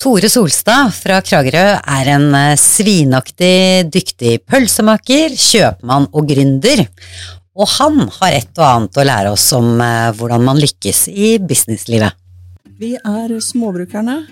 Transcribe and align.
Tore 0.00 0.30
Solstad 0.32 0.94
fra 0.96 1.18
Kragerø 1.20 1.64
er 1.76 2.08
en 2.08 2.30
eh, 2.32 2.54
svinaktig 2.56 3.90
dyktig 3.92 4.38
pølsemaker, 4.48 5.34
kjøpmann 5.36 6.06
og 6.16 6.30
gründer. 6.30 6.86
Og 7.52 7.68
han 7.74 8.06
har 8.14 8.36
et 8.38 8.56
og 8.56 8.64
annet 8.64 8.96
å 8.96 9.04
lære 9.04 9.34
oss 9.34 9.44
om 9.58 9.74
eh, 9.84 10.06
hvordan 10.16 10.46
man 10.46 10.62
lykkes 10.62 11.02
i 11.12 11.34
businesslivet. 11.44 12.16
Vi 12.80 12.94
er 12.96 13.36
Småbrukerne. 13.44 14.22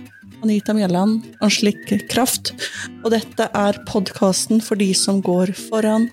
Anita 0.41 0.73
Mjelland, 0.73 1.29
Anslik 1.45 1.85
Kraft. 2.09 2.55
Og 3.03 3.13
dette 3.13 3.51
er 3.53 3.83
podkasten 3.93 4.65
for 4.65 4.81
de 4.81 4.89
som 4.97 5.21
går 5.21 5.53
foran. 5.69 6.09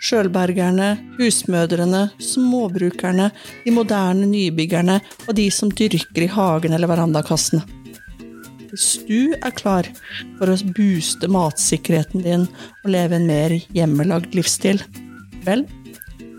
Sjølbergerne, 0.00 0.94
husmødrene, 1.20 2.06
småbrukerne, 2.24 3.28
de 3.68 3.78
moderne 3.82 4.32
nybyggerne 4.32 5.00
og 5.28 5.34
de 5.36 5.50
som 5.52 5.68
dyrker 5.68 6.24
i 6.24 6.34
hagen 6.40 6.72
eller 6.72 6.88
verandakassene. 6.88 7.83
Hvis 8.74 9.04
du 9.06 9.36
er 9.38 9.52
klar 9.54 9.86
for 10.34 10.50
å 10.50 10.54
booste 10.74 11.28
matsikkerheten 11.30 12.24
din 12.24 12.48
og 12.82 12.88
leve 12.90 13.20
en 13.20 13.28
mer 13.28 13.52
hjemmelagd 13.70 14.34
livsstil, 14.34 14.80
vel, 15.46 15.62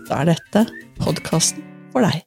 da 0.04 0.18
er 0.20 0.34
dette 0.34 0.66
podkasten 1.00 1.64
for 1.94 2.04
deg. 2.04 2.20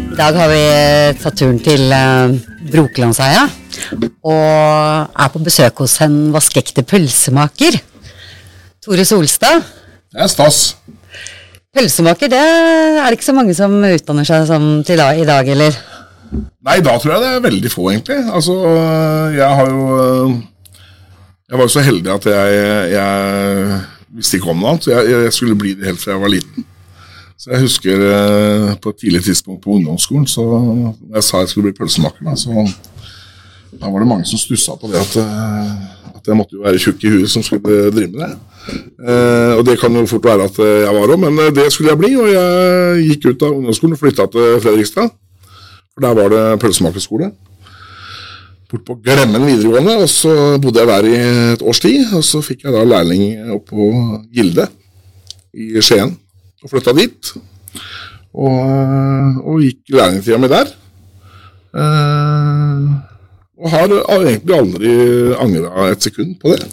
I 0.00 0.16
dag 0.16 0.40
har 0.40 0.48
vi 0.56 0.64
eh, 0.64 1.12
tatt 1.20 1.36
turen 1.44 1.60
til 1.60 1.92
uh, 1.92 2.32
Brokelandsheia 2.72 3.50
og 4.24 5.12
er 5.12 5.28
på 5.28 5.44
besøk 5.44 5.84
hos 5.84 6.00
en 6.08 6.30
vaskeekte 6.32 6.88
pølsemaker. 6.88 7.76
Tore 8.80 9.04
Solstad. 9.04 9.76
Det 10.18 10.24
er 10.24 10.30
stas. 10.32 10.56
Pølsemaker, 11.76 12.26
det 12.32 12.38
er 12.42 13.04
det 13.06 13.20
ikke 13.20 13.26
så 13.28 13.34
mange 13.36 13.52
som 13.54 13.76
utdanner 13.86 14.26
seg 14.26 14.48
som 14.48 14.64
til 14.82 14.98
da, 14.98 15.12
i 15.14 15.26
dag, 15.28 15.46
eller? 15.46 15.76
Nei, 16.66 16.80
da 16.82 16.96
tror 16.98 17.12
jeg 17.12 17.22
det 17.22 17.28
er 17.36 17.44
veldig 17.44 17.70
få, 17.70 17.84
egentlig. 17.92 18.16
Altså, 18.26 18.56
jeg 19.36 19.58
har 19.60 19.70
jo 19.70 19.84
Jeg 21.48 21.58
var 21.58 21.62
jo 21.62 21.72
så 21.72 21.84
heldig 21.86 22.12
at 22.12 22.26
jeg, 22.26 22.90
jeg 22.92 23.78
visste 24.18 24.40
ikke 24.40 24.50
om 24.50 24.58
noe 24.58 24.72
annet. 24.74 24.90
Jeg, 24.90 25.06
jeg, 25.12 25.32
skulle 25.32 25.60
bli 25.62 25.76
det 25.78 25.86
helt 25.86 26.02
fra 26.02 26.16
jeg 26.16 26.24
var 26.24 26.34
liten. 26.34 26.66
Så 27.38 27.54
jeg 27.54 27.62
husker 27.62 28.02
eh, 28.10 28.74
på 28.82 28.90
et 28.90 29.00
tidlig 29.00 29.22
tidspunkt 29.24 29.62
på 29.62 29.78
ungdomsskolen, 29.78 30.26
så 30.26 30.42
jeg 31.14 31.22
sa 31.22 31.44
jeg 31.44 31.54
skulle 31.54 31.70
bli 31.70 31.78
pølsemaker, 31.78 32.26
da, 32.26 32.34
så 32.34 32.66
da 33.78 33.86
var 33.86 34.02
det 34.02 34.10
mange 34.10 34.26
som 34.26 34.40
stussa 34.42 34.74
på 34.74 34.90
det 34.90 34.98
at, 34.98 35.14
eh, 35.22 35.72
at 36.18 36.26
jeg 36.26 36.36
måtte 36.36 36.58
jo 36.58 36.66
være 36.66 36.82
tjukk 36.82 37.06
i 37.06 37.12
huet 37.14 37.30
som 37.30 37.46
skulle 37.46 37.92
drive 37.94 38.10
med 38.10 38.24
det. 38.26 38.32
Eh, 38.68 39.52
og 39.56 39.64
det 39.66 39.78
kan 39.80 39.94
jo 39.96 40.06
fort 40.10 40.28
være 40.28 40.48
at 40.50 40.58
jeg 40.60 40.94
var 40.94 41.12
òg, 41.14 41.20
men 41.22 41.38
det 41.56 41.68
skulle 41.72 41.92
jeg 41.94 42.00
bli. 42.00 42.14
Og 42.20 42.30
jeg 42.32 43.04
gikk 43.08 43.28
ut 43.30 43.44
av 43.46 43.56
ungdomsskolen 43.56 43.96
og 43.96 44.02
flytta 44.02 44.28
til 44.32 44.56
Fredrikstad. 44.64 45.12
For 45.94 46.06
der 46.06 46.18
var 46.18 46.32
det 46.34 46.60
pølsemakerskole. 46.62 47.32
Bort 48.68 48.84
på 48.84 48.98
Glemmen 49.00 49.46
videregående, 49.48 49.94
og 50.02 50.08
så 50.12 50.32
bodde 50.60 50.82
jeg 50.82 50.88
der 50.90 51.06
i 51.08 51.14
et 51.54 51.62
års 51.64 51.80
tid. 51.80 52.04
Og 52.14 52.24
så 52.26 52.42
fikk 52.44 52.66
jeg 52.66 52.74
da 52.74 52.84
lærling 52.84 53.52
opp 53.56 53.70
på 53.72 53.88
Gilde 54.34 54.68
i 55.56 55.80
Skien, 55.80 56.12
og 56.62 56.70
flytta 56.70 56.92
dit. 56.96 57.32
Og, 58.36 58.58
og 59.42 59.62
gikk 59.64 59.96
lærlingtida 59.96 60.38
mi 60.38 60.50
der. 60.52 60.74
Eh, 61.74 62.90
og 63.58 63.70
har 63.72 63.90
egentlig 63.90 64.54
aldri 64.54 64.90
angra 65.34 65.88
et 65.90 66.04
sekund 66.06 66.36
på 66.38 66.52
det. 66.52 66.66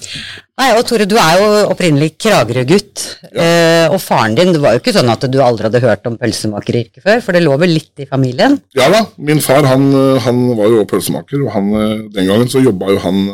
Nei, 0.56 0.68
og 0.78 0.86
Tore, 0.88 1.08
du 1.10 1.16
er 1.20 1.40
jo 1.42 1.48
opprinnelig 1.74 2.14
Kragerø-gutt. 2.22 3.02
Ja. 3.26 3.44
Eh, 3.44 3.86
og 3.90 3.98
faren 4.00 4.38
din, 4.38 4.54
det 4.56 4.62
var 4.64 4.76
jo 4.76 4.84
ikke 4.84 4.94
sånn 4.96 5.10
at 5.12 5.26
du 5.28 5.40
aldri 5.44 5.68
hadde 5.68 5.82
hørt 5.84 6.06
om 6.08 6.16
pølsemakeryrket 6.22 7.04
før, 7.04 7.24
for 7.26 7.36
det 7.36 7.42
lå 7.44 7.58
vel 7.60 7.74
litt 7.76 8.06
i 8.06 8.08
familien? 8.08 8.60
Ja 8.78 8.88
da. 8.94 9.02
Min 9.18 9.42
far 9.44 9.68
han, 9.68 9.90
han 10.24 10.46
var 10.56 10.72
jo 10.72 10.86
pølsemaker, 10.90 11.42
og 11.48 11.52
han, 11.58 11.74
den 12.14 12.30
gangen 12.30 12.52
så 12.52 12.64
jobba 12.64 12.94
jo 12.94 13.02
han 13.04 13.26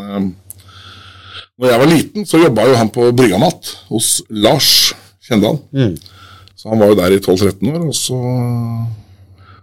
Når 1.62 1.70
jeg 1.70 1.82
var 1.84 1.92
liten, 1.92 2.26
så 2.26 2.42
jobba 2.42 2.66
jo 2.72 2.80
han 2.80 2.90
på 2.96 3.12
Bryggamat 3.14 3.76
hos 3.92 4.16
Lars 4.32 4.72
Kjendal. 5.28 5.60
Mm. 5.76 5.94
Så 6.58 6.72
han 6.72 6.82
var 6.82 6.90
jo 6.90 6.98
der 6.98 7.14
i 7.14 7.22
12-13 7.22 7.70
år, 7.70 7.86
og 7.86 7.96
så 7.98 8.18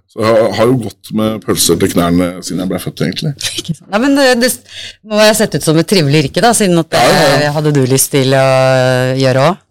så 0.08 0.24
jeg 0.24 0.52
har 0.56 0.70
jo 0.70 0.76
gått 0.86 1.10
med 1.16 1.42
pølser 1.44 1.76
til 1.80 1.91
knærne 1.92 2.28
siden 2.41 2.62
jeg 2.62 2.70
ble 2.70 2.80
født, 2.80 3.02
egentlig. 3.04 3.32
Nei, 3.92 4.00
men 4.00 4.16
det, 4.16 4.28
det 4.41 4.52
må 5.04 5.20
ha 5.20 5.34
sett 5.36 5.58
ut 5.58 5.66
som 5.66 5.76
et 5.80 5.88
trivelig 5.91 6.24
yrke, 6.24 6.44
da, 6.44 6.54
siden 6.56 6.80
at 6.80 6.88
det 6.94 7.02
ja, 7.04 7.19
ja, 7.19 7.41
ja. 7.44 7.50
hadde 7.58 7.74
du 7.76 7.82
lyst 7.88 8.14
til 8.14 8.32
å 8.32 8.46
gjøre 9.20 9.44
òg? 9.50 9.64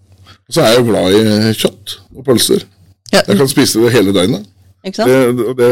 Og 0.48 0.56
så 0.56 0.64
er 0.64 0.70
jeg 0.72 0.84
jo 0.84 0.88
glad 0.92 1.18
i 1.18 1.56
kjøtt 1.58 1.98
og 2.14 2.28
pølser. 2.30 2.68
Jeg 3.12 3.40
kan 3.40 3.50
spise 3.50 3.82
det 3.82 3.92
hele 3.96 4.14
døgnet. 4.16 4.46
Ikke 4.86 5.02
sant? 5.02 5.42
Det, 5.58 5.68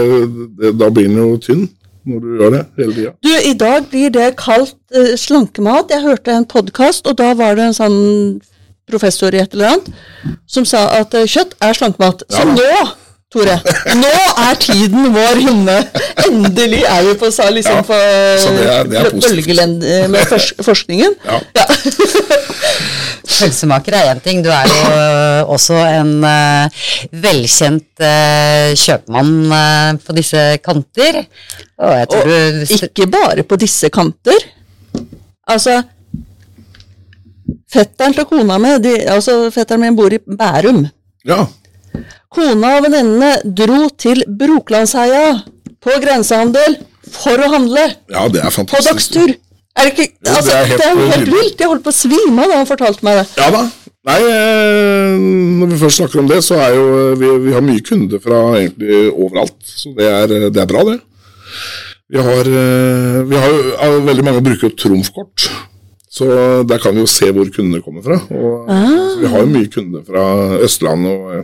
det, 0.59 0.73
da 0.79 0.89
blir 0.91 1.07
den 1.11 1.21
jo 1.21 1.37
tynn 1.43 1.67
når 2.05 2.21
du 2.21 2.33
gjør 2.39 2.51
det 2.53 2.63
hele 2.79 2.97
tida. 2.97 3.13
Du, 3.25 3.31
i 3.49 3.53
dag 3.57 3.87
blir 3.89 4.11
det 4.13 4.27
kalt 4.41 4.75
uh, 4.97 5.13
slankemat. 5.17 5.93
Jeg 5.93 6.05
hørte 6.05 6.35
en 6.35 6.45
podkast, 6.49 7.07
og 7.09 7.17
da 7.21 7.31
var 7.37 7.57
det 7.57 7.69
en 7.69 7.77
sånn 7.77 7.97
professor 8.89 9.33
i 9.33 9.41
et 9.41 9.55
eller 9.55 9.73
annet 9.73 9.87
som 10.49 10.67
sa 10.69 10.85
at 10.99 11.15
uh, 11.17 11.25
kjøtt 11.25 11.55
er 11.65 11.77
slankemat. 11.77 12.25
Så 12.29 12.45
nå 12.49 12.69
Tore. 13.35 13.55
Nå 13.99 14.11
er 14.45 14.59
tiden 14.63 15.09
vår 15.11 15.41
inne. 15.43 15.75
Endelig 16.23 16.83
er 16.87 17.01
vi 17.03 17.15
på 17.19 17.31
liksom, 17.57 17.89
ja, 18.63 18.77
bølgelend 19.11 19.83
med 20.13 20.35
forskningen. 20.69 21.17
Ja. 21.27 21.39
ja. 21.59 21.65
Pølsemaker 23.35 23.97
er 23.97 24.11
én 24.13 24.21
ting, 24.23 24.43
du 24.45 24.49
er 24.53 24.69
jo 24.69 24.83
også 25.55 25.75
en 25.75 26.13
uh, 26.23 26.85
velkjent 27.25 28.03
uh, 28.05 28.71
kjøpmann 28.79 29.33
uh, 29.51 29.97
på 29.99 30.15
disse 30.15 30.43
kanter. 30.63 31.19
Og, 31.75 32.15
og 32.15 32.29
du... 32.29 32.63
ikke 32.77 33.09
bare 33.11 33.43
på 33.43 33.59
disse 33.59 33.91
kanter. 33.93 34.47
Altså 35.51 35.81
Fetteren 37.75 38.13
til 38.15 38.23
kona 38.29 38.55
mi, 38.61 38.71
altså 39.11 39.49
fetteren 39.51 39.81
min 39.83 39.97
bor 39.97 40.13
i 40.13 40.21
Bærum. 40.23 40.85
Ja. 41.27 41.43
Kona 42.35 42.75
og 42.77 42.85
venninnene 42.87 43.31
dro 43.57 43.87
til 44.01 44.25
Broklandsheia 44.27 45.39
på 45.83 45.95
grensehandel 46.03 46.77
for 47.15 47.39
å 47.39 47.49
handle. 47.53 47.85
Ja, 48.11 48.27
det 48.31 48.43
er 48.43 48.53
fantastisk. 48.53 48.75
På 48.75 48.91
dagstur. 48.91 49.35
Er 49.75 49.89
det, 49.89 49.91
ikke, 49.91 50.11
altså, 50.31 50.49
det, 50.49 50.55
er 50.55 50.69
helt, 50.69 50.81
det 50.81 50.87
er 50.87 51.15
helt 51.15 51.31
vilt. 51.33 51.59
Jeg 51.59 51.71
holdt 51.71 51.83
på 51.83 51.91
å 51.91 51.95
svime 51.95 52.45
da 52.47 52.59
han 52.61 52.69
fortalte 52.69 53.05
meg 53.07 53.19
det. 53.19 53.25
Ja 53.41 53.49
da. 53.51 53.65
Nei, 54.05 54.19
eh, 54.29 55.15
når 55.59 55.71
vi 55.71 55.79
først 55.81 55.99
snakker 55.99 56.21
om 56.21 56.27
det, 56.29 56.37
så 56.45 56.59
er 56.61 56.75
jo 56.77 56.85
vi, 57.17 57.31
vi 57.47 57.55
har 57.55 57.63
mye 57.65 57.83
kunder 57.83 58.21
fra 58.21 58.41
egentlig 58.59 58.99
overalt. 59.09 59.57
Så 59.65 59.95
det 59.97 60.07
er, 60.11 60.35
det 60.53 60.61
er 60.61 60.69
bra, 60.69 60.83
det. 60.91 60.99
Vi 62.13 62.21
har, 62.21 62.51
eh, 62.61 63.21
vi 63.25 63.39
har 63.41 63.95
veldig 64.05 64.27
mange 64.27 64.43
bruker 64.45 64.75
trumfkort. 64.77 65.47
Så 66.15 66.25
der 66.63 66.79
kan 66.79 66.95
vi 66.95 67.03
jo 67.03 67.09
se 67.11 67.27
hvor 67.35 67.49
kundene 67.51 67.83
kommer 67.83 68.03
fra. 68.05 68.15
Og, 68.31 68.69
ah. 68.71 69.19
Vi 69.19 69.27
har 69.27 69.41
jo 69.43 69.51
mye 69.51 69.67
kunder 69.71 70.03
fra 70.07 70.23
Østlandet 70.63 71.11
og 71.11 71.41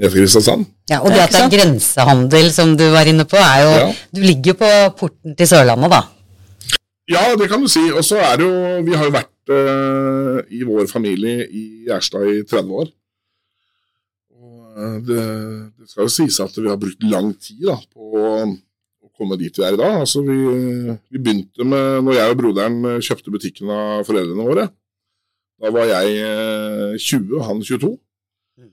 ned 0.00 0.08
til 0.08 0.22
Kristiansand. 0.22 0.64
Ja, 0.88 1.02
Og 1.02 1.10
det 1.12 1.20
at 1.20 1.34
det 1.34 1.42
er 1.42 1.52
grensehandel, 1.52 2.48
som 2.54 2.76
du 2.80 2.86
var 2.94 3.08
inne 3.10 3.26
på, 3.28 3.36
er 3.36 3.64
jo 3.64 3.72
ja. 3.74 3.88
Du 4.16 4.22
ligger 4.24 4.54
jo 4.54 4.58
på 4.62 4.70
porten 5.02 5.36
til 5.36 5.50
Sørlandet, 5.50 5.92
da. 5.92 6.00
Ja, 7.12 7.26
det 7.38 7.50
kan 7.50 7.60
du 7.60 7.68
si. 7.70 7.82
Og 7.92 8.04
så 8.06 8.22
er 8.22 8.40
det 8.40 8.46
jo 8.48 8.84
Vi 8.86 8.96
har 8.96 9.04
jo 9.04 9.14
vært 9.14 9.52
uh, 9.52 10.38
i 10.48 10.62
vår 10.66 10.88
familie 10.90 11.44
i 11.46 11.66
Gjerstad 11.86 12.24
i 12.32 12.40
30 12.48 12.80
år. 12.82 12.88
Og 14.32 14.80
uh, 14.80 14.96
det, 15.06 15.22
det, 15.76 15.90
skal 15.90 16.08
jo 16.08 16.14
sies 16.16 16.40
at 16.40 16.56
vi 16.56 16.70
har 16.70 16.80
brukt 16.80 17.04
lang 17.04 17.34
tid 17.36 17.68
da, 17.68 17.76
på 17.92 18.40
komme 19.16 19.38
dit 19.40 19.56
vi 19.56 19.64
er 19.64 19.76
i 19.76 19.80
dag. 19.80 20.00
Altså, 20.02 20.22
vi, 20.26 20.36
vi, 21.10 21.18
begynte 21.18 21.64
med 21.64 22.04
Når 22.06 22.18
jeg 22.18 22.34
og 22.34 22.40
broderen 22.40 22.82
kjøpte 23.00 23.32
butikken 23.34 23.72
av 23.72 24.04
foreldrene 24.08 24.46
våre. 24.48 24.66
Da 25.56 25.72
var 25.72 25.88
jeg 25.88 27.00
20 27.00 27.16
eh, 27.16 27.38
og 27.38 27.46
han 27.48 27.62
22. 27.64 27.92
Mm. 28.60 28.70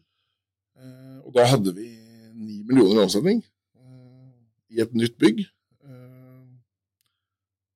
Eh, 0.80 1.18
og 1.24 1.32
da 1.38 1.48
hadde 1.54 1.74
vi 1.78 1.88
9 1.88 2.60
millioner 2.68 3.00
i 3.00 3.06
omsetning 3.06 3.40
eh, 3.40 4.76
i 4.76 4.84
et 4.84 4.96
nytt 4.98 5.16
bygg. 5.22 5.46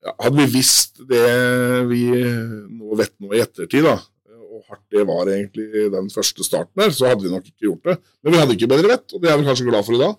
Ja, 0.08 0.14
hadde 0.24 0.40
vi 0.40 0.60
visst 0.60 1.02
det 1.10 1.24
vi 1.90 2.04
nå 2.12 2.96
vet 3.00 3.16
nå 3.20 3.34
i 3.36 3.42
ettertid, 3.44 3.84
da, 3.84 3.98
og 4.30 4.62
hardt 4.70 4.86
det 4.94 5.04
var 5.10 5.28
egentlig 5.34 5.88
den 5.92 6.08
første 6.14 6.46
starten 6.48 6.80
der, 6.80 6.94
så 6.96 7.10
hadde 7.10 7.26
vi 7.26 7.32
nok 7.34 7.48
ikke 7.50 7.66
gjort 7.66 7.90
det. 7.90 7.98
Men 8.22 8.36
vi 8.36 8.40
hadde 8.40 8.56
ikke 8.56 8.70
bedre 8.72 8.92
vett, 8.94 9.16
og 9.16 9.24
det 9.24 9.32
er 9.32 9.42
vi 9.42 9.48
kanskje 9.50 9.68
glad 9.68 9.88
for 9.88 9.98
i 9.98 10.04
dag. 10.04 10.16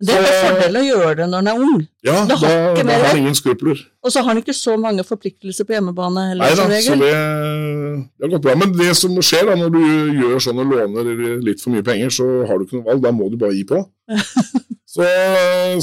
Det 0.00 0.14
er 0.16 0.24
en 0.24 0.46
fordel 0.46 0.78
å 0.80 0.82
gjøre 0.84 1.14
det 1.18 1.26
når 1.28 1.42
en 1.42 1.48
er 1.50 1.62
ung. 1.64 1.80
Ja, 2.06 2.14
da 2.28 2.36
har, 2.40 2.54
da 2.78 2.84
har 2.88 3.02
han 3.10 3.18
ingen 3.20 3.36
skrupler. 3.36 3.82
Og 4.00 4.12
så 4.12 4.22
har 4.22 4.32
han 4.32 4.40
ikke 4.40 4.54
så 4.56 4.76
mange 4.80 5.04
forpliktelser 5.04 5.68
på 5.68 5.76
hjemmebane 5.76 6.24
heller. 6.30 6.46
Nei 6.46 6.56
da, 6.56 6.80
så 6.86 6.96
det, 6.96 7.10
det, 7.12 8.24
har 8.24 8.32
gått 8.32 8.46
bra. 8.46 8.56
Men 8.62 8.72
det 8.78 8.94
som 8.96 9.18
skjer 9.20 9.50
da, 9.50 9.58
når 9.60 9.74
du 9.76 9.82
gjør 10.22 10.40
sånn 10.46 10.62
og 10.64 10.72
låner 10.72 11.12
litt 11.44 11.60
for 11.60 11.74
mye 11.74 11.84
penger, 11.84 12.14
så 12.16 12.28
har 12.48 12.56
du 12.56 12.64
ikke 12.64 12.80
noe 12.80 12.88
valg. 12.88 13.04
Da 13.04 13.12
må 13.12 13.28
du 13.28 13.36
bare 13.40 13.58
gi 13.58 13.66
på. 13.68 13.82
så, 14.94 15.10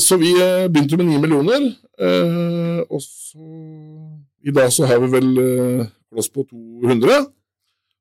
så, 0.01 0.19
vi 0.23 0.33
eh, 0.33 0.65
begynte 0.65 0.97
med 0.97 1.13
9 1.13 1.21
millioner, 1.27 1.69
eh, 2.01 2.81
og 2.89 3.03
så 3.05 3.45
I 4.47 4.55
dag 4.55 4.73
så 4.73 4.89
har 4.89 5.03
vi 5.03 5.13
vel 5.13 5.33
plass 6.09 6.33
på 6.33 6.47
200. 6.49 7.27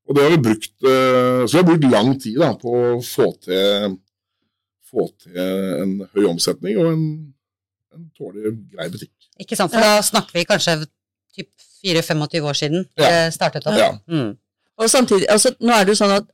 Og 0.07 0.15
det 0.15 0.23
har 0.23 0.31
vi 0.31 0.43
brukt, 0.43 0.75
eh, 0.87 1.43
så 1.47 1.57
vi 1.57 1.61
har 1.61 1.69
brukt 1.71 1.89
lang 1.91 2.13
tid 2.23 2.39
da, 2.39 2.53
på 2.61 2.73
å 2.73 2.99
få 3.03 3.33
til, 3.43 3.97
få 4.91 5.09
til 5.23 5.37
en 5.41 5.97
høy 6.15 6.25
omsetning 6.31 6.79
og 6.83 6.93
en, 6.93 7.05
en 7.97 8.07
tålelig 8.19 8.55
grei 8.73 8.89
butikk. 8.93 9.13
Ikke 9.43 9.59
sant, 9.59 9.73
for 9.75 9.83
da 9.83 9.99
snakker 10.07 10.39
vi 10.39 10.47
kanskje 10.49 10.79
typ 11.37 11.51
4-25 11.85 12.47
år 12.49 12.57
siden 12.57 12.87
Ja. 12.99 13.11
det 13.11 13.35
startet 13.37 13.67
opp. 13.69 13.77
Ja. 13.79 13.91
Mm. 14.09 14.35
Og 14.79 14.91
samtidig, 14.93 15.27
altså, 15.33 15.53
nå 15.61 15.73
er 15.73 15.85
det 15.85 15.95
jo 15.97 16.01
sånn 16.05 16.17
at 16.21 16.33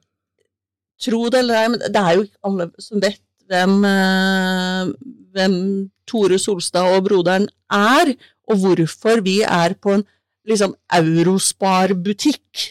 Tro 1.03 1.25
det 1.35 1.41
eller 1.43 1.57
ei, 1.59 1.69
men 1.73 1.81
det 1.83 1.99
er 1.99 2.13
jo 2.15 2.23
ikke 2.29 2.47
alle 2.47 2.65
som 2.79 3.01
vet 3.03 3.19
hvem, 3.51 3.73
eh, 3.89 4.91
hvem 5.35 5.57
Tore 6.07 6.39
Solstad 6.39 6.95
og 6.95 7.09
broderen 7.09 7.49
er, 7.75 8.13
og 8.47 8.61
hvorfor 8.63 9.23
vi 9.27 9.41
er 9.43 9.75
på 9.83 9.97
en 9.97 10.05
liksom 10.47 10.77
Eurospar-butikk. 10.95 12.63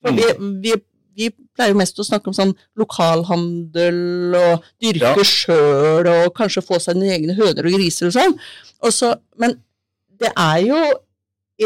For 0.00 0.16
vi, 0.16 0.24
vi, 0.64 0.72
vi 1.18 1.28
pleier 1.56 1.72
jo 1.74 1.80
mest 1.80 1.98
å 2.02 2.06
snakke 2.06 2.30
om 2.30 2.36
sånn 2.36 2.54
lokalhandel 2.80 4.36
og 4.38 4.66
dyrke 4.82 5.14
Ja. 5.14 5.26
sjøl 5.28 6.08
og 6.10 6.34
kanskje 6.36 6.64
få 6.64 6.80
seg 6.80 6.96
sine 6.98 7.12
egne 7.14 7.36
høner 7.38 7.66
og 7.66 7.76
griser 7.78 8.10
og 8.10 8.16
sånn. 8.16 8.38
Også, 8.84 9.14
men 9.38 9.58
det 10.20 10.32
er 10.36 10.58
jo 10.66 10.80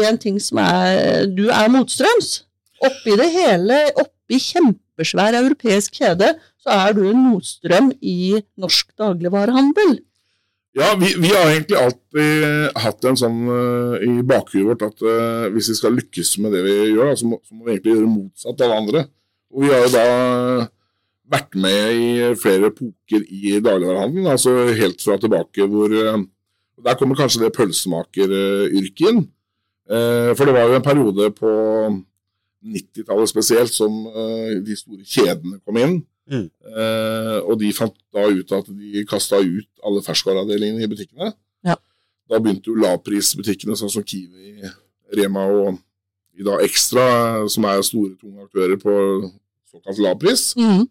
en 0.05 0.17
ting 0.21 0.37
som 0.39 0.59
er 0.61 1.25
Du 1.27 1.49
er 1.49 1.71
motstrøms. 1.73 2.43
Oppi 2.85 3.17
det 3.19 3.29
hele, 3.33 3.79
oppi 3.99 4.37
kjempesvær 4.39 5.35
europeisk 5.41 5.97
kjede, 5.99 6.35
så 6.61 6.75
er 6.87 6.93
du 6.93 7.09
en 7.09 7.25
motstrøm 7.31 7.89
i 8.01 8.39
norsk 8.59 8.93
dagligvarehandel. 8.99 9.99
Ja, 10.77 10.93
vi, 10.95 11.15
vi 11.17 11.31
har 11.33 11.49
egentlig 11.49 11.79
alltid 11.81 12.77
hatt 12.77 13.05
en 13.09 13.17
sånn 13.17 13.39
uh, 13.49 13.95
i 14.05 14.21
bakhuet 14.23 14.67
vårt 14.67 14.83
at 14.85 15.01
uh, 15.01 15.47
hvis 15.51 15.71
vi 15.73 15.77
skal 15.79 15.95
lykkes 15.97 16.35
med 16.43 16.53
det 16.55 16.61
vi 16.63 16.75
gjør, 16.93 17.09
da, 17.09 17.15
så, 17.19 17.25
må, 17.31 17.39
så 17.43 17.57
må 17.57 17.65
vi 17.65 17.73
egentlig 17.73 17.95
gjøre 17.97 18.11
motsatt 18.13 18.61
av 18.63 18.75
andre. 18.77 19.03
Og 19.49 19.63
vi 19.65 19.71
har 19.73 19.85
jo 19.85 19.93
da 19.93 20.05
vært 21.29 21.55
med 21.61 21.97
i 22.01 22.11
flere 22.41 22.71
epoker 22.71 23.25
i 23.25 23.57
dagligvarehandelen, 23.61 24.29
altså 24.31 24.53
helt 24.77 25.01
fra 25.03 25.17
tilbake 25.21 25.67
hvor 25.69 25.93
eh, 25.93 26.21
Der 26.79 26.95
kommer 26.95 27.17
kanskje 27.19 27.41
det 27.43 27.53
pølsemakeryrket 27.57 29.09
inn. 29.09 29.25
Eh, 29.89 30.31
For 30.37 30.47
det 30.47 30.55
var 30.55 30.69
jo 30.69 30.77
en 30.77 30.85
periode 30.85 31.27
på 31.35 31.49
90-tallet 32.63 33.29
spesielt 33.31 33.73
som 33.73 34.05
eh, 34.07 34.55
de 34.63 34.77
store 34.79 35.03
kjedene 35.03 35.59
kom 35.65 35.77
inn. 35.81 35.99
Mm. 36.29 36.45
Og 37.49 37.55
de 37.57 37.71
fant 37.73 37.95
da 38.13 38.27
ut 38.29 38.51
at 38.53 38.67
de 38.69 39.01
kasta 39.09 39.39
ut 39.41 39.69
alle 39.81 40.03
ferskvareavdelingene 40.05 40.83
i 40.85 40.89
butikkene. 40.91 41.31
Ja. 41.65 41.73
Da 42.29 42.37
begynte 42.37 42.69
jo 42.69 42.75
lavprisbutikkene 42.77 43.73
sånn 43.79 43.89
som 43.89 44.05
Kiwi, 44.05 44.61
Rema 45.17 45.47
og 45.49 45.79
i 46.39 46.45
dag 46.47 46.61
Extra, 46.63 47.03
som 47.51 47.65
er 47.67 47.81
store, 47.83 48.13
tunge 48.21 48.45
aktører 48.47 48.79
på 48.79 48.93
såkalt 49.71 49.99
lavpris. 50.05 50.53
Mm. 50.59 50.85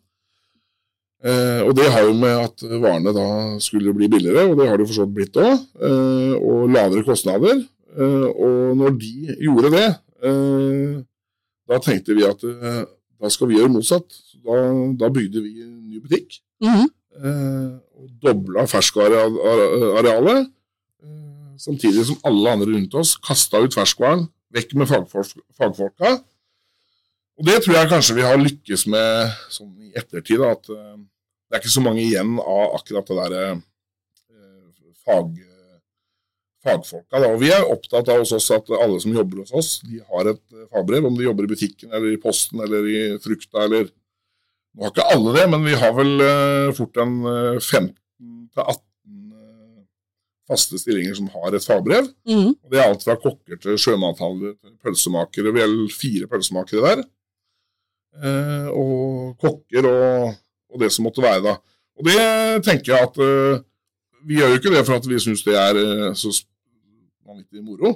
Eh, 1.25 1.61
og 1.67 1.73
det 1.75 1.89
har 1.91 2.05
jo 2.07 2.13
med 2.15 2.37
at 2.45 2.63
varene 2.79 3.11
da 3.17 3.25
skulle 3.63 3.95
bli 3.97 4.07
billigere, 4.13 4.45
og 4.47 4.59
det 4.61 4.69
har 4.69 4.77
det 4.79 4.85
jo 4.87 4.91
for 4.93 4.99
så 5.01 5.07
vidt 5.09 5.17
blitt 5.17 5.41
òg, 5.43 5.65
eh, 5.89 6.35
og 6.39 6.69
lavere 6.71 7.03
kostnader. 7.07 7.65
Eh, 7.99 8.29
og 8.29 8.77
når 8.79 8.95
de 9.01 9.35
gjorde 9.49 9.73
det, 9.75 9.89
eh, 10.29 11.01
da 11.69 11.81
tenkte 11.83 12.15
vi 12.15 12.23
at 12.29 12.45
eh, 12.47 12.85
da 13.19 13.31
skal 13.35 13.49
vi 13.51 13.57
gjøre 13.59 13.73
motsatt. 13.75 14.07
Da, 14.47 14.55
da 15.01 15.09
bygde 15.11 15.43
vi 15.43 15.57
en 15.65 15.75
ny 15.91 15.99
butikk 16.05 16.39
Mm. 16.63 16.87
eh, 17.19 17.73
og 17.99 18.07
dobla 18.23 18.63
ferskvarearealet. 18.71 20.47
Eh, 21.03 21.57
samtidig 21.59 22.07
som 22.07 22.19
alle 22.27 22.51
andre 22.55 22.71
rundt 22.73 22.95
oss 22.95 23.17
kasta 23.19 23.59
ut 23.63 23.75
ferskvaren, 23.75 24.29
vekk 24.55 24.75
med 24.81 24.91
fagfolk, 24.91 25.37
fagfolka. 25.59 26.17
Og 27.39 27.47
det 27.47 27.61
tror 27.63 27.77
jeg 27.77 27.91
kanskje 27.93 28.17
vi 28.19 28.27
har 28.27 28.41
lykkes 28.41 28.87
med 28.91 29.37
sånn 29.55 29.75
i 29.87 29.93
ettertid, 29.99 30.43
at 30.43 30.71
eh, 30.75 30.97
det 31.49 31.57
er 31.57 31.63
ikke 31.63 31.77
så 31.77 31.85
mange 31.85 32.03
igjen 32.05 32.39
av 32.43 32.79
akkurat 32.81 33.09
det 33.09 33.19
derre 33.21 33.45
eh, 33.53 34.89
fag, 35.07 35.37
fagfolka. 36.67 37.21
Da. 37.21 37.31
Og 37.31 37.39
vi 37.45 37.53
er 37.55 37.69
opptatt 37.69 38.11
av 38.11 38.25
hos 38.25 38.35
oss 38.37 38.51
at 38.57 38.73
alle 38.75 38.99
som 39.05 39.15
jobber 39.15 39.45
hos 39.45 39.55
oss, 39.55 39.71
de 39.87 40.03
har 40.11 40.33
et 40.35 40.43
eh, 40.57 40.67
fagbrev, 40.73 41.07
om 41.07 41.17
de 41.19 41.29
jobber 41.29 41.47
i 41.47 41.53
butikken 41.55 41.95
eller 41.95 42.13
i 42.17 42.21
Posten 42.23 42.65
eller 42.65 42.91
i 42.91 43.01
Frukta 43.23 43.69
eller 43.69 43.91
Nå 44.79 44.85
har 44.85 44.93
ikke 44.93 45.11
alle 45.11 45.33
det, 45.35 45.45
men 45.51 45.65
vi 45.65 45.73
har 45.81 45.95
vel 45.97 46.21
fort 46.77 46.99
en 47.03 47.15
eh, 47.27 47.57
15-18 47.59 47.89
eh, 48.63 48.77
faste 50.49 50.81
stillinger 50.81 51.17
som 51.19 51.29
har 51.35 51.55
et 51.55 51.65
fagbrev. 51.65 52.09
Mm. 52.29 52.51
Og 52.57 52.73
Det 52.73 52.81
er 52.81 52.89
alt 52.89 53.05
fra 53.05 53.17
kokker 53.21 53.61
til 53.63 53.79
sjømathandlere 53.81 54.57
til 54.57 54.75
pølsemakere. 54.83 55.53
Vi 55.55 55.63
er 55.63 55.71
vel 55.71 55.89
fire 55.93 56.29
pølsemakere 56.31 56.85
der. 56.87 57.07
Eh, 58.19 58.69
og 58.73 59.37
kokker 59.43 59.87
og, 59.87 60.35
og 60.73 60.83
det 60.83 60.91
som 60.95 61.07
måtte 61.07 61.23
være, 61.23 61.45
da. 61.45 61.57
Og 61.99 62.07
det 62.07 62.19
tenker 62.67 62.95
jeg 62.95 63.09
at 63.11 63.19
eh, 63.23 63.65
Vi 64.27 64.39
gjør 64.39 64.53
jo 64.53 64.59
ikke 64.59 64.75
det 64.75 64.85
for 64.87 64.99
at 64.99 65.07
vi 65.07 65.19
syns 65.23 65.45
det 65.47 65.55
er 65.55 65.79
eh, 65.79 66.15
så 66.19 66.33
vanvittig 67.29 67.63
moro 67.63 67.93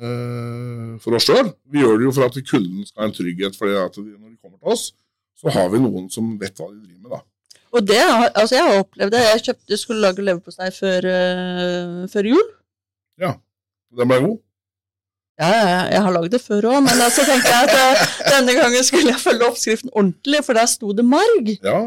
eh, 0.00 0.96
for 1.02 1.16
oss 1.16 1.28
sjøl. 1.28 1.52
Vi 1.70 1.84
gjør 1.84 2.00
det 2.00 2.08
jo 2.08 2.14
for 2.16 2.26
at 2.26 2.38
kunden 2.48 2.86
skal 2.88 3.04
ha 3.04 3.10
en 3.10 3.16
trygghet 3.16 3.58
for 3.58 3.70
det 3.70 3.78
at 3.78 3.98
de, 4.00 4.10
når 4.16 4.32
de 4.32 4.40
kommer 4.40 4.58
til 4.58 4.74
oss, 4.74 4.90
så 5.36 5.52
har 5.52 5.70
vi 5.72 5.82
noen 5.84 6.08
som 6.12 6.34
vet 6.40 6.56
hva 6.58 6.70
de 6.72 6.80
driver 6.80 7.02
med, 7.04 7.12
da. 7.12 7.22
Og 7.76 7.84
det, 7.84 8.00
altså 8.32 8.56
jeg 8.56 8.64
har 8.64 8.80
opplevd 8.80 9.12
det. 9.12 9.22
Jeg 9.26 9.44
kjøpte, 9.50 9.78
skulle 9.80 10.04
lage 10.04 10.24
leverpostei 10.24 10.70
før, 10.72 11.08
uh, 11.12 12.02
før 12.12 12.30
jul. 12.32 12.46
Den 13.96 14.10
ble 14.10 14.20
god. 14.24 14.42
Ja, 15.36 15.48
ja, 15.52 15.64
ja, 15.68 15.80
jeg 15.92 16.00
har 16.06 16.14
lagd 16.16 16.32
det 16.32 16.40
før 16.40 16.70
òg, 16.70 16.78
men 16.86 17.00
så 17.12 17.26
tenkte 17.28 17.52
jeg 17.52 17.68
at 17.68 17.76
uh, 17.76 18.04
denne 18.32 18.56
gangen 18.56 18.86
skulle 18.88 19.12
jeg 19.12 19.20
følge 19.20 19.50
oppskriften 19.50 19.92
ordentlig, 19.92 20.40
for 20.46 20.56
der 20.56 20.68
sto 20.72 20.96
det 20.96 21.04
marg. 21.04 21.52
Ja, 21.60 21.80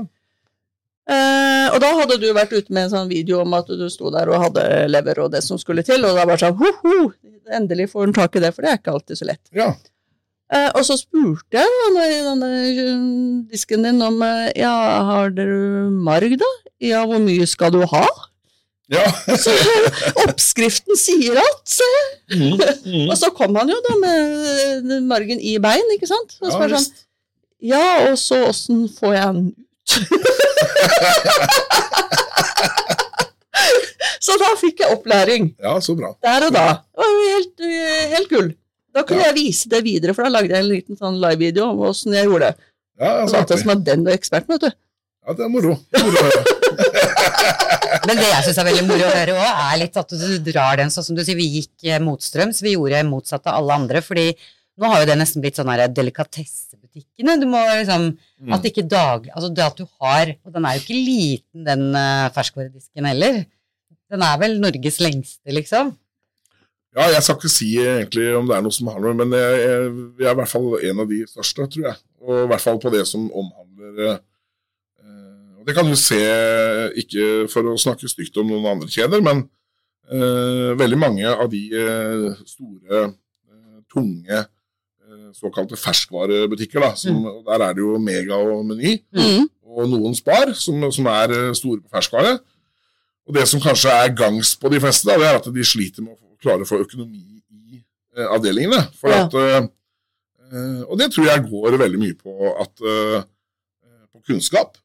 Uh, 1.10 1.74
og 1.74 1.80
da 1.82 1.88
hadde 1.98 2.20
du 2.22 2.28
vært 2.38 2.52
ute 2.54 2.70
med 2.70 2.86
en 2.86 2.92
sånn 2.92 3.08
video 3.10 3.40
om 3.42 3.54
at 3.58 3.70
du 3.74 3.88
sto 3.90 4.12
der 4.14 4.30
og 4.30 4.44
hadde 4.44 4.66
lever 4.92 5.24
og 5.24 5.32
det 5.34 5.42
som 5.42 5.58
skulle 5.58 5.82
til, 5.86 6.04
og 6.06 6.14
da 6.14 6.26
bare 6.30 6.38
sånn 6.44 6.60
ho-ho, 6.60 7.08
endelig 7.58 7.88
får 7.96 8.06
han 8.06 8.14
tak 8.14 8.38
i 8.38 8.44
det, 8.44 8.52
for 8.54 8.62
det 8.66 8.70
er 8.70 8.78
ikke 8.78 8.94
alltid 8.94 9.18
så 9.18 9.30
lett. 9.32 9.42
ja. 9.58 9.72
Eh, 10.50 10.72
og 10.74 10.82
så 10.82 10.96
spurte 10.98 11.60
jeg 11.60 11.70
denne, 11.84 12.04
denne 12.26 12.48
eh, 12.66 12.98
disken 13.52 13.84
din 13.86 14.00
om 14.02 14.16
eh, 14.26 14.48
ja, 14.58 14.72
har 15.06 15.30
dere 15.38 15.86
marg, 15.94 16.34
da? 16.42 16.48
Ja, 16.82 17.04
hvor 17.06 17.22
mye 17.22 17.46
skal 17.50 17.70
du 17.76 17.84
ha? 17.92 18.06
ja. 18.90 19.04
Så 19.44 19.54
oppskriften 20.24 20.98
sier 20.98 21.38
alt! 21.38 21.70
Mm, 22.34 22.58
mm. 22.58 23.06
Og 23.12 23.16
så 23.20 23.30
kom 23.38 23.54
han 23.60 23.70
jo 23.70 23.78
da 23.86 23.94
med 24.02 24.90
margen 25.06 25.38
i 25.38 25.60
bein, 25.62 25.86
ikke 25.94 26.10
sant? 26.10 26.34
Og 26.42 26.50
Ja, 26.50 26.66
sånn, 26.74 26.90
ja, 27.70 27.84
og 28.08 28.18
så 28.18 28.36
åssen 28.50 28.88
får 28.96 29.14
jeg 29.20 29.30
den 29.36 29.46
ut? 29.54 29.90
så 34.26 34.34
da 34.42 34.50
fikk 34.62 34.78
jeg 34.82 34.90
opplæring, 34.98 35.44
Ja, 35.62 35.78
så 35.84 35.94
bra. 36.00 36.10
der 36.26 36.40
og 36.48 36.52
da. 36.58 36.66
Det 36.82 36.98
var 37.04 37.10
jo 37.14 37.20
helt, 37.36 37.56
helt 38.16 38.30
gull. 38.34 38.50
Da 38.96 39.04
kunne 39.06 39.22
Ja. 39.22 39.30
jeg 39.32 39.36
vise 39.38 39.70
det 39.70 39.84
videre, 39.86 40.14
for 40.18 40.24
da 40.26 40.30
lagde 40.34 40.50
jeg 40.56 40.64
en 40.64 40.70
liten 40.72 40.98
sånn 40.98 41.20
live-video 41.22 41.70
om 41.72 41.80
åssen 41.90 42.14
jeg 42.16 42.26
gjorde 42.26 42.50
det. 42.52 42.56
Ja, 43.00 43.12
Data 43.26 43.44
artig. 43.44 43.60
som 43.62 43.70
er 43.72 43.84
den 43.88 44.08
og 44.08 44.14
eksperten, 44.14 44.48
vet 44.56 44.62
du. 44.68 44.72
ja 45.28 45.34
det 45.38 45.44
er 45.46 45.50
moro. 45.54 45.76
Moro. 45.94 46.30
Men 48.08 48.18
det 48.20 48.26
jeg 48.30 48.44
syns 48.48 48.58
er 48.62 48.68
veldig 48.70 48.86
moro 48.88 49.06
å 49.08 49.14
høre 49.14 49.36
òg, 49.36 49.50
er 49.74 49.78
litt 49.82 49.98
at 50.00 50.10
du 50.14 50.40
drar 50.52 50.78
den 50.80 50.92
sånn 50.94 51.06
som 51.06 51.16
du 51.18 51.24
sier, 51.26 51.38
vi 51.38 51.48
gikk 51.60 51.86
eh, 51.90 52.00
motstrøms, 52.04 52.62
vi 52.66 52.74
gjorde 52.76 53.04
motsatt 53.08 53.46
av 53.50 53.60
alle 53.60 53.78
andre, 53.82 54.02
fordi 54.06 54.28
nå 54.80 54.88
har 54.90 55.02
jo 55.04 55.10
det 55.10 55.18
nesten 55.20 55.44
blitt 55.44 55.58
sånn 55.60 55.70
her 55.72 55.88
delikatessebutikkene. 55.92 57.38
Du 57.42 57.48
må 57.52 57.62
liksom 57.82 58.12
Mm. 58.40 58.54
At 58.56 58.64
ikke 58.64 58.86
daglig 58.88 59.34
Altså 59.36 59.50
det 59.54 59.60
at 59.66 59.76
du 59.76 59.84
har 60.00 60.30
Og 60.48 60.54
den 60.56 60.64
er 60.64 60.78
jo 60.78 60.80
ikke 60.80 60.96
liten, 60.96 61.66
den 61.66 61.82
uh, 61.92 62.30
ferskvaredisken 62.32 63.04
heller. 63.10 63.42
Den 64.10 64.22
er 64.24 64.38
vel 64.40 64.54
Norges 64.64 65.02
lengste, 65.04 65.52
liksom. 65.52 65.90
Ja, 66.98 67.06
jeg 67.14 67.22
skal 67.24 67.36
ikke 67.38 67.52
si 67.54 67.68
egentlig 67.78 68.32
om 68.36 68.48
det 68.50 68.56
er 68.58 68.64
noe 68.66 68.74
som 68.74 68.88
har 68.90 68.98
noe, 69.04 69.14
men 69.14 69.34
jeg, 69.38 69.58
jeg, 69.62 69.90
jeg, 70.18 70.26
er 70.26 70.34
i 70.34 70.40
hvert 70.40 70.50
fall 70.52 70.72
en 70.90 71.02
av 71.04 71.12
de 71.12 71.20
største, 71.30 71.68
tror 71.70 71.86
jeg. 71.92 72.00
Og 72.26 72.40
i 72.44 72.48
hvert 72.50 72.64
fall 72.66 72.80
på 72.82 72.92
det 72.96 73.04
som 73.08 73.28
omhandler 73.30 74.00
eh, 74.08 74.18
eh, 75.06 75.60
Og 75.62 75.68
det 75.70 75.76
kan 75.78 75.86
du 75.88 75.94
se, 76.00 76.18
ikke 77.04 77.28
for 77.54 77.70
å 77.70 77.76
snakke 77.80 78.10
stygt 78.10 78.40
om 78.42 78.50
noen 78.50 78.66
andre 78.74 78.90
kjeder, 78.92 79.22
men 79.24 79.44
eh, 80.10 80.72
veldig 80.80 80.98
mange 81.00 81.30
av 81.30 81.46
de 81.54 81.62
eh, 81.78 82.26
store, 82.50 83.04
eh, 83.06 83.76
tunge 83.94 84.40
eh, 84.42 85.28
såkalte 85.38 85.78
ferskvarebutikker, 85.80 86.82
da, 86.88 86.90
som, 86.98 87.22
og 87.30 87.44
der 87.48 87.68
er 87.68 87.78
det 87.78 87.86
jo 87.86 88.00
Mega 88.02 88.40
og 88.42 88.66
Meny, 88.72 88.96
Mm. 89.14 89.46
og 89.70 89.86
noen 89.94 90.16
Spar, 90.18 90.56
som, 90.58 90.82
som 90.92 91.06
er 91.14 91.36
store 91.54 91.84
på 91.86 91.94
ferskvare. 91.94 92.40
Og 93.30 93.36
det 93.38 93.46
som 93.46 93.62
kanskje 93.62 93.94
er 93.94 94.10
gangs 94.18 94.56
på 94.58 94.74
de 94.74 94.82
fleste, 94.82 95.06
da, 95.06 95.20
det 95.22 95.30
er 95.30 95.38
at 95.38 95.52
de 95.54 95.66
sliter 95.70 96.02
med 96.02 96.16
å 96.16 96.18
få- 96.18 96.29
klare 96.42 96.66
få 96.68 96.80
økonomi 96.86 97.42
i 97.52 97.82
eh, 98.18 98.26
avdelingene. 98.26 98.84
For 99.00 99.10
Ja. 99.10 99.26
at, 99.26 99.34
eh, 99.34 99.68
eh, 100.52 100.82
og 100.88 100.98
det 101.00 101.12
tror 101.14 101.26
jeg 101.30 101.46
går 101.50 101.78
veldig 101.78 102.00
mye 102.00 102.18
på, 102.20 102.36
at, 102.62 102.74
eh, 102.82 103.24
på 104.14 104.22
kunnskap. 104.28 104.78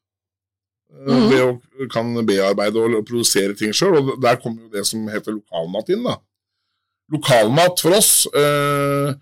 Mhm. 0.95 1.29
Det 1.29 1.39
å 1.43 1.89
kan 1.91 2.13
bearbeide 2.25 2.77
og 2.79 3.05
produsere 3.05 3.55
ting 3.57 3.73
sjøl. 3.75 3.97
Og 3.99 4.21
der 4.21 4.37
kommer 4.39 4.61
jo 4.63 4.69
det 4.69 4.85
som 4.87 5.07
heter 5.11 5.33
lokalmat 5.35 5.89
inn. 5.89 6.03
da. 6.03 6.15
Lokalmat 7.11 7.79
for 7.81 7.91
oss, 7.97 8.25
eh, 8.33 9.13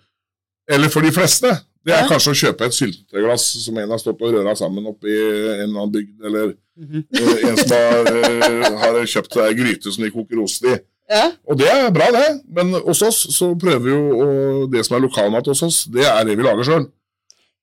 eller 0.69 0.89
for 0.89 1.01
de 1.01 1.11
fleste, 1.11 1.49
Det 1.85 1.91
er 1.93 2.03
Ja. 2.03 2.07
kanskje 2.07 2.31
å 2.31 2.53
kjøpe 2.53 2.61
et 2.65 2.71
syltetøyglass 2.71 3.43
som 3.65 3.77
en 3.77 3.89
har 3.89 3.97
stått 3.97 4.21
og 4.21 4.31
røra 4.33 4.55
sammen 4.55 4.85
oppi 4.87 5.11
en 5.11 5.67
eller 5.67 5.81
annen 5.81 5.91
bygd, 5.91 6.23
eller 6.23 6.53
Mhm. 6.79 7.05
eh, 7.11 7.49
en 7.49 7.57
som 7.57 7.69
har, 7.71 8.77
har 8.77 8.93
kjøpt 9.03 9.35
ei 9.43 9.53
gryte 9.53 9.91
som 9.91 10.01
de 10.05 10.09
koker 10.09 10.39
ost 10.41 10.63
i. 10.63 10.79
Ja. 11.11 11.25
Og 11.49 11.57
det 11.59 11.69
er 11.69 11.89
bra, 11.93 12.07
det. 12.15 12.27
Men 12.55 12.73
hos 12.85 13.01
oss 13.05 13.19
så 13.35 13.51
prøver 13.59 13.83
vi 13.83 13.91
jo 13.91 14.03
å 14.23 14.27
Det 14.71 14.85
som 14.87 14.97
er 14.97 15.03
lokalmat 15.03 15.49
hos 15.51 15.63
oss, 15.65 15.83
det 15.91 16.05
er 16.07 16.23
det 16.27 16.37
vi 16.39 16.45
lager 16.45 16.67
sjøl. 16.67 16.87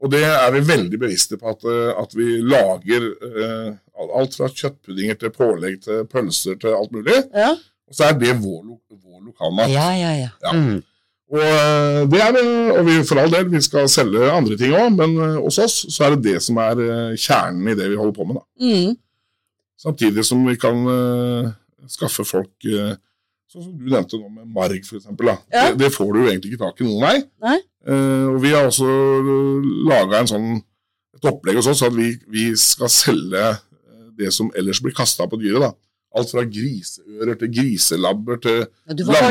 Og 0.00 0.12
det 0.12 0.22
er 0.24 0.52
vi 0.54 0.60
veldig 0.64 1.00
bevisste 1.00 1.36
på 1.40 1.50
at, 1.50 1.64
eh, 1.68 1.90
at 2.00 2.14
vi 2.16 2.38
lager 2.40 3.08
eh, 3.10 3.72
alt 4.16 4.36
fra 4.38 4.48
kjøttpuddinger 4.48 5.18
til 5.20 5.32
pålegg 5.34 5.82
til 5.84 6.06
pølser 6.08 6.56
til 6.60 6.76
alt 6.76 6.94
mulig. 6.94 7.24
ja. 7.34 7.56
Og 7.90 7.96
så 7.98 8.04
er 8.06 8.12
det 8.20 8.36
vår, 8.38 8.60
vår 8.70 9.22
lokalmat. 9.32 9.66
Ja, 9.66 9.88
ja, 9.98 10.12
ja. 10.14 10.28
Ja. 10.44 10.52
Mm. 10.54 10.76
Og 11.34 11.40
eh, 11.42 12.04
det 12.06 12.20
er 12.22 12.36
det, 12.36 12.44
og 12.76 12.84
vi, 12.86 13.00
for 13.02 13.18
all 13.18 13.32
del, 13.34 13.48
vi 13.50 13.58
skal 13.66 13.88
selge 13.90 14.30
andre 14.30 14.54
ting 14.58 14.76
òg, 14.78 14.94
men 14.94 15.16
eh, 15.18 15.40
hos 15.42 15.58
oss 15.58 15.80
så 15.90 16.06
er 16.06 16.14
det 16.14 16.22
det 16.28 16.42
som 16.46 16.60
er 16.62 16.84
kjernen 17.18 17.72
i 17.72 17.74
det 17.74 17.90
vi 17.90 17.98
holder 17.98 18.14
på 18.14 18.28
med. 18.28 18.38
da. 18.38 18.46
Mm. 18.62 18.94
Samtidig 19.80 20.24
som 20.28 20.42
vi 20.44 20.56
kan 20.60 20.82
uh, 20.84 21.48
skaffe 21.88 22.24
folk 22.28 22.66
eh, 22.68 22.92
Sånn 23.50 23.64
som 23.64 23.70
du 23.74 23.88
nevnte 23.90 24.18
nå 24.20 24.28
med 24.30 24.50
marg, 24.54 24.84
f.eks. 24.86 25.08
Ja. 25.26 25.34
Det, 25.50 25.78
det 25.80 25.88
får 25.90 26.12
du 26.14 26.20
jo 26.20 26.28
egentlig 26.30 26.52
ikke 26.52 26.68
tak 26.68 26.80
i 26.80 26.86
noen 26.86 27.02
vei. 27.02 27.16
Nei. 27.42 27.56
Eh, 27.82 28.26
og 28.30 28.36
vi 28.44 28.52
har 28.54 28.68
også 28.68 28.86
laga 29.88 30.20
sånn, 30.30 30.60
et 31.18 31.26
opplegg 31.26 31.58
hos 31.58 31.68
oss 31.72 31.82
at 31.82 31.96
vi, 31.96 32.12
vi 32.30 32.44
skal 32.54 32.92
selge 32.94 33.42
eh, 33.50 34.04
det 34.20 34.30
som 34.36 34.52
ellers 34.54 34.78
blir 34.84 34.94
kasta 34.94 35.26
på 35.26 35.40
dyret. 35.40 35.66
da. 35.66 35.72
Alt 36.10 36.32
fra 36.34 36.42
griseører 36.42 37.36
til 37.38 37.50
griselabber 37.54 38.40
til 38.42 38.64
Du, 38.98 39.04
var 39.06 39.14
det 39.14 39.28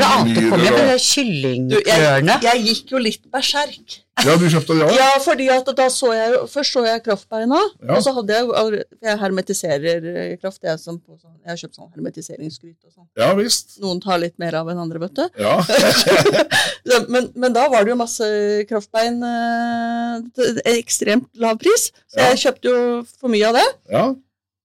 er 1.91 2.21
jeg, 2.23 2.37
jeg 2.45 2.61
gikk 2.69 2.93
jo 2.93 3.01
litt 3.03 3.25
berserk. 3.33 3.97
Ja, 4.19 4.33
du 4.39 4.45
kjøpte 4.51 4.75
det 4.75 4.85
ja? 4.87 4.95
Ja, 4.99 5.09
fordi 5.23 5.45
at 5.51 5.67
da 5.77 5.85
så 5.91 6.09
jeg 6.11 6.39
Først 6.51 6.73
så 6.75 6.81
jeg 6.83 7.01
kraftbeina, 7.05 7.59
Ja. 7.83 7.95
og 7.95 8.01
så 8.03 8.11
hadde 8.17 8.35
jeg 8.35 8.83
Jeg 9.03 9.19
hermetiserer 9.21 10.07
eh, 10.11 10.37
kraft. 10.41 10.59
Jeg, 10.63 10.79
som 10.79 10.97
på 10.99 11.15
sånn, 11.19 11.35
jeg 11.43 11.51
har 11.51 11.59
kjøpt 11.61 11.75
sånn 11.79 11.91
hermetiseringsgryte 11.97 12.87
og 12.87 12.93
sånn. 12.95 13.07
Ja 13.19 13.29
visst. 13.35 13.75
Noen 13.83 13.99
tar 14.03 14.19
litt 14.23 14.35
mer 14.39 14.55
av 14.59 14.71
enn 14.71 14.79
andre, 14.79 14.99
vet 15.03 15.15
du. 15.19 15.25
Ja. 15.39 15.59
Men, 17.13 17.27
men 17.35 17.53
da 17.53 17.67
var 17.69 17.83
det 17.85 17.91
jo 17.93 17.99
masse 17.99 18.25
kraftbein 18.69 19.19
eh, 19.25 20.23
til 20.35 20.57
ekstremt 20.77 21.27
lav 21.43 21.59
pris, 21.61 21.89
så 22.09 22.19
Ja. 22.23 22.29
jeg 22.31 22.41
kjøpte 22.45 22.71
jo 22.71 22.79
for 23.19 23.29
mye 23.35 23.47
av 23.51 23.59
det. 23.59 23.67
ja. 23.93 24.07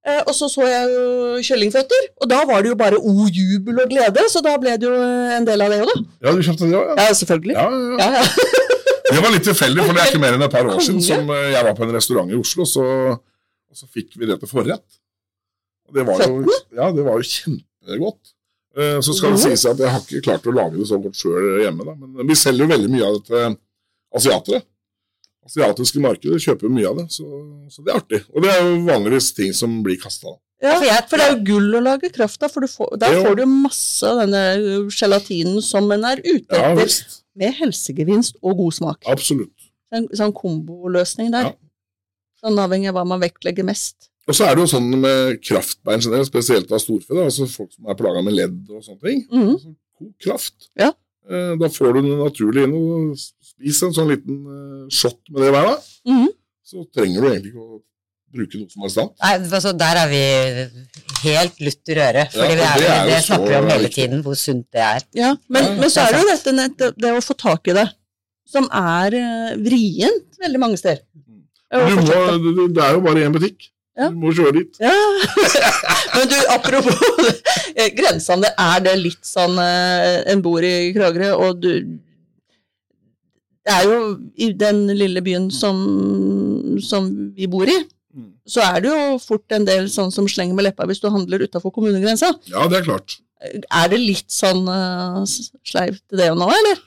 Eh, 0.05 0.21
og 0.29 0.35
så 0.37 0.49
så 0.53 0.67
jeg 0.69 0.89
jo 0.93 1.05
kyllingføtter, 1.49 2.03
og 2.21 2.29
da 2.29 2.43
var 2.45 2.61
det 2.63 2.69
jo 2.75 2.77
bare 2.77 2.99
o 3.01 3.25
jubel 3.33 3.79
og 3.81 3.89
glede, 3.89 4.25
så 4.29 4.43
da 4.45 4.53
ble 4.61 4.75
det 4.77 4.85
jo 4.85 4.93
en 5.39 5.47
del 5.49 5.63
av 5.65 5.71
det 5.73 5.79
òg, 5.81 5.89
da. 5.95 6.03
Ja, 6.27 6.35
du 6.37 6.43
kjøpte 6.45 6.69
det 6.69 6.77
òg, 6.77 6.91
ja. 6.91 6.97
Ja, 7.09 7.15
selvfølgelig. 7.21 7.55
Ja, 7.57 7.65
ja, 7.71 8.11
ja. 8.11 8.11
Ja. 8.21 8.25
Det 9.15 9.21
var 9.23 9.31
litt 9.35 9.45
tilfeldig, 9.47 9.83
for 9.85 9.95
det 9.95 10.01
er 10.03 10.09
ikke 10.11 10.21
mer 10.23 10.35
enn 10.35 10.43
et 10.43 10.51
par 10.51 10.67
år 10.67 10.81
siden 10.83 11.03
som 11.05 11.29
eh, 11.31 11.51
jeg 11.53 11.65
var 11.67 11.75
på 11.79 11.85
en 11.87 11.93
restaurant 11.95 12.31
i 12.33 12.37
Oslo, 12.41 12.65
så, 12.67 12.85
og 13.15 13.77
så 13.79 13.87
fikk 13.95 14.17
vi 14.19 14.27
det 14.27 14.39
til 14.41 14.49
forrett. 14.51 14.85
Og 15.87 15.95
det 15.99 16.07
var 16.09 16.23
jo, 16.25 16.41
ja, 16.75 16.89
det 16.97 17.05
var 17.05 17.21
jo 17.21 17.27
kjempegodt. 17.29 18.33
Eh, 18.77 18.97
Så 19.05 19.13
skal 19.15 19.37
det 19.37 19.39
Mhm. 19.39 19.43
sies 19.45 19.65
at 19.71 19.79
jeg 19.85 19.93
har 19.93 20.01
ikke 20.03 20.23
klart 20.25 20.49
å 20.51 20.55
lage 20.57 20.81
det 20.81 20.89
så 20.89 20.99
godt 21.05 21.21
sjøl 21.21 21.61
hjemme, 21.63 21.85
da. 21.87 21.95
men 22.01 22.27
vi 22.27 22.35
selger 22.35 22.65
jo 22.65 22.73
veldig 22.73 22.91
mye 22.97 23.07
av 23.07 23.19
det 23.21 23.25
til 23.29 23.57
asiatere. 24.19 24.63
Asiatiske 25.45 26.01
markedet 26.01 26.41
kjøper 26.41 26.71
mye 26.73 26.89
av 26.89 26.97
det, 27.03 27.07
så, 27.13 27.27
så 27.69 27.85
det 27.85 27.93
er 27.93 27.99
artig. 28.01 28.21
Og 28.35 28.43
det 28.43 28.51
er 28.55 28.63
jo 28.65 28.79
vanligvis 28.87 29.33
ting 29.37 29.53
som 29.53 29.83
blir 29.85 29.99
kasta. 30.01 30.33
Ja, 30.63 30.79
For 30.79 30.87
jeg- 30.89 31.09
for 31.11 31.17
det 31.21 31.25
er 31.27 31.35
jo 31.35 31.45
gull 31.45 31.75
å 31.77 31.83
lage 31.85 32.09
kraft 32.15 32.43
av, 32.43 32.51
for 32.55 32.61
du 32.65 32.67
får, 32.71 32.95
der 33.03 33.19
får 33.21 33.37
du 33.37 33.43
jo 33.43 33.51
masse 33.51 34.03
av 34.09 34.23
denne 34.23 34.89
gelatinen 34.95 35.61
som 35.63 35.91
en 35.93 36.05
er 36.09 36.23
ute 36.25 36.49
Ja 36.57 36.71
visst. 36.79 37.19
med 37.37 37.53
helsegevinst 37.59 38.39
og 38.43 38.57
god 38.57 38.73
smak. 38.73 39.03
Absolutt. 39.07 39.69
En 39.93 40.09
sånn 40.17 40.33
komboløsning 40.33 41.31
der. 41.35 41.51
Ja. 41.51 41.53
Sånn 42.45 42.59
avhengig 42.59 42.89
av 42.89 42.95
hva 42.97 43.05
man 43.07 43.21
vektlegger 43.21 43.65
mest. 43.69 44.09
Og 44.27 44.33
så 44.35 44.47
er 44.49 44.55
det 44.57 44.65
jo 44.65 44.71
sånn 44.79 44.89
med 45.01 45.43
kraftbein 45.45 46.01
generelt, 46.01 46.31
spesielt 46.31 46.73
av 46.73 46.81
storfe, 46.81 47.13
da, 47.13 47.27
altså 47.29 47.45
folk 47.51 47.73
som 47.77 47.87
er 47.93 47.95
plaga 47.99 48.23
med 48.25 48.33
ledd 48.39 48.71
og 48.71 48.81
sånne 48.83 49.01
ting. 49.05 49.27
Mhm. 49.31 49.51
Altså, 49.53 49.75
God 50.01 50.15
kraft. 50.25 50.69
Ja. 50.81 50.93
Eh, 51.29 51.57
Da 51.61 51.69
får 51.69 51.93
du 51.95 52.01
det 52.03 52.19
naturlig 52.19 52.65
inn 52.65 52.75
og 52.75 53.17
spis 53.55 53.83
en 53.87 53.95
sånn 53.97 54.11
liten 54.13 54.39
eh, 54.45 54.85
shot 54.93 55.21
med 55.31 55.45
det 55.45 55.51
hver 55.55 55.71
dag. 55.73 55.91
Mhm. 56.11 56.31
Så 56.65 56.87
trenger 56.97 57.21
du 57.21 57.29
egentlig 57.29 57.53
ikke 57.53 57.65
å 57.65 57.83
bruke 58.35 58.61
noe 58.61 58.73
som 58.73 58.85
helst 58.85 59.01
annet. 59.01 59.17
Nei, 59.23 59.35
altså, 59.59 59.73
der 59.79 59.99
er 60.01 60.09
vi 60.11 60.23
helt 61.25 61.61
lutt 61.63 61.93
i 61.93 61.99
røret. 61.99 62.33
Ja, 62.35 62.41
Fordi 62.41 62.55
er, 62.55 62.79
det 62.81 62.89
er 62.95 63.11
det 63.11 63.19
snakker 63.27 63.51
vi 63.53 63.59
om 63.59 63.69
hele 63.71 63.91
tiden, 63.93 64.25
hvor 64.25 64.39
sunt 64.39 64.65
det 64.75 64.83
er. 64.83 65.05
Ja, 65.15 65.35
men, 65.49 65.69
Ja, 65.69 65.75
men 65.83 65.93
så 65.93 66.07
er 66.07 66.17
det 66.17 66.23
jo 66.25 66.31
dette 66.33 66.57
nett- 66.57 66.79
det, 66.81 66.91
det 67.05 67.13
å 67.15 67.21
få 67.25 67.37
tak 67.39 67.71
i 67.71 67.77
det, 67.77 67.87
som 68.51 68.67
er 68.81 69.19
eh, 69.21 69.53
vrient 69.61 70.41
veldig 70.41 70.63
mange 70.63 70.81
steder. 70.81 71.05
Du 71.75 71.95
må, 71.99 72.03
det. 72.71 72.83
er 72.85 72.97
jo 72.97 73.05
bare 73.05 73.25
én 73.27 73.35
butikk. 73.35 73.71
Ja. 73.95 74.09
Du 74.11 74.19
må 74.19 74.33
kjøre 74.35 74.57
dit. 74.57 74.81
Ja. 74.83 74.95
Men 76.17 76.31
du, 76.31 76.37
apropos 76.55 76.99
grensene, 76.99 77.91
grensehandel, 77.99 78.51
er 78.67 78.83
det 78.89 78.95
litt 78.99 79.27
sånn 79.27 79.59
eh, 79.63 80.25
En 80.33 80.43
bor 80.43 80.65
i 80.67 80.91
Kragerø, 80.95 81.31
og 81.45 81.63
du 81.63 81.71
Det 83.65 83.73
er 83.73 83.85
jo 83.89 83.99
i 84.37 84.51
den 84.61 84.83
lille 84.93 85.23
byen 85.25 85.47
som, 85.55 85.79
som 86.85 87.11
vi 87.37 87.49
bor 87.51 87.69
i, 87.71 87.81
Mm. 88.15 88.29
så 88.47 88.63
er 88.63 88.77
det 88.85 88.91
jo 88.93 89.17
fort 89.19 89.51
en 89.57 89.65
del 89.67 89.89
sånn 89.91 90.13
som 90.15 90.29
slenger 90.31 90.55
med 90.55 90.69
leppa 90.69 90.85
hvis 90.87 91.01
du 91.03 91.09
handler 91.11 91.43
utafor 91.43 91.73
kommunegrensa. 91.75 92.29
Ja, 92.47 92.69
det 92.71 92.77
er 92.79 92.85
klart. 92.87 93.17
Er 93.43 93.89
det 93.91 93.99
litt 93.99 94.31
sånn 94.31 94.61
uh, 94.71 95.25
sleivt 95.67 96.05
det 96.15 96.29
nå, 96.39 96.47
eller? 96.47 96.79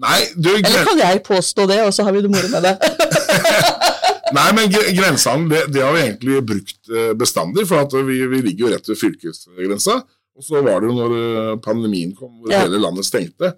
Nei, 0.00 0.22
du, 0.40 0.48
Eller 0.56 0.88
kan 0.88 1.02
jeg 1.02 1.20
påstå 1.26 1.66
det, 1.68 1.82
og 1.84 1.92
så 1.92 2.06
har 2.08 2.16
vi 2.16 2.22
det 2.24 2.30
moro 2.32 2.48
med 2.48 2.64
det? 2.64 2.72
Nei 4.38 4.46
men 4.56 4.72
grensene, 4.72 4.96
grensehandel, 4.96 5.52
det, 5.52 5.60
det 5.76 5.84
har 5.84 5.92
vi 5.94 6.02
egentlig 6.06 6.40
brukt 6.48 6.90
eh, 6.90 7.12
bestandig, 7.20 7.66
for 7.68 8.00
vi, 8.08 8.16
vi 8.32 8.40
ligger 8.48 8.64
jo 8.64 8.72
rett 8.72 8.88
ved 8.90 8.98
fylkesgrensa. 8.98 10.00
Og 10.34 10.42
så 10.48 10.64
var 10.66 10.80
det 10.82 10.88
jo 10.90 10.96
når 10.96 11.14
eh, 11.20 11.52
pandemien 11.62 12.16
kom, 12.16 12.32
hvor 12.40 12.50
Ja. 12.50 12.64
hele 12.64 12.80
landet 12.82 13.06
stengte, 13.06 13.52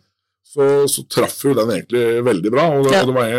så, 0.47 0.67
så 0.89 1.03
traff 1.11 1.41
jo 1.45 1.53
den 1.59 1.73
egentlig 1.75 2.05
veldig 2.27 2.53
bra. 2.55 2.69
Og 2.79 2.87
det, 2.87 2.93
Ja. 2.95 3.03
og 3.03 3.11
det, 3.11 3.15
var, 3.19 3.31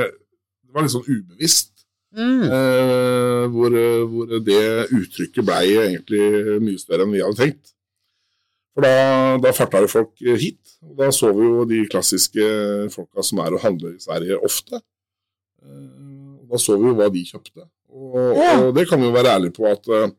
det 0.67 0.75
var 0.75 0.85
litt 0.87 0.95
sånn 0.97 1.07
ubevisst 1.09 1.73
Mm. 2.17 2.39
eh, 2.49 3.43
hvor, 3.53 3.73
hvor 4.09 4.29
det 4.41 4.61
uttrykket 4.95 5.45
blei 5.45 5.65
egentlig 5.75 6.21
mye 6.63 6.79
større 6.81 7.03
enn 7.05 7.11
vi 7.13 7.19
hadde 7.21 7.37
tenkt. 7.37 7.73
For 8.73 8.81
da, 8.87 8.93
da 9.43 9.51
farta 9.53 9.81
jo 9.83 9.89
folk 9.91 10.13
hit, 10.41 10.71
og 10.81 10.95
da 10.97 11.11
så 11.13 11.29
vi 11.35 11.45
jo 11.45 11.65
de 11.69 11.81
klassiske 11.91 12.47
folka 12.95 13.21
som 13.27 13.41
er 13.43 13.53
og 13.57 13.61
handler 13.61 13.93
i 13.93 14.01
Sverige 14.01 14.39
ofte. 14.39 14.79
Eh, 15.61 16.47
Da 16.49 16.57
så 16.63 16.77
vi 16.79 16.87
jo 16.89 16.95
hva 16.95 17.09
de 17.11 17.21
kjøpte. 17.27 17.67
Og, 17.91 18.17
Ja. 18.39 18.51
og 18.63 18.73
det 18.79 18.87
kan 18.89 19.01
vi 19.01 19.05
jo 19.09 19.13
være 19.13 19.33
ærlige 19.35 19.53
på 19.59 19.67
at 19.69 19.87
eh, 19.99 20.09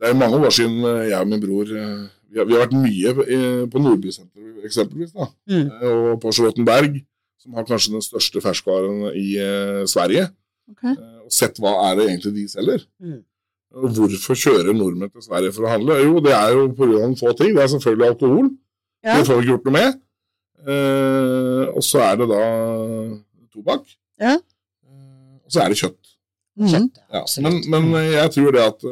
det 0.00 0.08
er 0.10 0.14
mange 0.18 0.40
år 0.40 0.50
siden 0.56 0.80
jeg 0.82 1.20
og 1.20 1.28
min 1.28 1.42
bror 1.42 1.68
eh, 1.76 2.08
vi 2.30 2.38
har, 2.38 2.46
vi 2.46 2.54
har 2.56 2.62
vært 2.66 2.76
mye 2.78 3.14
eh, 3.26 3.62
på 3.70 3.80
Nordbysenteret 3.82 4.66
eksempelvis, 4.68 5.14
da. 5.16 5.26
Mm. 5.50 5.64
Eh, 5.66 5.96
og 6.12 6.20
på 6.22 6.32
Charlottenberg, 6.36 7.00
som 7.40 7.56
har 7.56 7.66
kanskje 7.68 7.94
den 7.96 8.04
største 8.04 8.42
ferskvaren 8.44 9.08
i 9.16 9.26
eh, 9.40 9.80
Sverige. 9.90 10.28
Ok. 10.70 10.84
Eh, 10.92 11.18
og 11.24 11.34
sett 11.34 11.58
hva 11.62 11.72
er 11.88 11.98
det 11.98 12.06
egentlig 12.10 12.34
de 12.36 12.44
selger. 12.52 12.84
Mm. 13.02 13.18
Og 13.70 13.94
Hvorfor 13.94 14.34
kjører 14.38 14.74
nordmenn 14.74 15.10
til 15.14 15.22
Sverige 15.22 15.54
for 15.54 15.66
å 15.66 15.72
handle? 15.72 15.96
Jo, 16.02 16.18
det 16.24 16.32
er 16.34 16.54
jo 16.56 16.68
pga. 16.74 16.90
noen 16.90 17.16
få 17.18 17.32
ting. 17.38 17.52
Det 17.54 17.62
er 17.64 17.70
selvfølgelig 17.70 18.08
alkohol. 18.12 18.48
Ja. 19.06 19.16
Det 19.16 19.26
får 19.28 19.38
vi 19.38 19.44
ikke 19.44 19.52
gjort 19.54 19.68
noe 19.68 19.76
med. 19.78 20.00
Eh, 20.60 21.66
og 21.70 21.84
så 21.86 22.02
er 22.04 22.18
det 22.20 22.26
da 22.30 22.40
tobakk. 23.54 23.86
Ja. 24.20 24.34
Eh, 24.36 25.36
og 25.40 25.54
så 25.54 25.62
er 25.64 25.72
det 25.72 25.80
kjøtt. 25.80 26.14
Mm. 26.60 26.68
Kjøtt, 26.74 26.98
Ja. 27.14 27.22
Men, 27.46 27.60
men 27.72 27.92
jeg 28.10 28.32
tror 28.34 28.56
det 28.56 28.64
at 28.66 28.84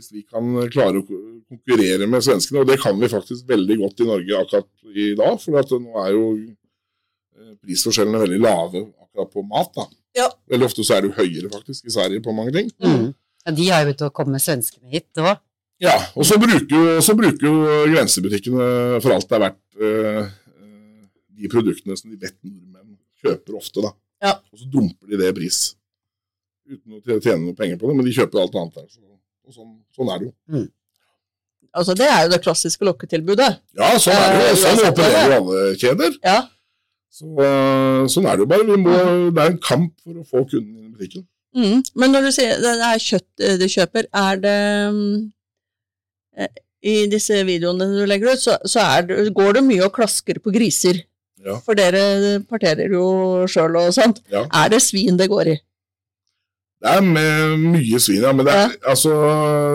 hvis 0.00 0.14
vi 0.16 0.24
kan 0.24 0.48
klare 0.72 1.02
å 1.02 1.04
konkurrere 1.04 2.08
med 2.08 2.24
svenskene, 2.24 2.62
og 2.62 2.70
det 2.70 2.80
kan 2.80 2.96
vi 2.98 3.10
faktisk 3.12 3.48
veldig 3.48 3.76
godt 3.82 4.00
i 4.00 4.08
Norge 4.08 4.40
akkurat 4.40 4.68
i 4.90 5.12
dag, 5.18 5.36
for 5.42 5.60
at 5.60 5.74
nå 5.76 6.04
er 6.06 6.12
jo 6.16 6.24
eh, 6.40 7.54
prisforskjellene 7.60 8.22
veldig 8.24 8.40
lave 8.40 8.84
akkurat 9.04 9.32
på 9.34 9.44
mat. 9.44 9.72
da. 9.76 9.86
Ja. 10.16 10.28
Veldig 10.50 10.70
ofte 10.70 10.86
så 10.86 10.96
er 10.96 11.04
det 11.04 11.12
jo 11.12 11.18
høyere 11.20 11.52
faktisk 11.52 11.86
i 11.86 11.94
Sverige 11.94 12.24
på 12.24 12.34
mange 12.36 12.54
ting. 12.56 12.72
Mm. 12.82 13.10
Ja, 13.44 13.54
de 13.56 13.68
har 13.70 13.84
jo 13.84 13.90
begynt 13.90 14.06
å 14.08 14.12
komme 14.16 14.40
svenskene 14.42 14.90
hit 14.92 15.20
òg. 15.20 15.34
Ja, 15.80 15.94
og 16.12 16.26
så 16.28 16.36
bruker 16.36 16.98
så 17.00 17.14
bruker 17.16 17.46
jo 17.46 17.54
grensebutikkene 17.88 18.64
for 19.00 19.14
alt 19.14 19.28
det 19.30 19.36
er 19.38 19.44
verdt 19.46 19.80
eh, 19.80 20.24
eh, 20.60 21.04
de 21.40 21.52
produktene 21.52 21.96
som 21.96 22.12
de 22.12 22.18
vet 22.20 22.36
nordmenn 22.44 22.98
kjøper 23.20 23.56
ofte, 23.56 23.84
da. 23.84 23.94
Ja. 24.24 24.34
Og 24.52 24.60
så 24.60 24.68
dumper 24.68 25.08
de 25.08 25.20
det 25.20 25.30
i 25.32 25.36
pris. 25.36 25.60
Uten 26.70 26.98
å 26.98 27.20
tjene 27.20 27.46
noe 27.46 27.56
penger 27.56 27.80
på 27.80 27.88
det, 27.88 27.96
men 27.96 28.06
de 28.06 28.12
kjøper 28.14 28.42
alt 28.42 28.58
annet 28.60 28.76
der. 28.76 28.90
Så, 28.92 29.00
og 29.50 29.56
sånn, 29.56 29.72
sånn 29.96 30.12
er 30.14 30.22
det 30.22 30.30
jo. 30.30 30.62
Altså, 31.70 31.94
det 31.94 32.06
er 32.10 32.24
jo 32.24 32.30
det 32.32 32.40
klassiske 32.42 32.86
lokketilbudet. 32.86 33.50
Ja, 33.78 33.90
sånn 34.02 34.16
er 34.16 34.32
det 34.34 34.38
jo. 34.40 34.46
Eh, 34.50 34.56
Sånn 34.62 34.80
opererer 34.88 35.34
jo 35.34 35.36
alle 35.40 35.74
kjeder. 35.78 36.16
Ja. 36.26 36.38
Så, 37.10 37.26
eh, 37.44 38.06
sånn 38.10 38.26
er 38.30 38.38
det 38.38 38.44
jo 38.44 38.48
bare. 38.50 38.66
Vi 38.66 38.78
må, 38.80 38.96
det 39.34 39.44
er 39.44 39.52
en 39.52 39.60
kamp 39.62 39.92
for 40.02 40.18
å 40.18 40.24
få 40.26 40.44
kunden 40.50 40.72
inn 40.78 40.88
i 40.88 40.94
butikken. 40.96 41.26
Mm. 41.54 41.82
Men 41.98 42.14
når 42.14 42.28
du 42.28 42.32
sier 42.34 42.58
det 42.62 42.74
er 42.86 43.02
kjøtt 43.02 43.42
eh, 43.42 43.56
du 43.58 43.66
kjøper, 43.70 44.06
er 44.14 44.42
det 44.42 44.58
mm, 44.94 45.14
I 46.86 46.96
disse 47.10 47.40
videoene 47.46 47.88
du 47.92 48.04
legger 48.08 48.34
ut, 48.34 48.42
så, 48.42 48.54
så 48.64 48.84
det, 49.06 49.18
går 49.36 49.58
det 49.58 49.64
mye 49.66 49.86
og 49.86 49.94
klasker 49.94 50.38
på 50.42 50.54
griser. 50.54 51.02
Ja. 51.40 51.56
For 51.64 51.78
dere 51.78 52.40
parterer 52.50 52.92
jo 52.92 53.46
sjøl 53.50 53.78
og 53.80 53.94
sånt. 53.96 54.22
Ja. 54.32 54.44
Er 54.62 54.70
det 54.74 54.82
svin 54.84 55.18
det 55.20 55.30
går 55.32 55.54
i? 55.54 55.58
Det 56.80 56.92
er 56.96 57.04
med 57.04 57.64
mye 57.74 58.00
svin, 58.00 58.22
ja. 58.24 58.34
Men 58.36 58.48
det 58.48 58.56
er, 58.56 58.76
altså, 58.88 59.14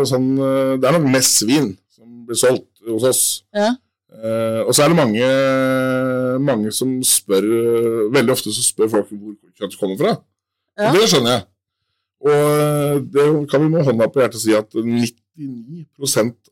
sånn, 0.09 0.29
eh, 0.41 0.75
det 0.81 0.89
er 0.89 0.95
nok 0.97 1.09
mest 1.13 1.41
svin 1.41 1.73
som 1.93 2.23
blir 2.25 2.39
solgt 2.39 2.85
hos 2.87 3.05
oss. 3.11 3.25
Ja. 3.55 3.73
Eh, 4.15 4.61
og 4.63 4.71
så 4.73 4.85
er 4.85 4.93
det 4.93 4.97
mange, 4.97 5.25
mange 6.39 6.71
som 6.71 6.93
spør 7.03 7.43
Veldig 8.15 8.31
ofte 8.31 8.53
så 8.55 8.63
spør 8.63 8.93
folk 8.93 9.09
hvor 9.11 9.35
kjøttet 9.57 9.79
kommer 9.81 9.99
fra. 9.99 10.15
Ja. 10.79 10.89
Og 10.89 10.97
det 10.97 11.09
skjønner 11.11 11.35
jeg. 11.35 11.45
Og 12.25 12.31
eh, 12.33 12.99
det 13.13 13.25
kan 13.51 13.63
vi 13.63 13.71
med 13.71 13.85
hånda 13.85 14.07
på 14.09 14.23
hjertet 14.23 14.41
si 14.41 14.55
at 14.57 14.71
99 14.73 15.85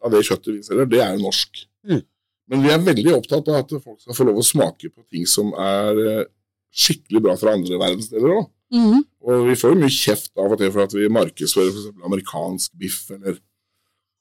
av 0.03 0.13
det 0.13 0.25
kjøttet 0.27 0.51
vi 0.51 0.65
selger, 0.65 0.89
det 0.91 1.01
er 1.01 1.21
norsk. 1.21 1.63
Mm. 1.87 2.03
Men 2.51 2.65
vi 2.65 2.71
er 2.73 2.83
veldig 2.83 3.13
opptatt 3.15 3.47
av 3.49 3.61
at 3.63 3.71
folk 3.79 4.01
skal 4.03 4.17
få 4.17 4.27
lov 4.27 4.41
å 4.41 4.45
smake 4.45 4.91
på 4.91 5.05
ting 5.09 5.25
som 5.29 5.53
er 5.57 6.01
eh, 6.03 6.25
skikkelig 6.73 7.23
bra 7.23 7.37
fra 7.39 7.55
andre 7.57 7.79
verdensdeler 7.79 8.35
òg. 8.37 8.49
Mhm. 8.73 9.03
Og 9.23 9.47
vi 9.47 9.55
får 9.55 9.73
jo 9.75 9.79
mye 9.83 9.93
kjeft 9.93 10.31
av 10.37 10.51
og 10.51 10.57
til 10.59 10.71
for 10.73 10.83
at 10.87 10.93
vi 10.97 11.07
markedsfører 11.13 11.69
f.eks. 11.71 11.91
amerikansk 12.07 12.71
biff 12.79 13.03
eller 13.13 13.37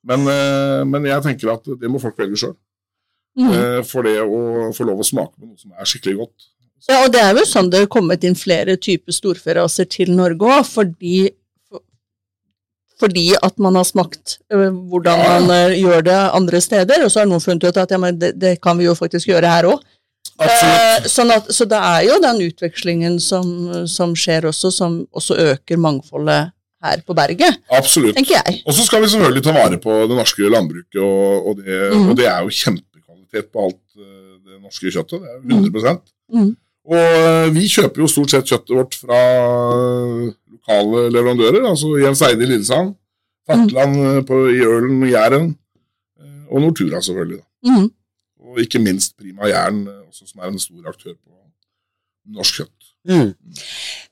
men, 0.05 0.27
eh, 0.29 0.83
men 0.85 1.05
jeg 1.07 1.23
tenker 1.23 1.53
at 1.55 1.65
det 1.81 1.89
må 1.91 2.01
folk 2.03 2.17
velge 2.19 2.37
sjøl. 2.41 2.57
Mm. 3.39 3.85
For 3.87 4.03
det 4.05 4.17
å 4.21 4.73
få 4.77 4.85
lov 4.85 4.99
å 5.01 5.07
smake 5.07 5.39
på 5.39 5.47
noe 5.47 5.57
som 5.57 5.71
er 5.73 5.87
skikkelig 5.89 6.17
godt. 6.19 6.49
Ja, 6.89 7.05
og 7.05 7.13
det 7.15 7.21
er 7.23 7.39
jo 7.39 7.45
sånn 7.47 7.71
det 7.71 7.79
har 7.85 7.87
kommet 7.87 8.25
inn 8.27 8.35
flere 8.35 8.75
typer 8.77 9.15
storferaser 9.15 9.87
til 9.89 10.11
Norge 10.11 10.43
òg, 10.43 10.67
fordi 10.67 11.31
for- 11.71 11.81
fordi 12.99 13.33
at 13.43 13.59
man 13.59 13.75
har 13.79 13.85
smakt 13.85 14.39
hvordan 14.51 15.19
Ja. 15.23 15.39
man 15.39 15.73
gjør 15.79 16.03
det 16.05 16.19
andre 16.35 16.61
steder, 16.61 17.05
og 17.05 17.11
så 17.11 17.21
har 17.21 17.27
noen 17.27 17.41
funnet 17.41 17.65
ut 17.65 17.77
at 17.77 17.91
ja, 17.91 17.99
men 17.99 18.19
det, 18.19 18.39
det 18.39 18.61
kan 18.61 18.77
vi 18.77 18.85
jo 18.85 18.95
faktisk 18.95 19.29
gjøre 19.31 19.47
her 19.49 19.65
òg. 19.71 19.81
Absolutt. 20.41 21.11
sånn 21.13 21.31
at, 21.35 21.51
så 21.55 21.67
det 21.69 21.79
er 21.79 22.07
jo 22.09 22.17
den 22.23 22.41
utvekslingen 22.49 23.19
som, 23.23 23.47
som 23.91 24.15
skjer 24.19 24.49
også, 24.49 24.73
som 24.75 25.03
også 25.13 25.37
øker 25.53 25.81
mangfoldet 25.81 26.53
her 26.83 27.03
på 27.07 27.15
berget, 27.15 27.61
Absolutt. 27.71 28.17
tenker 28.17 28.39
jeg. 28.41 28.63
Og 28.67 28.75
så 28.75 28.87
skal 28.87 29.05
vi 29.05 29.11
selvfølgelig 29.13 29.45
ta 29.47 29.55
vare 29.55 29.79
på 29.83 30.01
det 30.11 30.19
norske 30.19 30.51
landbruket, 30.51 30.99
og, 31.03 31.47
og, 31.47 31.61
det, 31.61 31.79
mm. 31.93 32.09
og 32.11 32.19
det 32.19 32.27
er 32.27 32.43
jo 32.43 32.57
kjempekvalitet 32.59 33.53
på 33.53 33.69
alt 33.69 34.01
eh, 34.01 34.33
det 34.43 34.59
norske 34.59 34.91
kjøttet. 34.91 35.23
Det 35.23 35.31
er 35.31 35.39
jo 35.39 35.61
100 35.63 35.95
mm. 36.35 36.51
Og 36.91 36.99
eh, 36.99 37.53
vi 37.55 37.69
kjøper 37.71 38.03
jo 38.03 38.11
stort 38.11 38.35
sett 38.35 38.51
kjøttet 38.51 38.75
vårt 38.75 38.99
fra 38.99 39.23
eh, 39.79 40.33
lokale 40.57 41.07
leverandører, 41.15 41.63
altså 41.71 41.95
Jens 42.03 42.25
Eide 42.27 42.43
i 42.43 42.51
Lillesand, 42.51 42.95
Fatland 43.47 43.99
eh, 44.03 44.37
i 44.57 44.63
Ølen 44.67 45.03
og 45.07 45.11
Jæren, 45.11 45.51
eh, 46.19 46.45
og 46.51 46.67
Nortura 46.67 47.03
selvfølgelig. 47.03 47.43
Mhm. 47.69 47.91
Og 48.43 48.61
ikke 48.61 48.83
minst 48.83 49.15
Prima 49.17 49.47
Jern, 49.47 49.85
eh, 49.87 50.02
også, 50.13 50.29
som 50.31 50.43
er 50.43 50.53
en 50.53 50.63
stor 50.63 50.93
aktør 50.93 51.17
på 51.17 51.37
norsk 52.37 52.61
kjøtt. 52.61 52.89
Mm. 53.09 53.33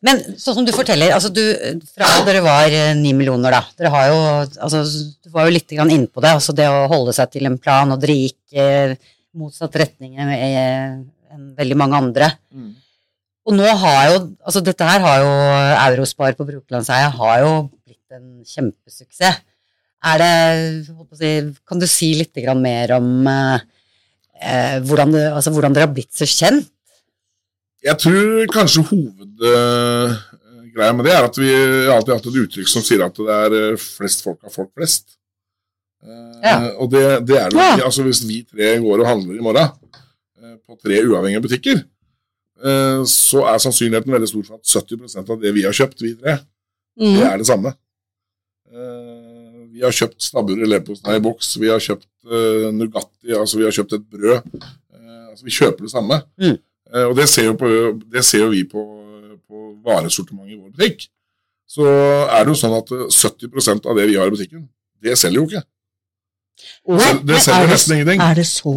Men 0.03 0.19
sånn 0.41 0.57
som 0.57 0.67
du 0.67 0.73
forteller, 0.75 1.13
altså 1.15 1.31
du, 1.31 1.45
fra 1.93 2.09
dere 2.27 2.43
var 2.43 2.73
eh, 2.75 2.91
ni 2.99 3.13
millioner, 3.15 3.55
da. 3.55 3.61
Dere 3.79 3.93
har 3.95 4.09
jo, 4.11 4.19
altså, 4.67 4.83
du 5.23 5.31
var 5.31 5.47
jo 5.47 5.55
litt 5.55 5.71
inne 5.77 6.09
på 6.11 6.25
det, 6.25 6.35
altså 6.41 6.57
det 6.57 6.67
å 6.67 6.89
holde 6.91 7.15
seg 7.15 7.31
til 7.37 7.47
en 7.47 7.61
plan, 7.63 7.93
og 7.95 8.03
dere 8.03 8.19
gikk 8.19 8.59
eh, 8.59 8.97
motsatt 9.39 9.79
retning 9.79 10.19
enn 10.19 11.07
enn 11.31 11.51
veldig 11.59 11.77
mange 11.79 11.99
andre. 11.99 12.31
Og 13.47 13.57
nå 13.57 13.67
har 13.83 14.01
jo, 14.11 14.17
altså 14.45 14.63
dette 14.65 14.87
her 14.87 15.03
har 15.05 15.23
jo 15.23 15.31
Eurospar 15.87 16.35
på 16.39 16.47
Brokelandseia 16.49 17.09
har 17.15 17.45
jo 17.45 17.53
blitt 17.87 18.17
en 18.17 18.43
kjempesuksess. 18.47 19.41
Er 20.11 20.17
det, 20.17 20.35
si, 21.21 21.31
kan 21.69 21.81
du 21.81 21.87
si 21.91 22.15
litt 22.17 22.37
mer 22.57 22.95
om 22.97 23.27
eh, 23.29 23.61
eh, 24.43 24.79
hvordan, 24.87 25.13
det, 25.15 25.25
altså, 25.33 25.51
hvordan 25.55 25.75
dere 25.77 25.87
har 25.89 25.95
blitt 25.95 26.13
så 26.17 26.27
kjent? 26.29 26.69
Jeg 27.85 27.97
tror 28.03 28.47
kanskje 28.53 28.83
hovedgreia 28.91 30.93
med 30.97 31.05
det 31.09 31.15
er 31.17 31.25
at 31.29 31.37
vi 31.41 31.49
har 31.53 31.95
alltid 31.97 32.13
hatt 32.15 32.27
et 32.29 32.39
uttrykk 32.45 32.69
som 32.71 32.83
sier 32.85 33.03
at 33.07 33.17
det 33.17 33.31
er 33.37 33.51
eh, 33.73 33.77
flest 33.81 34.25
folk 34.27 34.41
av 34.47 34.53
folk 34.55 34.71
flest. 34.77 35.05
Eh, 36.05 36.37
Ja. 36.45 36.57
Og 36.81 36.87
det, 36.93 37.03
det 37.29 37.37
er 37.37 37.49
det 37.51 37.57
jo 37.57 37.61
Ja. 37.61 37.65
ikke. 37.77 37.85
Altså 37.89 38.03
hvis 38.07 38.23
vi 38.29 38.39
tre 38.49 38.67
går 38.81 38.99
og 39.03 39.07
handler 39.11 39.35
i 39.37 39.43
morgen 39.45 39.69
eh, 40.41 40.57
på 40.67 40.73
tre 40.81 40.97
uavhengige 41.05 41.43
butikker, 41.49 41.77
eh, 42.65 43.01
så 43.09 43.39
er 43.51 43.59
sannsynligheten 43.65 44.13
veldig 44.13 44.29
stor 44.31 44.45
for 44.49 44.55
at 44.61 44.67
70% 44.77 45.31
av 45.35 45.41
det 45.43 45.51
vi 45.57 45.63
har 45.67 45.73
kjøpt, 45.77 46.01
vi 46.05 46.15
tre, 46.21 46.35
det 47.01 47.01
Mhm. 47.01 47.23
er 47.33 47.37
det 47.39 47.47
samme. 47.49 47.71
Eh, 48.73 49.10
Vi 49.81 49.87
har 49.87 49.95
kjøpt 49.97 50.21
stabburet 50.21 50.69
leverpostei 50.69 51.15
i 51.17 51.23
boks, 51.25 51.55
vi 51.57 51.71
har 51.73 51.81
kjøpt 51.81 52.05
uh, 52.29 52.67
Nugatti, 52.77 53.31
altså 53.33 53.57
vi 53.57 53.65
har 53.65 53.73
kjøpt 53.73 53.95
et 53.97 54.03
brød. 54.13 54.51
Uh, 54.93 55.31
altså 55.31 55.47
Vi 55.47 55.55
kjøper 55.57 55.87
det 55.87 55.93
samme. 55.95 56.19
Mm. 56.37 56.59
Uh, 56.93 57.07
og 57.07 57.15
det 57.17 57.27
ser 57.33 57.47
jo, 57.49 57.55
på, 57.57 57.71
det 58.13 58.25
ser 58.29 58.45
jo 58.45 58.51
vi 58.53 58.61
på, 58.69 58.83
på 59.49 59.63
varesortimentet 59.87 60.53
i 60.53 60.59
vår 60.61 60.75
butikk. 60.77 61.07
Så 61.71 61.87
er 61.87 62.45
det 62.45 62.51
jo 62.53 62.59
sånn 62.59 62.73
at 62.77 62.89
eh, 62.93 63.07
70% 63.15 63.85
av 63.87 63.95
det 63.97 64.09
vi 64.11 64.17
har 64.19 64.27
i 64.27 64.33
butikken, 64.35 64.65
det 65.01 65.13
selger 65.17 65.39
jo 65.39 65.47
ikke. 65.49 65.61
Sel- 66.99 67.21
det 67.25 67.37
Er 67.39 67.45
selger 67.47 67.69
det- 67.69 67.73
nesten 67.77 67.95
ingenting. 67.97 68.21
Er 68.27 68.35
det 68.35 68.47
så 68.51 68.73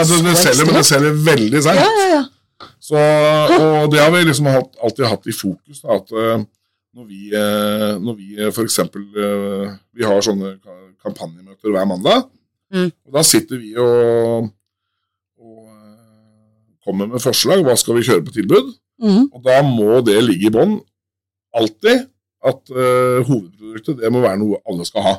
Altså, 0.00 0.14
det 0.24 0.32
så 0.38 0.42
selger, 0.48 0.64
men 0.66 0.74
det 0.80 0.86
selger 0.88 1.12
veldig 1.26 1.58
Ja, 1.60 1.62
seint. 1.66 1.80
ja, 1.84 2.06
ja. 2.16 2.22
Så, 2.80 2.96
og 2.96 3.90
det 3.92 4.00
har 4.00 4.10
vi 4.14 4.22
liksom 4.24 4.46
hatt, 4.50 4.72
alltid 4.82 5.04
hatt 5.10 5.26
i 5.28 5.32
fokus. 5.36 5.80
Da, 5.84 5.98
at 6.00 6.12
eh, 6.12 6.42
når 6.96 7.06
vi, 7.06 7.20
eh, 7.36 7.96
når 8.02 8.16
vi 8.18 8.28
f.eks. 8.34 8.54
for 8.56 8.66
eksempel 8.66 9.04
eh, 9.14 9.74
Vi 9.94 10.06
har 10.06 10.22
sånne 10.24 10.56
kampanjemøter 11.00 11.70
hver 11.70 11.86
mandag. 11.88 12.24
Mm. 12.74 12.90
Og 13.06 13.14
da 13.14 13.22
sitter 13.26 13.60
vi 13.60 13.72
og, 13.78 14.50
og 15.40 15.60
eh, 15.70 16.76
kommer 16.84 17.10
med 17.10 17.22
forslag. 17.22 17.62
Hva 17.66 17.76
skal 17.78 17.98
vi 17.98 18.06
kjøre 18.08 18.26
på 18.26 18.34
tilbud? 18.34 18.74
Mm. 19.00 19.28
Og 19.30 19.42
da 19.46 19.60
må 19.66 20.00
det 20.06 20.18
ligge 20.26 20.50
i 20.50 20.54
bånn 20.54 20.78
alltid 21.56 22.06
at 22.40 22.70
uh, 22.72 23.20
hovedproduktet 23.26 23.98
det 24.00 24.08
må 24.12 24.22
være 24.22 24.38
noe 24.40 24.60
alle 24.68 24.84
skal 24.88 25.04
ha. 25.04 25.14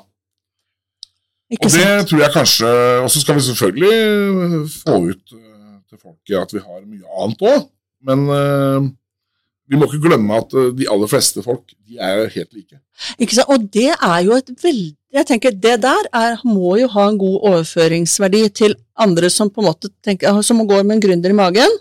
Ikke 1.52 1.68
Og 1.68 1.74
det 1.74 1.84
sant? 1.84 2.08
tror 2.10 2.22
jeg 2.24 2.34
kanskje 2.34 2.70
Og 3.04 3.10
så 3.12 3.22
skal 3.22 3.36
vi 3.36 3.44
selvfølgelig 3.46 4.70
få 4.72 4.96
ut 5.12 5.34
uh, 5.36 5.76
til 5.92 6.00
folket 6.00 6.38
at 6.40 6.56
vi 6.56 6.64
har 6.64 6.80
mye 6.88 7.18
annet 7.22 7.44
òg, 7.52 7.66
men 8.08 8.24
øh, 8.32 8.86
vi 9.72 9.78
må 9.80 9.88
ikke 9.88 10.02
glemme 10.04 10.36
at 10.36 10.52
øh, 10.60 10.70
de 10.76 10.88
aller 10.92 11.08
fleste 11.08 11.42
folk 11.46 11.72
de 11.88 11.98
er 12.04 12.26
helt 12.34 12.52
like. 12.54 12.80
Ikke 13.18 13.38
sant? 13.38 13.50
Og 13.56 13.70
det 13.74 13.88
er 13.96 14.18
jo 14.28 14.36
et 14.36 14.52
veldig 14.64 14.90
Jeg 15.16 15.26
tenker 15.28 15.52
det 15.52 15.74
der 15.84 16.06
er, 16.16 16.38
må 16.48 16.76
jo 16.80 16.88
ha 16.94 17.08
en 17.10 17.18
god 17.20 17.40
overføringsverdi 17.50 18.44
til 18.56 18.76
andre 18.96 19.30
som 19.34 19.50
på 19.52 19.60
en 19.64 19.68
måte 19.68 19.90
tenker, 20.06 20.38
som 20.44 20.62
går 20.68 20.84
med 20.88 20.96
en 20.98 21.02
gründer 21.04 21.34
i 21.34 21.36
magen 21.36 21.74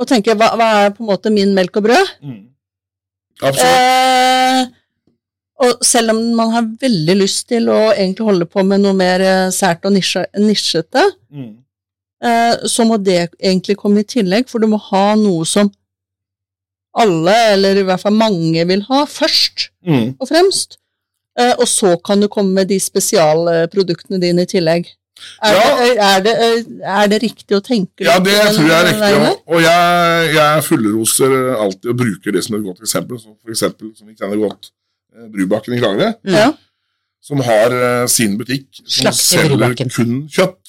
og 0.00 0.08
tenker 0.10 0.34
hva, 0.34 0.48
hva 0.58 0.66
er 0.84 0.90
på 0.96 1.04
en 1.04 1.10
måte 1.12 1.30
min 1.30 1.52
melk 1.54 1.76
og 1.78 1.84
brød? 1.86 2.08
Absolutt. 3.42 3.68
Eh, 3.68 4.64
og 5.64 5.84
selv 5.86 6.10
om 6.10 6.18
man 6.34 6.50
har 6.56 6.66
veldig 6.82 7.14
lyst 7.20 7.46
til 7.52 7.68
å 7.70 7.92
egentlig 7.92 8.26
holde 8.26 8.46
på 8.50 8.64
med 8.66 8.82
noe 8.82 8.96
mer 8.98 9.22
eh, 9.22 9.50
sært 9.54 9.86
og 9.86 9.94
nisje, 9.94 10.24
nisjete, 10.42 11.04
Mm. 11.30 11.52
eh, 12.22 12.66
så 12.70 12.84
må 12.86 12.98
det 13.02 13.30
egentlig 13.42 13.76
komme 13.78 14.02
i 14.02 14.10
tillegg, 14.10 14.48
for 14.50 14.58
du 14.62 14.66
må 14.70 14.78
ha 14.90 15.14
noe 15.18 15.44
som 15.46 15.70
alle, 16.94 17.34
eller 17.54 17.80
i 17.80 17.84
hvert 17.86 18.00
fall 18.02 18.14
mange, 18.16 18.66
vil 18.68 18.82
ha 18.90 19.04
først 19.10 19.70
Mm. 19.86 20.14
og 20.20 20.28
fremst. 20.30 20.78
Uh, 21.38 21.50
og 21.58 21.66
så 21.68 21.96
kan 22.06 22.20
du 22.22 22.28
komme 22.30 22.54
med 22.54 22.68
de 22.70 22.78
spesialproduktene 22.80 24.20
dine 24.22 24.44
i 24.46 24.48
tillegg. 24.48 24.86
Er, 25.42 25.54
Ja. 25.54 25.64
det, 25.78 25.98
er, 25.98 26.22
det, 26.24 26.80
er 26.82 27.06
det 27.12 27.18
riktig 27.22 27.54
å 27.56 27.60
tenke 27.62 28.02
Ja, 28.04 28.16
det 28.18 28.34
tror 28.56 28.66
jeg 28.66 28.74
er 28.74 28.88
riktig. 28.88 29.28
Og, 29.28 29.42
og 29.54 29.60
jeg, 29.62 30.32
jeg 30.34 30.64
fullroser 30.66 31.34
alltid 31.54 31.90
og 31.92 31.96
bruker 32.00 32.34
det 32.34 32.42
som 32.44 32.56
et 32.58 32.64
godt 32.66 32.80
eksempel. 32.82 33.20
Som 33.22 33.36
for 33.42 33.50
eksempel, 33.54 33.92
som 33.96 34.08
vi 34.10 34.14
kjenner 34.18 34.40
godt, 34.42 34.70
eh, 35.14 35.28
Brubakken 35.30 35.76
i 35.76 35.80
Kragerø, 35.82 36.10
Ja, 36.34 36.48
som 37.24 37.40
har 37.46 37.72
eh, 37.72 38.06
sin 38.10 38.34
butikk 38.40 38.66
som 38.82 38.90
Slakter 39.06 39.22
selger 39.22 39.54
Brubakken. 39.56 39.90
kun 39.94 40.16
kjøtt. 40.28 40.60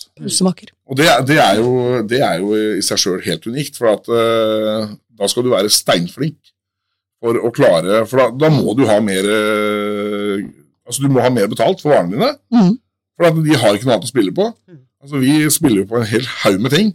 Og 0.87 0.95
det, 0.97 1.09
det, 1.27 1.39
er 1.41 1.57
jo, 1.59 1.71
det 2.07 2.21
er 2.23 2.37
jo 2.39 2.53
i 2.77 2.81
seg 2.85 3.01
sjøl 3.01 3.19
helt 3.25 3.47
unikt, 3.49 3.75
for 3.81 3.91
at 3.97 4.07
eh, 4.07 4.93
da 5.19 5.27
skal 5.31 5.45
du 5.45 5.51
være 5.53 5.71
steinflink 5.71 6.37
for 7.23 7.37
å 7.39 7.51
klare 7.55 8.01
For 8.09 8.19
da, 8.19 8.25
da 8.45 8.49
må 8.53 8.73
du 8.77 8.83
ha 8.89 8.97
mer 9.03 9.23
eh, 9.31 10.43
Altså, 10.85 11.01
du 11.01 11.09
må 11.09 11.23
ha 11.23 11.31
mer 11.33 11.47
betalt 11.49 11.79
for 11.81 11.95
varene 11.95 12.13
dine, 12.13 12.27
Mm. 12.53 12.75
for 13.17 13.25
at 13.29 13.39
de 13.41 13.55
har 13.57 13.73
ikke 13.73 13.87
noe 13.87 13.95
annet 13.95 14.05
å 14.05 14.11
spille 14.11 14.33
på. 14.35 14.45
Mm. 14.69 14.81
Altså, 15.01 15.21
Vi 15.23 15.49
spiller 15.49 15.79
jo 15.81 15.87
på 15.89 15.97
en 15.97 16.05
hel 16.05 16.27
haug 16.43 16.59
med 16.61 16.75
ting. 16.75 16.91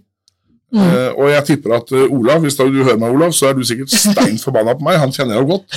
Mm. 0.70 0.78
Uh, 0.78 1.10
og 1.18 1.30
jeg 1.32 1.44
tipper 1.48 1.74
at 1.80 1.90
uh, 1.90 2.04
Olav, 2.14 2.44
hvis 2.44 2.54
du 2.54 2.68
hører 2.84 3.00
meg, 3.02 3.10
Olav, 3.10 3.32
så 3.34 3.48
er 3.48 3.56
du 3.58 3.64
sikkert 3.66 3.90
stein 3.90 4.38
forbanna 4.44 4.76
på 4.78 4.86
meg. 4.86 5.00
Han 5.02 5.10
kjenner 5.10 5.34
jeg 5.34 5.42
jo 5.42 5.56
godt. 5.56 5.74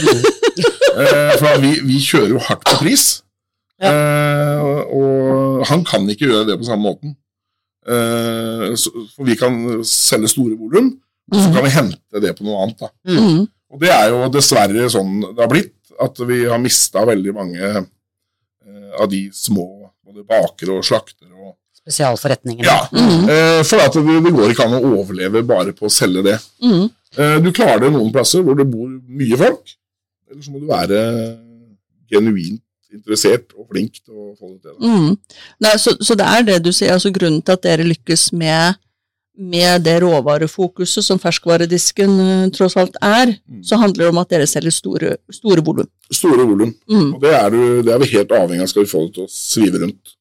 uh, 0.94 1.34
for 1.42 1.64
vi, 1.64 1.72
vi 1.90 1.98
kjører 2.06 2.36
jo 2.36 2.44
hardt 2.46 2.62
på 2.70 2.78
pris. 2.84 3.08
Eh, 3.84 4.60
og, 4.94 5.64
han 5.68 5.82
kan 5.84 6.06
ikke 6.14 6.30
gjøre 6.30 6.46
det 6.52 6.60
på 6.62 6.68
samme 6.70 6.86
måten. 6.86 7.16
For 7.84 9.26
vi 9.28 9.36
kan 9.36 9.58
selge 9.84 10.30
store 10.32 10.56
volum, 10.56 10.94
og 11.32 11.38
så 11.40 11.48
Mhm. 11.48 11.54
kan 11.56 11.64
vi 11.64 11.70
hente 11.70 12.22
det 12.22 12.36
på 12.38 12.44
noe 12.44 12.64
annet. 12.64 12.80
da. 12.80 12.90
Mhm. 13.08 13.48
Og 13.74 13.80
det 13.80 13.90
er 13.90 14.10
jo 14.10 14.30
dessverre 14.30 14.90
sånn 14.92 15.22
det 15.36 15.40
har 15.42 15.50
blitt, 15.50 15.74
at 16.00 16.18
vi 16.28 16.44
har 16.46 16.60
mista 16.60 17.06
veldig 17.06 17.34
mange 17.34 17.62
eh, 17.62 19.02
av 19.02 19.10
de 19.10 19.30
små 19.32 19.90
både 20.06 20.24
bakere 20.28 20.78
og 20.78 20.84
slaktere 20.84 21.32
og 21.34 21.56
Spesialforretningene. 21.84 22.64
Ja, 22.64 22.84
eh, 22.94 23.64
for 23.64 23.80
at 23.84 23.92
det, 23.94 24.04
det 24.24 24.32
går 24.34 24.52
ikke 24.54 24.66
an 24.66 24.78
å 24.80 24.94
overleve 25.02 25.42
bare 25.46 25.74
på 25.74 25.86
å 25.86 25.92
selge 25.92 26.24
det. 26.24 26.38
Mm. 26.64 26.90
Eh, 27.18 27.40
Du 27.44 27.52
klarer 27.52 27.80
det 27.82 27.92
noen 27.94 28.12
plasser 28.14 28.42
hvor 28.42 28.56
det 28.56 28.70
bor 28.72 28.88
mye 28.88 29.38
folk, 29.38 29.74
eller 30.32 30.42
så 30.42 30.52
må 30.54 30.60
du 30.62 30.68
være 30.68 31.02
genuint 32.12 32.62
interessert 32.94 33.54
og 33.58 33.68
flink 33.72 33.96
til 34.06 34.14
å 34.14 34.26
få 34.38 34.52
det 34.54 34.62
til. 34.70 34.76
Mm. 34.86 35.18
Nei, 35.66 35.74
så, 35.82 35.96
så 36.00 36.16
det 36.16 36.26
er 36.30 36.44
det 36.46 36.58
du 36.64 36.72
sier, 36.72 36.94
altså 36.94 37.10
grunnen 37.16 37.42
til 37.42 37.56
at 37.58 37.64
dere 37.66 37.88
lykkes 37.90 38.28
med, 38.38 38.76
med 39.38 39.82
det 39.86 39.96
råvarefokuset 40.04 41.04
som 41.06 41.19
ferskvaredisken 41.22 42.12
eh, 42.22 42.50
tross 42.54 42.76
alt 42.78 42.98
er, 43.02 43.34
Mm. 43.50 43.63
så 43.63 43.78
handler 43.82 44.06
det 44.06 44.10
om 44.13 44.17
at 44.22 44.30
dere 44.30 44.48
selger 44.48 44.72
store, 44.72 45.15
store 45.32 45.63
volum. 45.65 45.88
Store 46.12 46.46
volum. 46.46 46.74
Mm. 46.89 47.13
Og 47.15 47.22
det 47.22 47.32
er, 47.34 47.50
du, 47.50 47.82
det 47.82 47.93
er 47.93 48.00
vi 48.04 48.12
helt 48.13 48.32
avhengig 48.32 48.62
av 48.62 48.67
skal 48.72 48.84
vi 48.86 48.91
få 48.91 49.06
det 49.08 49.13
til 49.15 49.24
å 49.26 49.32
svive 49.34 49.82
rundt. 49.82 50.13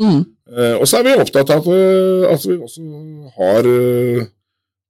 Mm. 0.00 0.24
Eh, 0.56 0.74
og 0.80 0.86
så 0.86 0.98
er 0.98 1.06
vi 1.06 1.14
opptatt 1.22 1.50
av 1.54 1.62
at, 1.62 1.68
eh, 1.72 2.26
at 2.34 2.46
vi 2.46 2.56
også 2.58 2.82
har 3.38 3.70
eh, 3.70 4.26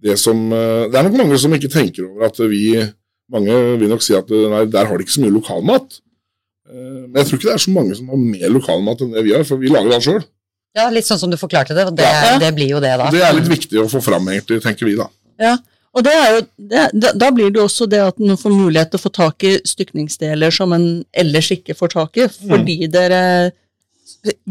det 0.02 0.18
som 0.20 0.50
Det 0.50 0.92
er 0.98 1.06
nok 1.06 1.14
mange 1.16 1.38
som 1.40 1.54
ikke 1.56 1.70
tenker 1.72 2.04
over 2.04 2.26
at 2.26 2.36
vi 2.50 2.74
Mange 3.32 3.54
vil 3.80 3.88
nok 3.90 4.02
si 4.04 4.14
at 4.14 4.28
nei, 4.30 4.66
der 4.70 4.86
har 4.86 4.96
de 4.98 5.02
ikke 5.02 5.14
så 5.16 5.22
mye 5.24 5.34
lokalmat. 5.34 5.96
Eh, 6.70 7.06
men 7.08 7.16
jeg 7.18 7.26
tror 7.26 7.38
ikke 7.40 7.48
det 7.48 7.54
er 7.56 7.62
så 7.64 7.72
mange 7.74 7.96
som 7.98 8.08
har 8.12 8.20
mer 8.22 8.52
lokalmat 8.54 9.00
enn 9.02 9.14
det 9.16 9.24
vi 9.26 9.32
har, 9.34 9.42
for 9.48 9.58
vi 9.58 9.70
lager 9.72 9.90
det 9.90 9.98
sjøl. 10.04 10.20
Ja, 10.76 10.90
litt 10.92 11.06
sånn 11.08 11.18
som 11.22 11.30
du 11.32 11.38
forklarte 11.40 11.74
det, 11.74 11.86
det, 11.96 12.04
Ja. 12.04 12.36
det 12.38 12.50
blir 12.54 12.68
jo 12.74 12.80
det, 12.84 12.92
da. 13.00 13.08
Det 13.10 13.22
er 13.24 13.32
litt 13.38 13.48
viktig 13.48 13.80
å 13.80 13.88
få 13.88 14.02
fram, 14.04 14.26
egentlig, 14.28 14.60
tenker 14.62 14.84
vi 14.90 14.96
da. 14.98 15.06
Ja, 15.40 15.54
og 15.96 16.04
det 16.04 16.12
jo, 16.12 16.40
det, 16.68 17.12
da- 17.16 17.30
blir 17.32 17.48
det 17.50 17.56
jo 17.62 17.64
også 17.64 17.86
det 17.88 18.02
at 18.04 18.18
en 18.20 18.36
får 18.36 18.52
mulighet 18.52 18.90
til 18.92 19.00
å 19.00 19.04
få 19.06 19.12
tak 19.16 19.44
i 19.48 19.54
stykningsdeler 19.64 20.52
som 20.52 20.74
en 20.76 21.04
ellers 21.16 21.48
ikke 21.54 21.74
får 21.78 21.94
tak 21.94 22.20
i, 22.20 22.26
fordi 22.28 22.76
dere 22.92 23.22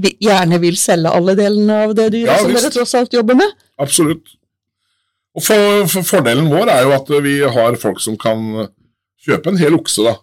gjerne 0.02 0.60
vil 0.64 0.76
selge 0.80 1.12
alle 1.14 1.36
delene 1.38 1.78
av 1.86 1.94
det 1.98 2.10
dyret 2.16 2.32
Ja, 2.34 2.40
som 2.42 2.54
dere 2.56 2.72
tross 2.74 2.96
alt 2.98 3.14
jobber 3.14 3.38
med. 3.38 3.54
Absolutt. 3.80 4.34
Og 5.36 5.44
for, 5.44 5.86
for 5.92 6.08
Fordelen 6.08 6.50
vår 6.50 6.72
er 6.72 6.84
jo 6.88 6.94
at 6.96 7.10
vi 7.24 7.38
har 7.44 7.76
folk 7.80 8.00
som 8.02 8.16
kan 8.18 8.70
kjøpe 9.26 9.52
en 9.52 9.58
hel 9.60 9.76
okse. 9.78 10.04
da. 10.06 10.16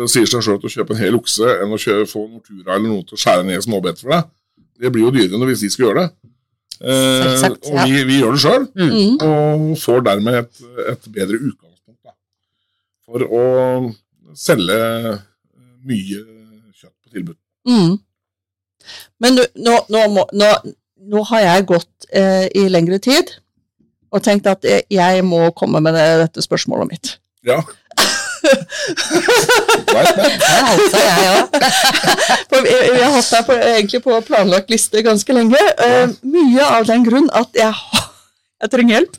Det 0.00 0.08
sier 0.08 0.28
seg 0.30 0.42
sjøl 0.46 0.58
at 0.58 0.64
å 0.64 0.72
kjøpe 0.72 0.94
en 0.96 1.00
hel 1.02 1.16
okse 1.18 1.48
enn 1.60 1.72
å 1.76 1.78
kjøpe, 1.80 2.08
få 2.08 2.22
Nortura 2.30 2.76
eller 2.78 2.88
noe 2.88 3.04
til 3.04 3.18
å 3.18 3.20
skjære 3.20 3.44
ned 3.48 3.64
småbet 3.66 4.00
for 4.00 4.14
deg. 4.14 4.28
Det 4.80 4.92
blir 4.94 5.04
jo 5.06 5.10
dyrere 5.14 5.36
enn 5.36 5.48
hvis 5.50 5.64
de 5.66 5.70
skal 5.74 5.86
gjøre 5.90 6.04
det. 6.06 6.30
Eh, 6.80 7.24
Selvsagt, 7.26 7.66
ja. 7.68 7.82
og 7.84 7.90
vi, 7.90 8.04
vi 8.08 8.20
gjør 8.22 8.36
det 8.36 8.42
sjøl, 8.46 8.62
Mm. 8.80 9.18
og 9.26 9.64
får 9.82 10.04
dermed 10.06 10.38
et, 10.38 10.62
et 10.94 11.08
bedre 11.12 11.36
utgangspunkt 11.50 12.00
da, 12.08 12.14
for 13.04 13.26
å 13.28 13.42
selge 14.38 14.78
mye 15.84 16.22
kjøtt 16.80 16.94
på 17.04 17.12
tilbud. 17.18 17.36
Mm. 17.68 17.98
Men 19.20 19.36
du, 19.36 19.42
nå, 19.60 19.74
nå, 19.92 20.06
må, 20.16 20.24
nå, 20.32 20.48
nå 21.12 21.24
har 21.34 21.44
jeg 21.44 21.66
gått 21.74 22.08
eh, 22.16 22.46
i 22.56 22.64
lengre 22.72 22.96
tid 23.04 23.34
og 24.10 24.24
tenkt 24.24 24.48
at 24.50 24.64
jeg, 24.66 24.86
jeg 24.90 25.20
må 25.28 25.50
komme 25.54 25.82
med 25.84 25.94
dette 25.94 26.42
spørsmålet 26.42 26.88
mitt. 26.90 27.12
Ja. 27.46 27.60
Ja, 29.90 30.60
altså, 30.72 30.98
jeg 31.00 31.30
òg. 31.30 31.46
Vi, 32.50 33.00
har 33.02 33.12
hatt 33.14 33.30
deg 33.32 33.46
på, 33.46 33.56
egentlig 33.56 34.00
på 34.04 34.20
planlagt 34.26 34.70
liste 34.72 35.02
ganske 35.04 35.34
lenge. 35.34 35.60
Uh, 35.80 36.12
mye 36.26 36.66
av 36.66 36.86
den 36.88 37.04
grunn 37.06 37.28
at 37.36 37.50
jeg, 37.58 37.74
jeg 38.62 38.72
trenger 38.72 38.96
hjelp. 38.98 39.14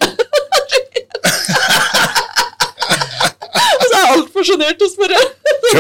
Og 3.71 3.85
så 3.85 3.93
er 3.95 3.99
jeg 3.99 4.13
altfor 4.15 4.47
sjenert 4.47 4.85
å 4.85 4.89
spørre 4.91 5.19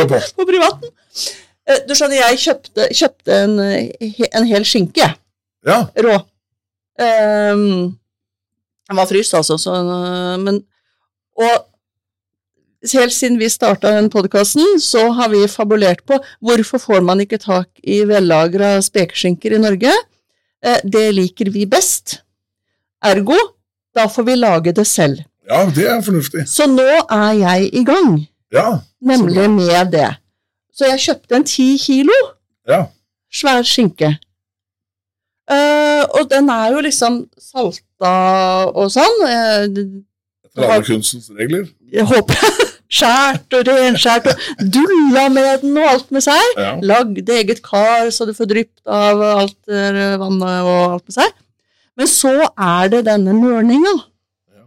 på. 0.09 0.19
på 0.37 0.47
privaten. 0.49 0.93
Eh, 1.69 1.81
Du 1.87 1.95
skjønner, 1.95 2.17
jeg 2.21 2.43
kjøpte, 2.45 2.87
kjøpte 2.97 3.39
en, 3.45 3.57
en 3.61 4.47
hel 4.49 4.67
skinke, 4.67 5.05
jeg. 5.05 5.17
Ja. 5.67 5.83
rå. 6.01 6.15
Um, 7.01 7.93
den 8.89 8.97
var 8.97 9.07
fryst, 9.09 9.33
altså, 9.37 9.55
så, 9.61 9.75
men 10.41 10.63
Og 11.39 11.53
helt 12.89 13.13
siden 13.13 13.37
vi 13.39 13.49
starta 13.49 13.91
den 13.95 14.09
podkasten, 14.09 14.79
så 14.81 15.11
har 15.13 15.29
vi 15.29 15.43
fabulert 15.47 16.01
på 16.09 16.17
hvorfor 16.41 16.81
får 16.81 17.01
man 17.05 17.21
ikke 17.21 17.37
tak 17.41 17.67
i 17.83 18.01
vellagra 18.09 18.79
spekeskinker 18.81 19.53
i 19.53 19.61
Norge. 19.61 19.91
Eh, 20.63 20.79
Det 20.83 21.11
liker 21.13 21.49
vi 21.53 21.65
best. 21.65 22.19
Ergo, 23.03 23.37
da 23.95 24.07
får 24.07 24.23
vi 24.25 24.35
lage 24.35 24.73
det 24.73 24.87
selv. 24.87 25.21
ja, 25.49 25.65
det 25.75 25.85
er 25.89 26.01
fornuftig. 26.01 26.47
Så 26.47 26.65
nå 26.67 26.85
er 27.09 27.31
jeg 27.33 27.69
i 27.73 27.83
gang, 27.83 28.27
Ja. 28.53 28.79
nemlig 29.01 29.49
med 29.49 29.91
det. 29.91 30.09
Så 30.73 30.85
jeg 30.87 30.99
kjøpte 30.99 31.35
en 31.35 31.43
ti 31.43 31.77
kilo 31.77 32.13
ja. 32.67 32.85
svær 33.33 33.61
skinke. 33.63 34.17
Uh, 35.51 36.05
og 36.15 36.29
den 36.31 36.49
er 36.49 36.71
jo 36.71 36.79
liksom 36.85 37.25
salta 37.39 38.11
og 38.71 38.87
sånn. 38.93 39.17
Uh, 39.25 39.67
det- 39.67 40.03
Etter 40.55 40.83
kunstens 40.83 41.29
regler. 41.35 41.65
jeg 41.91 42.05
håper 42.05 42.35
Skjært 42.91 43.53
og 43.55 43.69
renskjært 43.69 44.25
og 44.33 44.41
dulla 44.75 45.29
med 45.31 45.61
den 45.63 45.77
og 45.79 45.85
alt 45.93 46.09
med 46.11 46.25
seg. 46.25 46.41
Ja. 46.59 46.73
Lagde 46.83 47.37
eget 47.37 47.61
kar 47.63 48.09
så 48.11 48.27
du 48.27 48.33
får 48.35 48.49
drypt 48.51 48.81
av 48.91 49.21
alt 49.29 49.55
det 49.71 50.09
vannet 50.19 50.65
og 50.67 50.97
alt 50.97 51.05
med 51.07 51.15
seg. 51.15 51.31
Men 51.99 52.09
så 52.11 52.33
er 52.49 52.91
det 52.91 53.05
denne 53.07 53.33
mørninga. 53.37 53.93
Ja. 54.51 54.65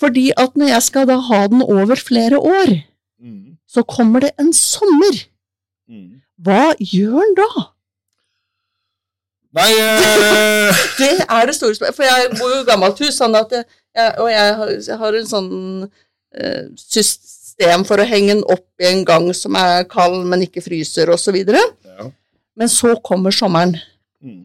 Fordi 0.00 0.30
at 0.40 0.56
når 0.56 0.72
jeg 0.72 0.86
skal 0.88 1.06
da 1.12 1.18
ha 1.28 1.42
den 1.52 1.62
over 1.64 2.00
flere 2.00 2.40
år, 2.40 2.74
Mm. 3.24 3.54
så 3.68 3.80
kommer 3.88 4.20
det 4.20 4.32
en 4.38 4.52
sommer. 4.52 5.14
Mm. 5.88 6.20
Hva 6.44 6.74
gjør 6.80 7.20
den 7.24 7.36
da? 7.38 7.62
Nei 9.54 9.70
eh, 9.80 10.82
Det 10.98 11.12
er 11.30 11.46
det 11.46 11.54
store 11.56 11.74
spørsmålet. 11.78 11.96
For 11.96 12.04
jeg 12.08 12.32
bor 12.38 12.50
jo 12.52 12.62
i 12.64 12.68
gammelt 12.68 13.00
hus, 13.04 13.16
sånn 13.20 13.36
at 13.38 13.52
jeg, 13.54 13.64
og 14.18 14.28
jeg 14.32 14.54
har, 14.58 14.72
jeg 14.88 14.98
har 15.04 15.18
en 15.20 15.28
sånn 15.30 15.50
eh, 15.86 16.02
system 16.76 17.84
for 17.88 18.02
å 18.02 18.06
henge 18.08 18.34
den 18.34 18.44
opp 18.50 18.82
i 18.82 18.88
en 18.90 19.04
gang 19.06 19.28
som 19.36 19.54
er 19.58 19.84
kald, 19.90 20.24
men 20.26 20.42
ikke 20.46 20.64
fryser, 20.64 21.12
osv. 21.14 21.36
ja. 21.44 22.10
Men 22.54 22.70
så 22.70 22.94
kommer 23.02 23.34
sommeren. 23.34 23.76
mm. 24.22 24.42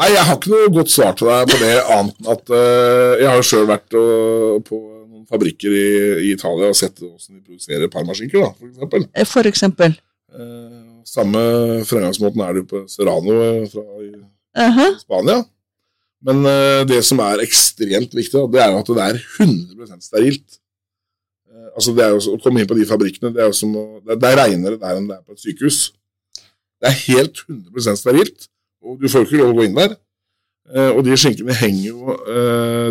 Nei, 0.00 0.06
jeg 0.14 0.24
har 0.24 0.38
ikke 0.38 0.52
noe 0.54 0.68
godt 0.72 0.92
svar 0.92 1.16
til 1.18 1.28
deg 1.28 1.50
på 1.50 1.58
det, 1.60 1.74
annet 1.92 2.20
enn 2.22 2.28
at 2.32 2.52
uh, 2.54 3.18
jeg 3.20 3.26
har 3.28 3.36
jo 3.36 3.46
sjøl 3.50 3.66
vært 3.68 3.96
uh, 3.98 4.54
på 4.64 4.78
noen 4.78 5.26
fabrikker 5.28 5.74
i, 5.76 5.88
i 6.24 6.30
Italia 6.32 6.70
og 6.72 6.78
sett 6.78 7.02
hvordan 7.02 7.40
de 7.40 7.42
produserer 7.44 7.90
parmaskinker, 7.92 8.46
da, 8.46 8.52
for 8.56 8.70
eksempel. 8.70 9.04
Eh, 9.12 9.28
For 9.28 9.50
eksempel. 9.50 9.96
Uh, 10.30 11.02
samme 11.04 11.42
fremgangsmåten 11.88 12.44
er 12.46 12.54
det 12.54 12.62
jo 12.62 12.68
på 12.70 12.82
Serrano 12.88 13.36
fra 13.72 13.84
i 14.06 14.12
-huh. 14.56 14.98
Spania. 15.02 15.42
Men 16.26 16.42
eh, 16.44 16.82
det 16.88 16.98
som 17.06 17.20
er 17.24 17.40
ekstremt 17.44 18.12
viktig, 18.16 18.42
det 18.52 18.60
er 18.60 18.72
jo 18.74 18.80
at 18.82 18.90
det 18.92 19.04
er 19.06 19.20
100 19.40 20.02
sterilt. 20.04 20.58
Eh, 21.48 21.70
altså 21.74 21.94
det 21.96 22.04
er 22.04 22.12
jo 22.12 22.34
Å 22.36 22.40
komme 22.44 22.60
inn 22.60 22.68
på 22.68 22.76
de 22.76 22.84
fabrikkene, 22.88 23.32
det 23.34 23.40
er 23.44 23.48
jo 23.48 23.56
som 23.56 23.72
å, 23.80 23.84
det, 24.04 24.18
det 24.20 24.28
er 24.32 24.38
reinere 24.42 24.76
der 24.82 24.98
enn 25.00 25.08
det 25.08 25.16
er 25.16 25.24
på 25.24 25.32
et 25.38 25.40
sykehus. 25.46 25.80
Det 26.80 26.90
er 26.92 26.98
helt 27.06 27.42
100 27.48 27.96
sterilt, 28.00 28.46
og 28.84 29.00
du 29.00 29.08
får 29.12 29.26
ikke 29.26 29.40
lov 29.42 29.54
å 29.54 29.58
gå 29.60 29.66
inn 29.68 29.76
der. 29.80 29.96
Eh, 30.70 30.90
og 30.94 31.02
de 31.08 31.16
skinkene 31.18 31.56
henger 31.56 31.88
jo, 31.90 32.14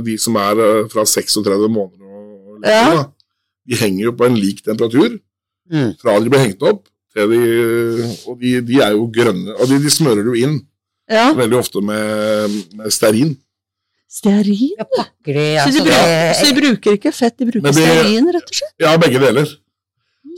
de 0.06 0.18
som 0.20 0.36
er 0.42 0.60
fra 0.92 1.06
36 1.08 1.70
måneder 1.70 2.06
og 2.10 2.60
lenger, 2.66 2.98
Ja. 2.98 3.06
de 3.70 3.78
henger 3.80 4.04
jo 4.10 4.14
på 4.18 4.26
en 4.30 4.38
lik 4.42 4.64
temperatur 4.66 5.20
Mm. 5.70 5.92
fra 6.02 6.16
de 6.18 6.30
blir 6.34 6.42
hengt 6.42 6.64
opp, 6.66 6.88
til 7.14 7.30
de, 7.30 7.40
og 8.26 8.40
de, 8.42 8.56
de 8.66 8.80
er 8.82 8.96
jo 8.96 9.04
grønne. 9.14 9.54
Og 9.62 9.68
de, 9.70 9.78
de 9.84 9.92
smører 9.94 10.26
du 10.26 10.32
inn 10.34 10.56
Ja. 11.10 11.32
veldig 11.34 11.58
ofte 11.58 11.82
med, 11.82 12.58
med 12.78 12.92
stearin. 12.94 13.32
Stearin? 14.10 14.76
Ja, 14.78 14.86
pakker 14.98 15.34
de 15.38 15.46
Så 15.64 15.72
de, 15.74 15.80
altså, 15.80 15.84
bruker, 15.86 16.34
så 16.40 16.46
de 16.50 16.54
bruker 16.62 16.96
ikke 16.98 17.12
fett, 17.14 17.36
de 17.40 17.46
bruker 17.50 17.66
de, 17.68 17.74
stearin, 17.78 18.30
rett 18.36 18.50
og 18.54 18.58
slett? 18.60 18.76
Ja, 18.82 18.92
begge 19.02 19.22
deler. 19.22 19.50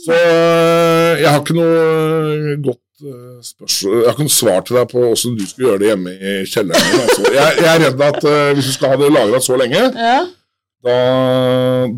Så 0.05 0.15
øh, 0.15 1.19
jeg 1.21 1.29
har 1.29 1.39
ikke 1.43 1.55
noe 1.60 2.55
godt 2.65 3.03
øh, 3.05 3.41
spørsmål 3.45 3.97
Jeg 3.99 4.07
har 4.07 4.15
ikke 4.15 4.25
noe 4.27 4.34
svar 4.34 4.63
til 4.65 4.79
deg 4.79 4.88
på 4.91 5.03
hvordan 5.03 5.36
du 5.38 5.43
skulle 5.49 5.67
gjøre 5.67 5.81
det 5.84 5.89
hjemme 5.91 6.13
i 6.15 6.34
kjelleren. 6.49 6.95
Altså. 7.03 7.27
Jeg, 7.38 7.60
jeg 7.62 7.69
er 7.73 7.84
redd 7.86 8.01
at 8.07 8.21
hvis 8.57 8.71
du 8.71 8.73
skal 8.77 8.93
ha 8.95 8.99
det 9.03 9.12
lagra 9.13 9.41
så 9.45 9.60
lenge, 9.62 9.84
Ja. 10.07 10.17
da, 10.88 10.95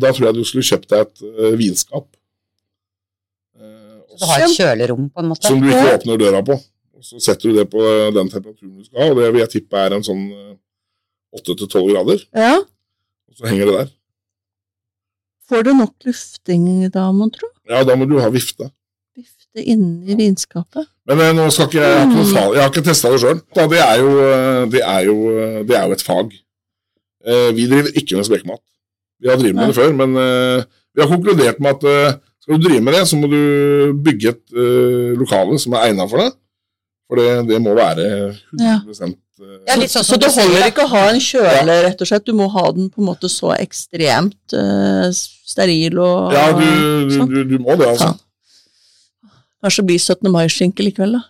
da 0.02 0.12
tror 0.12 0.26
jeg 0.28 0.36
du 0.36 0.44
skulle 0.50 0.66
kjøpt 0.68 0.90
deg 0.92 1.06
et 1.06 1.58
vinskap. 1.62 2.06
Så 4.14 4.20
Du 4.20 4.28
har 4.30 4.44
et 4.44 4.52
kjølerom, 4.58 5.08
på 5.10 5.22
en 5.24 5.28
måte. 5.32 5.46
som 5.48 5.58
du 5.62 5.66
ikke 5.72 5.94
åpner 5.96 6.20
døra 6.20 6.42
på. 6.46 6.58
Så 7.04 7.20
setter 7.20 7.50
du 7.52 7.58
det 7.58 7.66
på 7.72 7.82
den 8.16 8.30
temperaturen 8.32 8.78
du 8.80 8.84
skal 8.86 9.02
ha, 9.02 9.10
og 9.12 9.18
det 9.20 9.32
vil 9.34 9.42
jeg 9.44 9.52
tippe 9.58 9.76
er 9.86 9.92
en 9.98 10.06
sånn 10.06 10.24
øh, 10.32 10.54
8-12 11.36 11.90
grader. 11.92 12.24
ja. 12.32 12.54
Og 13.28 13.38
så 13.40 13.48
henger 13.50 13.66
det 13.66 13.74
der. 13.80 13.88
Får 15.50 15.64
du 15.66 15.72
nok 15.76 16.06
lufting 16.06 16.66
da, 16.94 17.08
mon 17.12 17.30
tro? 17.34 17.48
Ja, 17.68 17.82
da 17.84 17.96
må 17.98 18.06
du 18.08 18.14
ha 18.22 18.28
vifte. 18.32 18.68
Vifte 19.18 19.62
inni 19.62 20.14
vinskapet? 20.18 20.86
Men 21.08 21.20
eh, 21.20 21.32
nå 21.36 21.48
skal 21.52 21.66
ikke 21.68 21.80
jeg, 21.82 21.90
jeg 21.90 21.98
har 21.98 22.06
ikke, 22.12 22.22
noe 22.30 22.54
jeg 22.54 22.62
har 22.62 22.70
ikke 22.72 22.84
testa 22.86 23.10
det 23.12 23.18
sjøl. 23.24 23.40
Det, 23.58 23.64
eh, 23.64 24.04
det, 24.70 24.84
eh, 24.84 25.58
det 25.66 25.76
er 25.78 25.88
jo 25.90 25.96
et 25.98 26.04
fag. 26.06 26.32
Eh, 27.26 27.50
Vi 27.58 27.66
driver 27.70 27.90
ikke 28.00 28.20
med 28.20 28.28
spekemat. 28.30 28.62
Vi 29.20 29.30
har 29.32 29.40
drevet 29.40 29.58
med 29.58 29.70
det 29.72 29.76
før, 29.80 29.92
men 29.98 30.16
eh, 30.20 30.64
vi 30.94 31.02
har 31.04 31.10
konkludert 31.12 31.60
med 31.64 31.74
at 31.76 31.84
eh, 31.90 32.16
skal 32.44 32.58
du 32.60 32.68
drive 32.68 32.84
med 32.84 32.96
det, 32.96 33.04
så 33.08 33.18
må 33.18 33.28
du 33.32 33.40
bygge 34.04 34.32
et 34.34 34.44
eh, 34.54 35.12
lokale 35.20 35.58
som 35.62 35.74
er 35.76 35.90
egna 35.90 36.06
for 36.10 36.22
det. 36.22 36.30
For 37.08 37.20
det, 37.20 37.28
det 37.50 37.58
må 37.62 37.74
være 37.76 38.04
100 38.06 38.40
Ja. 38.64 38.78
eh, 38.80 39.14
Ja, 39.68 39.76
sånn 39.90 40.04
Så 40.06 40.16
det 40.16 40.30
du 40.30 40.40
holder 40.40 40.68
ikke 40.70 40.84
å 40.86 40.92
ha 40.94 41.02
en 41.10 41.20
kjøle, 41.20 41.74
rett 41.84 42.00
og 42.00 42.08
slett. 42.08 42.24
Du 42.24 42.32
må 42.38 42.46
ha 42.54 42.64
den 42.72 42.88
på 42.90 43.02
en 43.02 43.08
måte 43.10 43.28
så 43.28 43.50
ekstremt 43.58 44.54
uh, 44.56 45.10
steril 45.12 45.98
og 46.00 46.32
Ja, 46.32 46.46
du, 46.56 46.64
du, 46.64 47.14
sånn. 47.18 47.28
du, 47.32 47.40
du 47.52 47.56
må 47.60 47.76
det, 47.76 47.88
altså. 47.92 48.12
Faen. 48.14 48.20
Kanskje 49.64 49.84
blir 49.88 49.98
17. 50.00 50.28
mai-skinke 50.32 50.84
likevel, 50.86 51.16
da. 51.18 51.22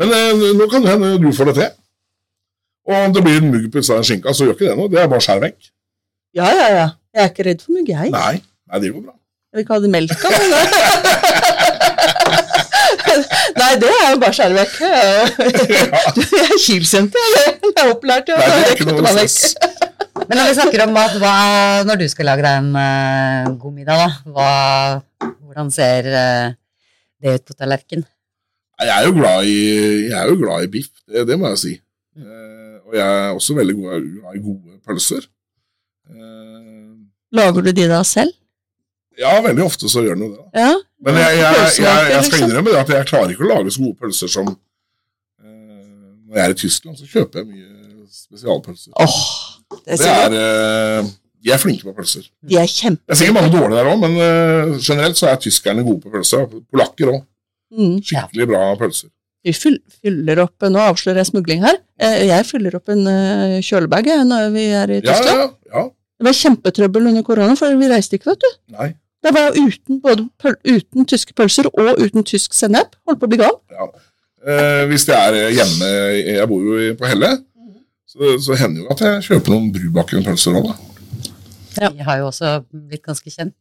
Men 0.00 0.12
eh, 0.16 0.52
nå 0.56 0.66
kan 0.72 0.84
det 0.84 0.92
hende 0.94 1.14
du 1.20 1.30
får 1.36 1.50
det 1.50 1.54
til. 1.60 1.70
Og 2.90 2.94
om 2.96 3.12
det 3.14 3.22
blir 3.26 3.38
en 3.40 3.50
mugg 3.52 3.66
på 3.72 3.80
utsida 3.82 3.98
av 4.00 4.06
skinka, 4.08 4.32
så 4.34 4.46
gjør 4.46 4.54
ikke 4.56 4.68
det 4.70 4.76
noe. 4.78 4.88
Det 4.92 5.00
er 5.02 5.08
bare 5.10 5.24
skjær 5.24 5.42
vekk. 5.44 5.58
Ja, 6.38 6.46
ja, 6.56 6.68
ja. 6.74 6.86
Jeg 7.14 7.24
er 7.24 7.32
ikke 7.32 7.44
redd 7.48 7.64
for 7.64 7.74
mugg, 7.76 7.88
jeg. 7.90 8.12
Nei, 8.14 8.36
nei, 8.70 8.80
det 8.82 8.92
går 8.94 9.02
bra. 9.08 9.14
Jeg 9.50 9.58
vil 9.58 9.64
ikke 9.66 9.74
ha 9.76 9.80
det 9.84 9.90
melka, 9.92 10.30
men 10.30 10.48
Nei, 13.60 13.70
det 13.82 13.90
er 13.90 14.12
jo 14.14 14.20
bare 14.22 14.36
skjære 14.36 14.56
vekk. 14.58 14.76
Du, 16.16 16.22
Jeg 16.22 16.46
er 16.46 16.60
kilsjente, 16.64 17.24
jeg. 17.36 17.56
Er 17.70 17.90
opplært 17.92 18.30
å 18.32 18.38
Nei, 18.38 18.48
det 18.52 18.62
er 18.68 18.74
ikke 18.76 18.88
noe 18.90 19.12
stress. 19.14 19.38
Men 20.26 20.38
når 20.38 20.48
vi 20.50 20.56
snakker 20.60 20.84
om 20.84 20.94
mat, 20.94 21.14
hva, 21.22 21.34
når 21.88 22.00
du 22.02 22.06
skal 22.12 22.28
lage 22.30 22.44
deg 22.46 22.60
en 22.60 22.70
uh, 22.76 23.50
god 23.58 23.76
middag, 23.76 24.00
da, 24.02 24.08
hva, 24.34 24.50
hvordan 25.48 25.70
ser 25.74 26.08
uh, 26.12 26.48
det 27.20 27.38
ut 27.38 27.46
på 27.50 27.56
tallerkenen? 27.58 28.06
Jeg 28.80 28.92
er 28.94 29.08
jo 29.08 29.16
glad 29.16 29.48
i, 29.48 29.58
jeg 30.08 30.16
er 30.16 30.30
jo 30.30 30.38
glad 30.40 30.64
i 30.64 30.70
biff, 30.72 30.92
det, 31.04 31.26
det 31.28 31.36
må 31.40 31.50
jeg 31.52 31.62
si. 31.64 31.74
Uh, 32.16 32.78
og 32.90 32.96
jeg 32.98 33.06
er 33.06 33.34
også 33.34 33.56
veldig 33.58 33.76
glad 33.78 34.08
i 34.34 34.42
gode 34.42 34.78
pølser. 34.86 35.26
Eh, 36.10 36.94
Lager 37.38 37.62
du 37.62 37.70
de 37.76 37.84
da 37.90 38.00
selv? 38.06 38.34
Ja, 39.18 39.32
veldig 39.44 39.64
ofte 39.64 39.88
så 39.90 40.02
gjør 40.04 40.18
den 40.18 40.26
jo 40.28 40.32
det. 40.34 40.44
da. 40.44 40.64
Ja. 40.64 40.72
Men 41.04 41.16
jeg, 41.16 41.38
jeg, 41.38 41.54
jeg, 41.56 41.70
jeg, 41.80 42.24
skal 42.24 42.36
liksom. 42.36 42.44
innrømme 42.50 42.72
det 42.74 42.80
at 42.82 42.92
jeg 42.94 43.08
klarer 43.08 43.32
ikke 43.34 43.46
å 43.46 43.50
lage 43.50 43.72
så 43.74 43.82
gode 43.82 43.96
pølser 44.04 44.30
som 44.32 44.50
eh, 44.50 45.46
Når 46.28 46.36
jeg 46.36 46.44
er 46.44 46.54
i 46.54 46.58
Tyskland, 46.60 46.98
så 47.00 47.08
kjøper 47.08 47.40
jeg 47.40 47.48
mye 47.48 47.68
spesialpølser. 48.10 48.92
Oh, 49.00 49.16
det 49.86 50.00
Det 50.02 50.10
er, 50.10 50.36
eh, 50.40 51.10
de 51.40 51.54
er 51.54 51.62
flinke 51.62 51.86
på 51.88 51.94
pølser. 51.96 52.26
De 52.44 52.58
er 52.60 52.68
kjempe... 52.68 53.00
Det 53.06 53.16
er 53.16 53.20
sikkert 53.22 53.38
mange 53.38 53.52
dårlige 53.54 53.78
der 53.78 53.88
òg, 53.88 54.02
men 54.02 54.18
uh, 54.20 54.74
generelt 54.76 55.16
så 55.16 55.30
er 55.30 55.38
tyskerne 55.40 55.84
gode 55.86 56.02
på 56.04 56.12
pølser. 56.12 56.44
Polakker 56.68 57.14
òg. 57.14 57.22
Mm. 57.72 57.96
Skikkelig 58.04 58.48
bra 58.50 58.66
pølser. 58.80 59.08
Vi 59.46 59.54
fyller 59.56 60.42
opp 60.42 60.66
Nå 60.68 60.82
avslører 60.84 61.22
jeg 61.22 61.30
smugling 61.30 61.62
her. 61.64 61.78
Eh, 61.96 62.26
Jeg 62.28 62.44
fyller 62.44 62.74
opp 62.76 62.90
en 62.92 63.06
kjølebag 63.64 64.10
når 64.28 64.50
vi 64.52 64.66
er 64.76 64.92
i 64.98 65.00
Tyskland. 65.00 65.30
Ja, 65.30 65.46
ja, 65.46 65.78
ja. 65.78 65.86
Det 66.20 66.26
var 66.28 66.36
kjempetrøbbel 66.36 67.06
under 67.10 67.24
korona, 67.24 67.54
for 67.56 67.72
vi 67.80 67.88
reiste 67.88 68.18
ikke, 68.18 68.34
vet 68.34 68.42
du. 68.44 68.50
Nei. 68.76 68.90
Det 69.24 69.32
var 69.36 69.56
uten, 69.56 70.00
både 70.04 70.26
pøl 70.40 70.54
uten 70.68 71.06
tyske 71.08 71.32
pølser 71.36 71.68
og 71.72 72.00
uten 72.00 72.24
tysk 72.28 72.54
sennep. 72.56 72.94
Holdt 73.08 73.20
på 73.22 73.28
å 73.28 73.32
bli 73.32 73.40
gal. 73.40 73.56
Ja. 73.72 73.88
Eh, 74.40 74.84
hvis 74.88 75.04
det 75.04 75.12
er 75.12 75.34
hjemme 75.52 75.88
Jeg 76.24 76.46
bor 76.48 76.62
jo 76.64 76.92
på 76.96 77.08
Helle. 77.08 77.34
Så, 78.08 78.36
så 78.42 78.56
hender 78.56 78.84
jo 78.86 78.92
at 78.94 79.02
jeg 79.04 79.26
kjøper 79.28 79.52
noen 79.52 79.68
Brubakken 79.74 80.24
pølser 80.26 80.56
òg, 80.60 80.70
da. 80.70 80.78
Ja. 81.80 81.90
De 81.92 82.04
har 82.04 82.20
jo 82.22 82.30
også 82.30 82.54
blitt 82.72 83.04
ganske 83.06 83.30
kjent. 83.32 83.56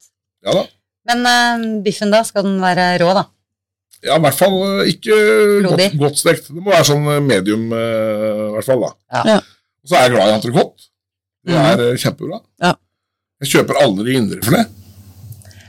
Ja 0.48 0.56
da. 0.56 0.64
Men 1.10 1.28
eh, 1.28 1.68
biffen, 1.86 2.12
da? 2.12 2.24
Skal 2.28 2.48
den 2.48 2.60
være 2.64 2.92
rå, 3.04 3.12
da? 3.18 3.28
Ja, 4.04 4.16
i 4.16 4.24
hvert 4.24 4.40
fall 4.40 4.56
eh, 4.64 4.92
ikke 4.94 5.16
godt, 5.68 5.86
godt 6.00 6.20
stekt. 6.22 6.52
Det 6.52 6.60
må 6.64 6.72
være 6.72 6.88
sånn 6.88 7.08
eh, 7.12 7.22
medium, 7.24 7.68
eh, 7.76 8.46
i 8.48 8.52
hvert 8.56 8.68
fall. 8.68 8.86
da. 8.88 8.92
Ja. 9.16 9.24
Ja. 9.36 9.40
Og 9.84 9.92
så 9.92 10.00
er 10.00 10.08
jeg 10.08 10.16
glad 10.16 10.32
i 10.32 10.38
entrecôte. 10.38 10.89
Det 11.46 11.54
Mhm. 11.56 11.66
er 11.66 11.78
mm. 11.94 11.98
kjempebra. 12.04 12.42
Ja. 12.62 12.74
Jeg 13.42 13.50
kjøper 13.54 13.82
aldri 13.82 14.16
indrefilet. 14.20 14.68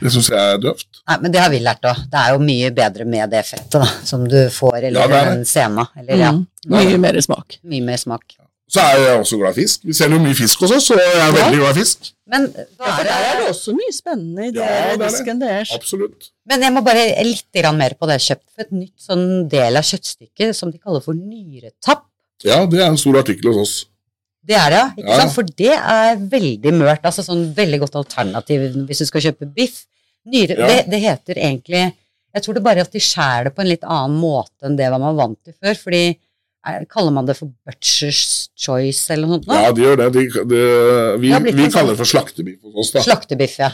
Det 0.01 0.11
syns 0.13 0.31
jeg 0.33 0.39
er 0.55 0.59
døvt. 0.59 0.87
Nei, 1.09 1.17
men 1.21 1.31
det 1.33 1.41
har 1.43 1.51
vi 1.53 1.59
lært 1.61 1.85
òg. 1.85 1.99
Det 2.11 2.19
er 2.19 2.33
jo 2.33 2.39
mye 2.41 2.71
bedre 2.75 3.05
med 3.05 3.31
det 3.31 3.45
fettet 3.45 3.71
da, 3.71 3.85
som 4.05 4.27
du 4.27 4.49
får, 4.51 4.79
eller 4.89 5.01
Ja, 5.01 5.07
det 5.07 5.25
den 5.37 5.45
sena. 5.45 5.87
Eller 5.97 6.17
ja, 6.17 6.33
Mm. 6.33 6.47
Mye 6.67 6.99
mer 6.99 7.21
smak. 7.21 7.59
mye 7.65 7.83
mer 7.83 7.97
smak. 7.97 8.23
Så 8.71 8.79
er 8.81 8.99
jeg 8.99 9.21
også 9.21 9.37
glad 9.39 9.59
i 9.59 9.63
fisk. 9.63 9.81
Vi 9.85 9.93
selger 9.93 10.17
jo 10.17 10.23
mye 10.23 10.35
fisk 10.35 10.61
hos 10.61 10.71
oss, 10.71 10.87
så 10.89 10.95
jeg 10.97 11.07
er 11.13 11.27
Ja. 11.27 11.31
veldig 11.33 11.59
glad 11.59 11.77
i 11.77 11.81
fisk. 11.81 12.13
Men, 12.29 12.43
Ja, 12.55 12.65
for 12.79 13.01
er 13.01 13.05
der 13.05 13.11
er 13.13 13.37
det 13.37 13.47
det? 13.47 13.49
også 13.51 13.73
mye 13.75 13.93
spennende 13.93 14.43
i 14.47 14.51
det 14.53 14.63
Ja, 14.63 14.91
det 14.91 14.99
det. 15.01 15.09
disken 15.11 15.41
deres. 15.41 15.71
Absolutt. 15.75 16.31
men 16.47 16.61
jeg 16.63 16.73
må 16.73 16.85
bare 16.85 17.25
litt 17.25 17.75
mer 17.75 17.91
på 18.01 18.07
det. 18.07 18.21
Kjøpt 18.21 18.49
for 18.55 18.61
et 18.63 18.73
nytt 18.73 18.97
sånn 18.99 19.49
del 19.49 19.77
av 19.77 19.83
kjøttstykket 19.83 20.55
som 20.55 20.71
de 20.71 20.79
kaller 20.79 21.01
for 21.03 21.13
nyretapp. 21.15 22.05
Ja, 22.45 22.65
det 22.65 22.81
er 22.81 22.87
en 22.87 22.97
stor 22.97 23.15
artikkel 23.19 23.53
hos 23.53 23.57
oss. 23.69 23.87
Det 24.47 24.57
er 24.57 24.71
det, 24.73 24.79
ja. 24.79 24.87
Ikke 24.97 25.09
Ja. 25.11 25.19
sant? 25.21 25.33
For 25.35 25.43
det 25.45 25.75
er 25.77 26.17
veldig 26.33 26.73
mørt. 26.75 27.03
Altså 27.05 27.23
sånn 27.27 27.53
veldig 27.55 27.81
godt 27.83 27.97
alternativ 28.01 28.63
hvis 28.89 28.99
du 28.99 29.05
skal 29.07 29.21
kjøpe 29.21 29.47
biff. 29.55 29.85
Nyre, 30.27 30.57
Ja. 30.59 30.67
det, 30.69 30.91
det 30.91 31.01
heter 31.01 31.35
egentlig 31.41 31.93
Jeg 32.35 32.43
tror 32.45 32.55
det 32.55 32.63
bare 32.63 32.81
at 32.85 32.93
de 32.93 33.01
skjærer 33.01 33.45
det 33.49 33.55
på 33.57 33.63
en 33.63 33.69
litt 33.69 33.83
annen 33.83 34.17
måte 34.21 34.63
enn 34.69 34.77
det 34.77 34.89
man 34.93 35.01
var 35.03 35.15
vant 35.27 35.39
til 35.45 35.53
før. 35.61 35.75
Fordi 35.75 36.03
er, 36.67 36.85
Kaller 36.87 37.11
man 37.13 37.27
det 37.27 37.37
for 37.37 37.49
butcher's 37.67 38.49
choice 38.57 39.11
eller 39.11 39.27
noe 39.27 39.39
sånt? 39.41 39.47
nå? 39.49 39.55
Ja, 39.65 39.73
de 39.73 39.83
gjør 39.83 39.97
det. 39.97 40.13
De, 40.13 40.21
de, 40.31 40.61
vi, 41.19 41.31
Det 41.33 41.43
vi 41.57 41.69
kaller 41.69 41.71
sånn- 41.71 41.89
det 41.89 41.97
for 41.99 42.05
slaktebiff 42.05 42.61
hos 42.63 42.75
oss, 42.85 42.93
da. 42.93 43.01
Slaktebiff, 43.03 43.59
ja. 43.59 43.71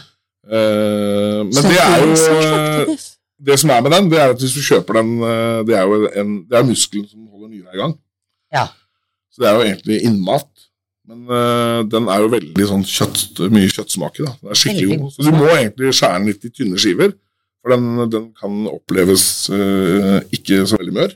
Eh, 0.46 1.42
men 1.42 1.50
det 1.50 1.78
er 1.82 2.04
jo 2.06 2.14
eh. 2.94 2.96
Det 3.42 3.58
som 3.60 3.70
er 3.74 3.82
med 3.82 3.92
den, 3.92 4.08
det 4.08 4.18
er 4.22 4.30
at 4.32 4.38
hvis 4.40 4.54
du 4.56 4.62
kjøper 4.64 4.94
den 5.02 5.10
eh, 5.20 5.62
Det 5.68 5.74
er 5.76 5.82
jo 5.84 6.06
en, 6.16 6.30
det 6.48 6.56
er 6.56 6.64
muskelen 6.64 7.04
som 7.10 7.26
holder 7.28 7.48
nyra 7.52 7.74
i 7.74 7.80
gang. 7.82 7.98
Ja. 8.54 8.68
Så 9.36 9.42
det 9.44 9.48
er 9.50 9.58
jo 9.58 9.66
egentlig 9.66 9.98
innmat. 10.08 10.48
Men 11.06 11.28
eh, 11.28 11.82
den 11.92 12.08
er 12.10 12.24
jo 12.24 12.32
veldig 12.32 12.66
sånn 12.72 12.82
kjøtt, 12.88 13.44
mye 13.52 13.68
kjøttsmak 13.70 14.16
i. 14.18 14.24
Den 14.24 14.50
er 14.54 14.58
skikkelig 14.58 14.96
god. 15.02 15.12
Så 15.14 15.26
du 15.28 15.36
må 15.36 15.50
egentlig 15.52 15.92
skjære 15.94 16.16
den 16.18 16.30
litt 16.32 16.48
i 16.48 16.52
tynne 16.56 16.80
skiver. 16.80 17.12
For 17.60 17.74
den, 17.76 17.86
den 18.10 18.26
kan 18.40 18.64
oppleves 18.72 19.26
eh, 19.52 20.18
ikke 20.34 20.64
så 20.66 20.80
veldig 20.80 20.96
mør. 20.96 21.14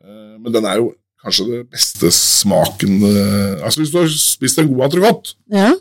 Uh, 0.00 0.38
men 0.40 0.54
den 0.54 0.64
er 0.70 0.78
jo 0.80 0.92
kanskje 1.20 1.46
det 1.50 1.60
beste 1.74 2.08
smaken 2.16 3.02
eh, 3.04 3.58
Altså 3.60 3.82
Hvis 3.82 3.90
du 3.92 3.98
har 4.00 4.06
spist 4.14 4.60
en 4.62 4.70
god 4.70 4.86
entrecôte, 4.86 5.34
Ja. 5.52 5.74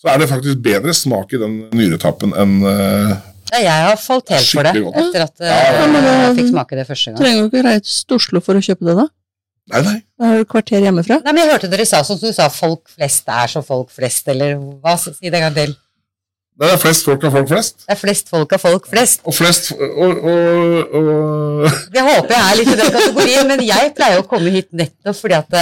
så 0.00 0.08
er 0.12 0.22
det 0.22 0.30
faktisk 0.30 0.62
bedre 0.64 0.94
smak 0.96 1.34
i 1.36 1.40
den 1.42 1.58
nyretappen 1.76 2.32
enn 2.32 2.54
eh, 2.64 3.10
ja. 3.52 3.60
Jeg 3.60 3.84
har 3.90 4.00
falt 4.00 4.32
helt 4.32 4.48
for 4.48 4.66
det 4.66 4.80
godt. 4.82 4.96
etter 5.02 5.26
at 5.26 5.44
Ja, 5.44 5.58
ja, 5.76 5.84
ja. 5.84 6.14
jeg 6.24 6.38
fikk 6.40 6.48
smake 6.54 6.78
det 6.80 6.86
første 6.88 7.12
gang. 7.12 7.20
Trenger 7.20 7.44
du 7.44 7.52
ikke 7.52 7.66
reise 7.68 8.00
til 8.08 8.16
Oslo 8.18 8.42
for 8.42 8.58
å 8.58 8.64
kjøpe 8.64 8.88
det, 8.88 8.96
da. 8.98 9.04
Nei, 9.66 9.80
nei. 9.82 9.96
Da 10.18 10.28
er 10.30 10.38
du 10.38 10.44
et 10.44 10.50
kvarter 10.50 10.84
hjemmefra. 10.84 11.18
Nei, 11.24 11.32
men 11.32 11.42
Jeg 11.42 11.52
hørte 11.56 11.70
dere 11.72 11.86
sa 11.88 12.04
sånn 12.06 12.20
som 12.20 12.30
du 12.30 12.36
sa, 12.36 12.46
folk 12.52 12.86
flest 12.92 13.26
er 13.34 13.50
som 13.50 13.64
folk 13.66 13.90
flest, 13.94 14.28
eller 14.30 14.54
hva? 14.82 14.94
Si 15.00 15.26
det 15.26 15.34
en 15.40 15.48
gang 15.48 15.56
til. 15.56 15.74
Det 16.56 16.68
er 16.72 16.78
flest 16.80 17.04
folk 17.04 17.24
av 17.28 17.34
folk 17.36 17.50
flest. 17.50 17.82
Det 17.84 17.92
er 17.92 17.98
flest 18.00 18.30
folk 18.32 18.54
av 18.56 18.62
folk 18.62 18.86
flest. 18.88 19.20
Og 19.28 19.34
flest 19.36 19.72
og, 19.76 20.22
og, 20.30 20.94
og 20.96 21.66
Det 21.92 22.04
håper 22.06 22.32
jeg 22.32 22.44
er 22.46 22.60
litt 22.60 22.70
i 22.72 22.78
den 22.78 22.94
kategorien, 22.94 23.50
men 23.50 23.64
jeg 23.66 23.92
pleier 23.98 24.22
å 24.22 24.28
komme 24.30 24.54
hit 24.54 24.70
nettopp 24.72 25.18
fordi 25.18 25.36
at 25.36 25.58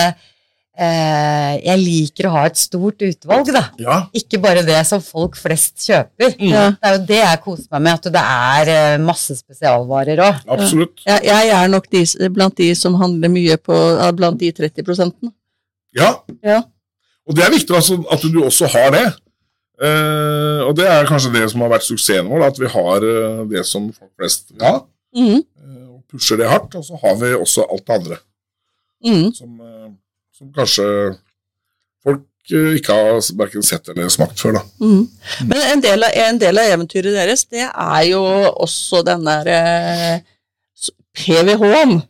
eh, 0.78 1.54
jeg 1.64 1.80
liker 1.80 2.26
å 2.28 2.32
ha 2.34 2.42
et 2.48 2.58
stort 2.58 3.02
utvalg, 3.06 3.50
da. 3.54 3.62
Ja. 3.78 3.96
Ikke 4.16 4.40
bare 4.42 4.64
det 4.66 4.80
som 4.88 5.02
folk 5.04 5.36
flest 5.38 5.78
kjøper. 5.86 6.34
Ja. 6.42 6.66
Det 6.74 6.90
er 6.90 6.96
jo 6.98 7.02
det 7.08 7.20
jeg 7.20 7.40
koser 7.44 7.68
meg 7.76 7.84
med, 7.86 7.92
at 8.00 8.12
det 8.16 8.24
er 8.24 8.72
eh, 8.74 8.98
masse 9.02 9.36
spesialvarer 9.38 10.22
òg. 10.26 10.42
Absolutt. 10.56 11.02
Jeg, 11.06 11.24
jeg 11.30 11.52
er 11.56 11.72
nok 11.72 11.88
de, 11.94 12.04
blant 12.34 12.56
de 12.58 12.70
som 12.78 12.96
handler 13.00 13.32
mye 13.32 13.58
på 13.60 13.80
Blant 14.18 14.38
de 14.40 14.50
30 14.54 14.86
prosentene. 14.86 15.32
Ja. 15.94 16.14
Ja. 16.42 16.62
Og 17.24 17.36
det 17.38 17.44
er 17.46 17.54
viktig 17.54 17.74
altså, 17.76 18.00
at 18.12 18.24
du 18.26 18.42
også 18.44 18.66
har 18.74 18.90
det. 18.94 19.04
Eh, 19.82 20.60
og 20.68 20.74
det 20.78 20.84
er 20.86 21.06
kanskje 21.08 21.32
det 21.34 21.48
som 21.50 21.64
har 21.64 21.72
vært 21.72 21.86
suksessen 21.86 22.28
vår, 22.30 22.44
at 22.46 22.58
vi 22.60 22.68
har 22.70 23.06
eh, 23.08 23.40
det 23.50 23.64
som 23.66 23.88
folk 23.94 24.12
flest 24.20 24.52
vil 24.54 24.62
ha. 24.66 24.74
Mm. 25.14 25.40
eh, 25.40 25.88
og 25.94 26.02
pusher 26.10 26.38
det 26.38 26.50
hardt. 26.50 26.74
Og 26.78 26.84
så 26.86 26.98
har 27.02 27.16
vi 27.22 27.32
også 27.38 27.66
alt 27.70 27.86
det 27.86 27.98
andre 28.00 28.20
Mm. 29.04 29.34
som, 29.36 29.50
eh, 29.60 29.90
som 30.34 30.50
kanskje 30.56 30.86
folk 32.04 32.24
eh, 32.52 32.74
ikke 32.78 32.96
har 32.96 33.20
verken 33.38 33.62
sett 33.64 33.88
eller 33.92 34.08
smakt 34.12 34.40
før. 34.42 34.58
da. 34.58 34.62
Mm. 34.82 35.04
Men 35.48 35.62
en 35.72 35.84
del, 35.84 36.02
av, 36.06 36.16
en 36.28 36.40
del 36.42 36.58
av 36.60 36.72
eventyret 36.76 37.14
deres, 37.16 37.44
det 37.52 37.68
er 37.68 38.02
jo 38.10 38.22
også 38.66 39.04
den 39.06 39.24
der 39.28 39.52
eh, 39.54 40.18
PVH-en. 41.14 42.00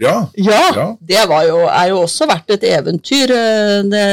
Ja. 0.00 0.16
Ja, 0.36 0.62
Ja. 0.76 0.86
det 1.00 1.22
var 1.28 1.46
jo, 1.48 1.62
er 1.66 1.88
jo 1.88 2.02
også 2.04 2.26
vært 2.28 2.50
et 2.52 2.64
eventyr. 2.68 3.30
eh, 3.32 3.82
Det, 3.88 4.04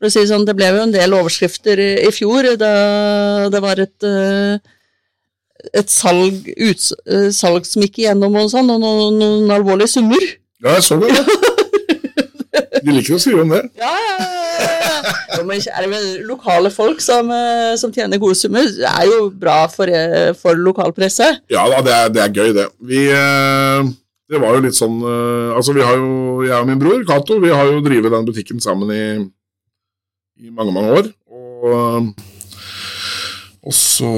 for 0.00 0.08
å 0.08 0.12
si 0.14 0.22
sånn, 0.26 0.46
det 0.48 0.54
ble 0.56 0.70
jo 0.72 0.82
en 0.86 0.92
del 0.94 1.12
overskrifter 1.12 1.76
i, 1.78 1.90
i 2.08 2.10
fjor 2.16 2.54
da 2.56 3.48
det 3.52 3.60
var 3.60 3.82
et 3.84 4.06
eh, 4.08 4.56
et 5.76 5.90
salg, 5.92 6.46
eh, 6.56 7.28
salg 7.36 7.66
som 7.68 7.82
gikk 7.84 7.98
igjennom 8.00 8.32
og 8.40 8.46
sånn, 8.48 8.70
og 8.72 8.80
noen, 8.80 9.18
noen 9.20 9.50
alvorlige 9.52 9.92
summer. 9.92 10.22
ja, 10.64 10.78
jeg 10.78 10.86
så 10.88 10.96
det. 11.02 11.12
De 12.84 12.94
liker 12.94 13.16
å 13.16 13.22
skrive 13.22 13.44
om 13.44 13.52
det. 13.52 13.64
Ja, 13.80 13.90
ja, 13.90 14.16
ja. 14.18 14.40
Jo, 15.38 15.44
men 15.46 16.06
lokale 16.28 16.70
folk 16.72 17.00
som, 17.04 17.30
eh, 17.30 17.76
som 17.80 17.92
tjener 17.92 18.20
gode 18.20 18.36
summer? 18.38 18.66
Er 18.66 19.06
jo 19.06 19.30
bra 19.30 19.66
for, 19.68 19.86
eh, 19.86 20.32
for 20.34 20.54
lokalpresse. 20.54 21.40
Ja 21.50 21.68
da, 21.68 21.80
det 21.82 21.94
er, 21.94 22.08
det 22.08 22.22
er 22.22 22.34
gøy, 22.34 22.52
det. 22.56 22.66
Vi, 22.80 23.06
eh, 23.08 23.90
det 24.30 24.40
var 24.40 24.54
jo 24.54 24.64
litt 24.66 24.78
sånn 24.78 25.00
Altså, 25.02 25.74
vi 25.74 25.82
har 25.82 25.96
jo, 25.98 26.42
jeg 26.46 26.54
og 26.54 26.66
min 26.68 26.78
bror 26.78 27.02
Cato, 27.04 27.40
vi 27.42 27.50
har 27.50 27.66
jo 27.66 27.80
drevet 27.82 28.12
den 28.12 28.28
butikken 28.28 28.60
sammen 28.62 28.90
i, 28.94 29.04
i 30.46 30.50
mange, 30.50 30.72
mange 30.72 30.92
år. 30.94 31.10
Og, 31.30 32.12
og 33.66 33.74
så 33.74 34.12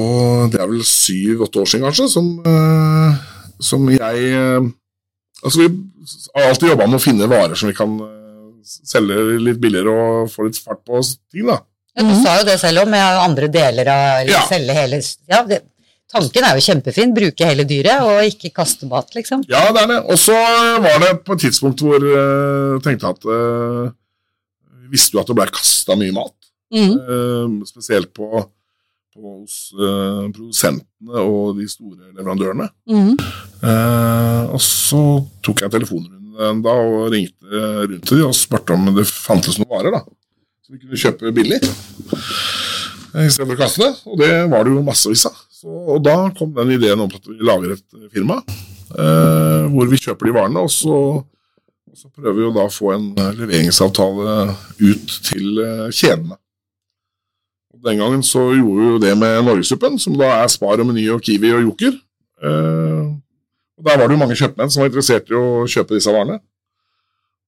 Det 0.52 0.60
er 0.60 0.68
vel 0.68 0.84
syv-åtte 0.84 1.62
år 1.62 1.70
siden, 1.70 1.86
kanskje, 1.88 2.10
som, 2.12 2.28
som 3.60 3.88
jeg 3.90 4.72
Altså, 5.42 5.58
vi 5.58 5.70
har 6.36 6.52
alltid 6.52 6.68
jobba 6.68 6.86
med 6.86 7.00
å 7.00 7.02
finne 7.02 7.26
varer 7.26 7.58
som 7.58 7.66
vi 7.66 7.74
kan 7.74 7.96
selge 8.64 9.18
litt 9.42 9.60
billigere 9.62 9.92
og 9.92 10.32
få 10.32 10.46
litt 10.46 10.60
fart 10.62 10.82
på 10.86 11.00
ting, 11.02 11.46
da. 11.48 11.60
Ja, 11.92 12.06
du 12.08 12.14
sa 12.22 12.38
jo 12.38 12.46
det 12.48 12.56
selv 12.60 12.84
òg, 12.84 12.88
med 12.92 13.20
andre 13.20 13.50
deler 13.52 13.90
av 13.92 14.22
eller 14.22 14.32
Ja. 14.32 14.46
selge 14.48 14.76
hele 14.76 15.02
ja, 15.28 15.42
det, 15.44 15.60
Tanken 16.12 16.44
er 16.44 16.58
jo 16.58 16.64
kjempefin, 16.66 17.14
bruke 17.16 17.46
hele 17.48 17.64
dyret 17.64 18.04
og 18.04 18.26
ikke 18.28 18.50
kaste 18.52 18.84
mat, 18.88 19.08
liksom. 19.16 19.46
Ja, 19.48 19.62
det 19.72 19.80
er 19.80 19.88
det. 19.94 20.00
Og 20.12 20.18
så 20.20 20.36
var 20.84 20.98
det 21.00 21.12
på 21.24 21.32
et 21.32 21.44
tidspunkt 21.46 21.80
hvor 21.80 22.04
jeg 22.04 22.82
tenkte 22.84 23.14
at 23.14 23.24
uh, 23.24 23.88
visste 24.92 25.16
jo 25.16 25.22
at 25.22 25.30
det 25.30 25.36
ble 25.38 25.46
kasta 25.48 25.96
mye 25.96 26.12
mat. 26.12 26.36
Mm. 26.72 26.92
Uh, 27.00 27.64
spesielt 27.68 28.12
på, 28.12 28.28
på 29.12 29.32
hos 29.38 29.56
eh, 29.76 30.28
produsentene 30.32 31.24
og 31.24 31.58
de 31.58 31.66
store 31.68 32.12
leverandørene. 32.16 32.68
Mm. 32.88 33.12
Eh, 33.60 34.44
og 34.52 34.60
så 34.64 35.02
tok 35.44 35.64
jeg 35.64 35.74
telefonrunden 35.74 36.21
en 36.40 36.62
da 36.64 36.74
ringte 37.12 37.62
rundt 37.86 38.08
til 38.08 38.20
de 38.20 38.26
og 38.26 38.36
spurte 38.36 38.76
om 38.76 38.90
det 38.96 39.06
fantes 39.08 39.58
noen 39.60 39.70
varer 39.70 39.96
da, 39.98 40.02
som 40.64 40.76
vi 40.76 40.82
kunne 40.82 41.00
kjøpe 41.02 41.32
billig. 41.36 41.60
Istedenfor 43.12 43.56
å 43.58 43.60
kaste 43.60 43.82
det, 43.84 43.92
og 44.08 44.20
det 44.22 44.30
var 44.48 44.64
det 44.64 44.72
jo 44.72 44.84
massevis 44.86 45.26
av. 45.28 45.36
Og 45.68 46.00
da 46.02 46.16
kom 46.36 46.54
den 46.56 46.72
ideen 46.74 47.00
om 47.04 47.10
at 47.12 47.28
vi 47.28 47.36
lager 47.44 47.74
et 47.76 47.84
firma 48.12 48.40
eh, 48.42 49.68
hvor 49.72 49.90
vi 49.90 50.00
kjøper 50.00 50.28
de 50.28 50.34
varene, 50.34 50.62
og 50.64 50.72
så, 50.72 50.96
så 51.94 52.08
prøver 52.10 52.38
vi 52.38 52.46
jo 52.46 52.54
da 52.56 52.66
å 52.66 52.72
få 52.72 52.94
en 52.96 53.10
eh, 53.14 53.34
leveringsavtale 53.38 54.36
ut 54.80 55.18
til 55.28 55.60
eh, 55.62 55.90
kjedene. 55.92 56.38
Og 57.76 57.84
Den 57.86 58.02
gangen 58.02 58.24
så 58.26 58.48
gjorde 58.56 58.78
vi 58.80 58.90
jo 58.94 59.02
det 59.04 59.12
med 59.20 59.44
Norgessuppen, 59.46 60.00
som 60.02 60.16
da 60.18 60.32
er 60.40 60.50
Spar 60.52 60.82
og 60.82 60.88
Meny 60.88 61.06
og 61.14 61.22
Kiwi 61.24 61.52
og 61.58 61.68
Joker. 61.68 62.00
Eh, 62.42 63.12
og 63.82 63.90
Der 63.90 63.98
var 63.98 64.06
det 64.06 64.14
jo 64.14 64.22
mange 64.22 64.38
kjøpmenn 64.38 64.70
som 64.70 64.82
var 64.82 64.90
interessert 64.92 65.30
i 65.30 65.34
å 65.34 65.66
kjøpe 65.66 65.96
disse 65.96 66.12
varene. 66.14 66.38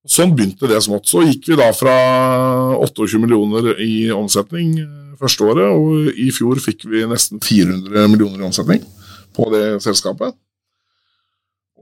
Sånn 0.05 0.35
begynte 0.37 0.68
det 0.68 0.83
smått. 0.85 1.07
Så 1.09 1.23
gikk 1.23 1.47
vi 1.49 1.57
da 1.57 1.70
fra 1.73 1.94
28 2.83 3.20
millioner 3.23 3.70
i 3.81 4.11
omsetning 4.12 4.75
eh, 4.83 5.14
første 5.20 5.47
året, 5.47 5.70
og 5.70 6.11
i 6.18 6.29
fjor 6.35 6.59
fikk 6.61 6.85
vi 6.90 7.05
nesten 7.09 7.40
400 7.40 8.11
millioner 8.11 8.42
i 8.42 8.49
omsetning 8.49 8.83
på 9.35 9.47
det 9.55 9.79
selskapet. 9.85 10.35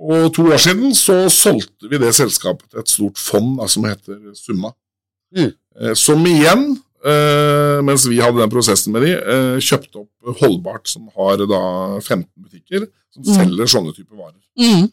Og 0.03 0.29
to 0.37 0.45
år 0.53 0.61
siden 0.61 0.95
så 0.99 1.25
solgte 1.33 1.88
vi 1.88 1.99
det 2.03 2.12
selskapet 2.15 2.69
til 2.69 2.83
et 2.83 2.93
stort 2.93 3.19
fond 3.21 3.57
da, 3.59 3.69
som 3.71 3.88
heter 3.88 4.21
Summa. 4.37 4.75
Mm. 5.35 5.51
Eh, 5.81 5.95
Som 5.97 6.27
igjen, 6.29 6.77
mens 7.83 8.05
vi 8.07 8.21
hadde 8.23 8.38
den 8.38 8.51
prosessen 8.53 8.93
med 8.95 9.03
de, 9.03 9.12
eh, 9.19 9.57
kjøpte 9.59 10.05
opp 10.05 10.38
Holdbart, 10.41 10.87
som 10.88 11.09
har 11.17 11.37
da 11.47 11.62
15 12.01 12.27
butikker 12.38 12.87
som 13.12 13.23
Mm. 13.25 13.35
selger 13.37 13.67
sånne 13.67 13.95
typer 13.97 14.17
varer. 14.17 14.38
Mm. 14.59 14.91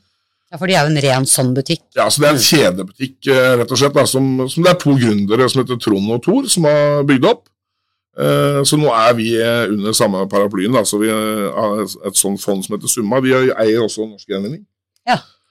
Ja, 0.52 0.58
For 0.58 0.66
de 0.68 0.74
er 0.74 0.88
jo 0.90 0.96
en 0.96 1.02
ren 1.04 1.24
sånn 1.26 1.54
butikk. 1.54 1.82
Ja, 1.96 2.08
så 2.10 2.20
Det 2.22 2.28
er 2.30 2.34
en 2.34 2.40
kjedebutikk 2.50 3.28
eh, 3.28 3.56
rett 3.58 3.72
og 3.72 3.78
slett, 3.78 3.94
da, 3.94 4.04
som, 4.06 4.50
som 4.50 4.64
det 4.64 4.72
er 4.72 4.80
to 4.82 4.96
gründere 4.98 5.50
som 5.50 5.64
heter 5.64 5.80
Trond 5.80 6.10
og 6.12 6.24
Thor, 6.24 6.48
som 6.50 6.64
har 6.64 7.04
bygd 7.04 7.26
opp. 7.26 7.46
Eh, 8.18 8.64
Så 8.66 8.76
nå 8.76 8.90
er 8.92 9.14
vi 9.14 9.36
eh, 9.38 9.68
under 9.70 9.92
samme 9.94 10.26
paraplyen. 10.28 10.74
da, 10.74 10.82
så 10.84 11.00
Vi 11.00 11.08
eh, 11.08 11.52
har 11.54 11.84
et 11.84 12.16
sånt 12.18 12.42
fond 12.42 12.66
som 12.66 12.76
heter 12.76 12.90
Summa. 12.90 13.22
De 13.22 13.30
eier 13.54 13.80
også 13.86 14.10
Norsk 14.10 14.28
Gjenvinning. 14.28 14.66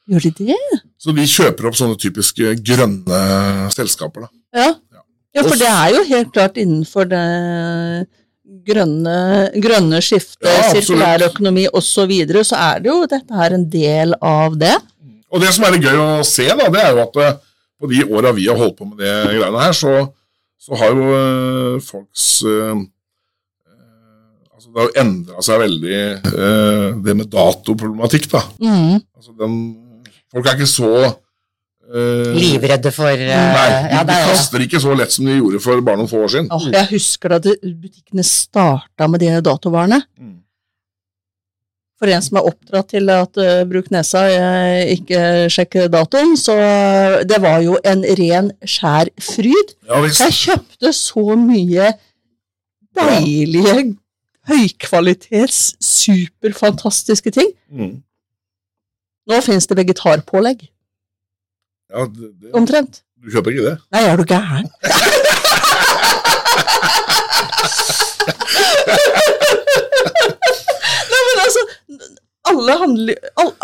Gjør 0.08 0.22
de 0.22 0.46
det? 0.46 0.80
Så 0.98 1.12
de 1.14 1.20
kjøper 1.28 1.66
opp 1.68 1.74
sånne 1.76 1.96
typiske 2.00 2.54
grønne 2.64 3.70
selskaper. 3.70 4.22
da. 4.22 4.28
Ja. 4.54 4.74
Ja. 5.36 5.42
for 5.44 5.58
det 5.60 5.68
er 5.68 5.90
jo 5.92 6.04
helt 6.08 6.30
klart 6.32 6.56
innenfor 6.58 7.08
det 7.10 7.24
grønne, 8.68 9.16
grønne 9.60 10.00
skiftet, 10.04 10.48
Ja, 10.48 10.70
sirkulær 10.72 11.26
økonomi 11.28 11.66
osv., 11.68 11.88
så, 11.88 12.06
videre, 12.10 12.44
så 12.46 12.58
er 12.60 12.84
det 12.84 12.90
jo 12.90 13.02
dette 13.08 13.40
her 13.40 13.56
en 13.56 13.66
del 13.70 14.14
av 14.24 14.56
det. 14.60 14.76
Og 15.28 15.42
det 15.42 15.50
som 15.54 15.66
er 15.68 15.76
gøy 15.76 15.98
å 16.00 16.10
se, 16.26 16.46
da, 16.48 16.68
det 16.72 16.80
er 16.80 16.94
jo 16.96 17.02
at 17.04 17.18
eh, 17.24 17.34
på 17.78 17.90
de 17.90 18.04
åra 18.08 18.32
vi 18.36 18.48
har 18.48 18.58
holdt 18.58 18.78
på 18.78 18.88
med 18.88 19.02
det 19.02 19.12
greiene 19.36 19.64
her, 19.66 19.76
så, 19.76 19.96
så 20.58 20.78
har 20.80 20.94
jo 20.96 21.10
eh, 21.16 21.74
folks 21.84 22.30
eh, 22.48 22.86
Altså, 24.58 24.72
det 24.74 24.80
har 24.80 24.88
jo 24.88 25.00
endra 25.04 25.42
seg 25.46 25.60
veldig, 25.62 25.98
øh, 26.34 26.86
det 27.04 27.12
med 27.14 27.28
datoproblematikk, 27.30 28.24
da. 28.32 28.40
Mm. 28.58 28.96
Altså, 29.14 29.34
den, 29.38 29.52
folk 30.34 30.48
er 30.50 30.56
ikke 30.58 30.66
så 30.66 30.88
eh, 31.88 32.32
Livredde 32.36 32.92
for 32.94 33.10
uh, 33.10 33.28
Nei, 33.28 33.68
de, 33.72 33.92
ja, 33.94 34.02
de 34.06 34.16
er, 34.16 34.32
kaster 34.32 34.64
ikke 34.64 34.80
så 34.82 34.96
lett 34.98 35.14
som 35.14 35.28
de 35.28 35.38
gjorde 35.38 35.62
for 35.64 35.84
bare 35.84 36.00
noen 36.00 36.10
få 36.10 36.24
år 36.26 36.34
siden. 36.34 36.50
Oh, 36.54 36.66
jeg 36.72 36.90
husker 36.92 37.34
da 37.34 37.54
butikkene 37.64 38.26
starta 38.26 39.08
med 39.10 39.24
de 39.24 39.32
datovarene. 39.44 40.00
Mm. 40.18 40.36
For 41.98 42.14
en 42.14 42.22
som 42.22 42.38
er 42.38 42.46
oppdratt 42.46 42.92
til 42.94 43.10
at 43.10 43.40
uh, 43.42 43.62
bruk 43.68 43.88
nesa, 43.94 44.24
ikke 44.94 45.22
sjekke 45.50 45.88
datoen, 45.90 46.36
så 46.38 46.54
det 47.26 47.40
var 47.42 47.62
jo 47.64 47.78
en 47.82 48.04
ren, 48.20 48.52
skjær 48.62 49.10
fryd. 49.18 49.74
Ja. 49.88 50.04
Jeg 50.06 50.36
kjøpte 50.42 50.92
så 50.94 51.24
mye 51.40 51.94
deilige, 52.98 53.96
høykvalitets, 54.48 55.62
superfantastiske 55.84 57.32
ting. 57.34 57.50
Mm. 57.70 57.98
Nå 59.28 59.40
finnes 59.44 59.68
det 59.68 59.76
vegetarpålegg, 59.76 60.62
Ja, 61.88 62.04
det, 62.04 62.32
det, 62.42 62.50
omtrent. 62.52 63.02
du 63.24 63.30
kjøper 63.32 63.54
ikke 63.54 63.64
det? 63.70 63.76
Nei, 63.94 64.02
er 64.04 64.16
du 64.20 64.24
gæren? 64.28 64.68
Nei, 71.08 71.20
men 71.28 71.42
altså, 71.44 71.62
alle, 72.50 72.74
handler, 72.82 73.14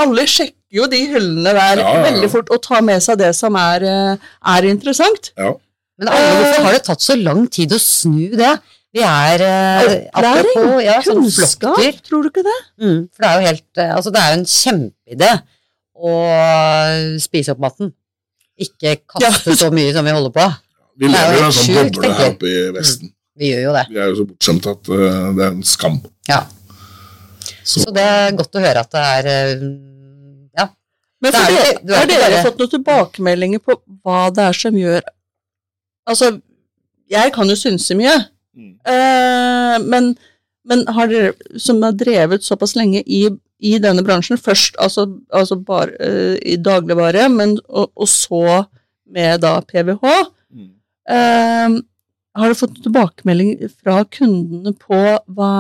alle 0.04 0.26
sjekker 0.30 0.56
jo 0.74 0.87
de 0.90 1.00
hyllene 1.12 1.52
der 1.54 1.58
Ja, 1.58 1.74
ja, 1.82 1.90
ja. 1.98 2.04
veldig 2.08 2.30
fort 2.32 2.50
og 2.54 2.62
tar 2.64 2.82
med 2.87 3.02
seg 3.04 3.20
det 3.20 3.32
som 3.37 3.56
er, 3.60 3.84
eh, 3.88 4.30
er 4.54 4.68
interessant. 4.70 5.30
Ja. 5.38 5.52
men 6.00 6.10
alle, 6.10 6.32
hvorfor 6.40 6.64
har 6.66 6.78
det 6.78 6.82
tatt 6.88 7.04
så 7.04 7.16
lang 7.20 7.44
tid 7.52 7.74
å 7.76 7.80
snu 7.82 8.32
det? 8.38 8.54
Vi 8.94 9.02
er 9.02 9.42
eh, 9.42 9.82
Opplæring, 10.14 10.54
apropos, 10.54 10.80
ja, 10.87 10.96
sånn 11.02 11.20
Kunnskap, 11.24 12.00
tror 12.06 12.24
du 12.24 12.30
ikke 12.30 12.46
det? 12.46 12.58
Mm, 12.80 13.00
for 13.10 13.24
det 13.24 13.30
er 13.30 13.37
jo 13.37 13.48
helt 13.50 13.82
eh, 13.82 13.92
Altså, 13.96 14.14
det 14.14 14.22
er 14.22 14.32
jo 14.32 14.40
en 14.40 14.48
kjempeidé 14.54 15.32
å 15.94 16.14
spise 17.22 17.54
opp 17.54 17.62
maten. 17.62 17.92
Ikke 18.58 18.96
kaste 19.10 19.50
Ja. 19.50 19.56
så 19.56 19.70
mye 19.74 19.92
som 19.92 20.04
vi 20.06 20.10
holder 20.14 20.30
på. 20.30 20.44
Vi 20.96 21.08
Det 21.08 21.14
er 21.18 21.24
jo 21.24 21.30
lever 21.32 21.42
i 21.42 21.46
en 21.46 21.52
sånn 21.52 21.74
sjukt, 21.74 21.94
boble 21.96 22.12
her 22.14 22.30
oppe 22.30 22.46
i 22.46 22.70
Vesten. 22.76 23.10
Vi 23.36 23.48
gjør 23.50 23.62
jo 23.64 23.72
det. 23.74 23.86
Vi 23.90 23.98
er 23.98 24.06
jo 24.12 24.14
så 24.20 24.26
bortskjemte 24.28 24.70
at 24.70 24.88
uh, 24.94 25.32
det 25.34 25.42
er 25.42 25.50
en 25.50 25.62
skam. 25.66 25.96
Ja. 26.28 26.40
Så, 27.64 27.80
Så 27.82 27.92
det 27.94 28.02
er 28.04 28.36
godt 28.38 28.54
å 28.54 28.62
høre 28.62 28.80
at 28.84 28.90
det 28.94 29.02
er 29.02 29.26
uh, 29.58 29.64
Ja. 30.58 30.68
Men 31.20 31.32
Det 31.32 31.40
er 31.40 31.48
er 31.50 31.96
har 31.98 32.06
dere 32.06 32.30
bare- 32.30 32.44
fått 32.46 32.58
noen 32.62 32.70
tilbakemeldinger 32.76 33.58
på 33.64 33.76
hva 34.04 34.30
det 34.34 34.44
er 34.44 34.52
som 34.52 34.74
gjør 34.78 35.02
Altså, 36.06 36.40
jeg 37.10 37.32
kan 37.32 37.48
jo 37.48 37.54
synse 37.56 37.94
mye, 37.96 38.26
Mm. 38.54 38.74
uh, 38.86 39.78
men, 39.82 40.16
men 40.64 40.86
har 40.86 41.08
dere 41.08 41.32
som 41.58 41.82
har 41.82 41.90
drevet 41.92 42.44
såpass 42.44 42.76
lenge 42.76 43.02
i, 43.06 43.24
i 43.64 43.79
denne 43.83 44.05
bransjen, 44.05 44.40
først 44.40 44.77
altså, 44.83 45.07
altså 45.33 45.57
bare 45.57 45.96
uh, 45.96 46.37
i 46.44 46.59
dagligvare, 46.61 47.29
men, 47.33 47.57
og, 47.68 47.90
og 47.96 48.11
så 48.11 48.64
med 49.14 49.44
da 49.44 49.59
PVH, 49.68 50.07
Mm. 50.55 50.68
Uh, 51.11 51.81
har 52.38 52.50
du 52.50 52.55
fått 52.59 52.77
tilbakemelding 52.83 53.57
fra 53.74 54.05
kundene 54.07 54.70
på 54.79 55.00
hva 55.35 55.50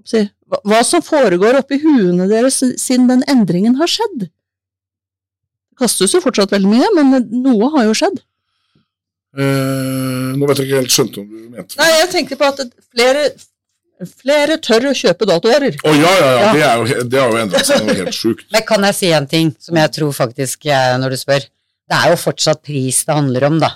hva 0.00 0.08
si, 0.08 0.22
hva, 0.48 0.60
hva 0.64 0.80
som 0.86 1.04
foregår 1.04 1.58
oppi 1.60 1.78
huene 1.82 2.28
deres 2.30 2.62
siden 2.80 3.08
den 3.10 3.24
endringen 3.28 3.76
har 3.80 3.90
skjedd? 3.90 4.26
Det 4.26 5.80
kastes 5.80 6.16
jo 6.16 6.22
fortsatt 6.24 6.52
veldig 6.52 6.72
mye, 6.72 6.90
men 6.96 7.28
noe 7.44 7.70
har 7.76 7.86
jo 7.88 7.96
skjedd. 7.96 8.20
Eh, 9.30 10.30
nå 10.34 10.48
vet 10.48 10.58
jeg 10.58 10.66
ikke 10.66 10.80
helt 10.80 10.94
skjønte 10.94 11.20
om 11.22 11.26
du 11.30 11.42
mente 11.52 11.76
Nei, 11.78 11.90
jeg 12.00 12.08
tenkte 12.10 12.38
på 12.40 12.48
at 12.48 12.64
flere, 12.90 13.28
flere 14.08 14.56
tør 14.62 14.88
å 14.90 14.94
kjøpe 14.96 15.26
datovarer. 15.28 15.76
Å 15.84 15.92
ja, 15.94 16.12
ja, 16.20 16.30
ja, 16.30 16.40
Ja. 16.40 16.52
det, 16.54 16.62
er 16.64 16.76
jo, 16.78 17.04
det 17.12 17.20
har 17.20 17.30
jo 17.34 17.40
endret 17.42 17.66
seg 17.68 17.84
noe 17.84 17.96
helt 18.00 18.16
sjukt. 18.16 18.46
Men 18.52 18.62
kan 18.68 18.82
jeg 18.88 18.94
si 18.96 19.10
en 19.12 19.26
ting 19.30 19.52
som 19.60 19.76
jeg 19.76 19.92
tror 19.98 20.12
faktisk 20.16 20.66
eh, 20.66 20.96
når 21.02 21.10
du 21.16 21.20
spør? 21.20 21.44
Det 21.90 21.98
er 21.98 22.12
jo 22.14 22.16
fortsatt 22.22 22.62
pris 22.62 23.02
det 23.04 23.14
handler 23.16 23.44
om, 23.50 23.58
da. 23.60 23.72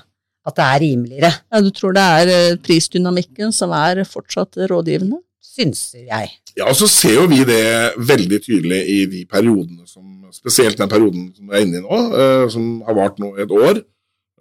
At 0.46 0.56
det 0.58 0.64
er 0.64 0.80
rimeligere, 0.84 1.30
Ja, 1.52 1.60
du 1.64 1.70
tror 1.74 1.94
det 1.96 2.02
er 2.04 2.32
eh, 2.34 2.56
prisdynamikken 2.62 3.52
som 3.52 3.72
er 3.76 4.02
fortsatt 4.08 4.56
rådgivende? 4.70 5.20
synser 5.54 6.02
jeg. 6.08 6.30
Ja, 6.58 6.64
og 6.66 6.74
så 6.74 6.88
ser 6.90 7.12
jo 7.14 7.28
vi 7.30 7.44
det 7.46 7.94
veldig 8.02 8.40
tydelig 8.42 8.78
i 8.90 8.96
de 9.06 9.20
periodene 9.30 9.84
som 9.86 10.02
Spesielt 10.34 10.74
den 10.80 10.88
perioden 10.90 11.28
som 11.36 11.46
vi 11.46 11.54
er 11.54 11.62
inne 11.62 11.78
i 11.78 11.82
nå, 11.84 11.98
eh, 12.18 12.48
som 12.50 12.80
har 12.82 12.96
vart 12.98 13.20
nå 13.22 13.28
et 13.38 13.52
år, 13.54 13.78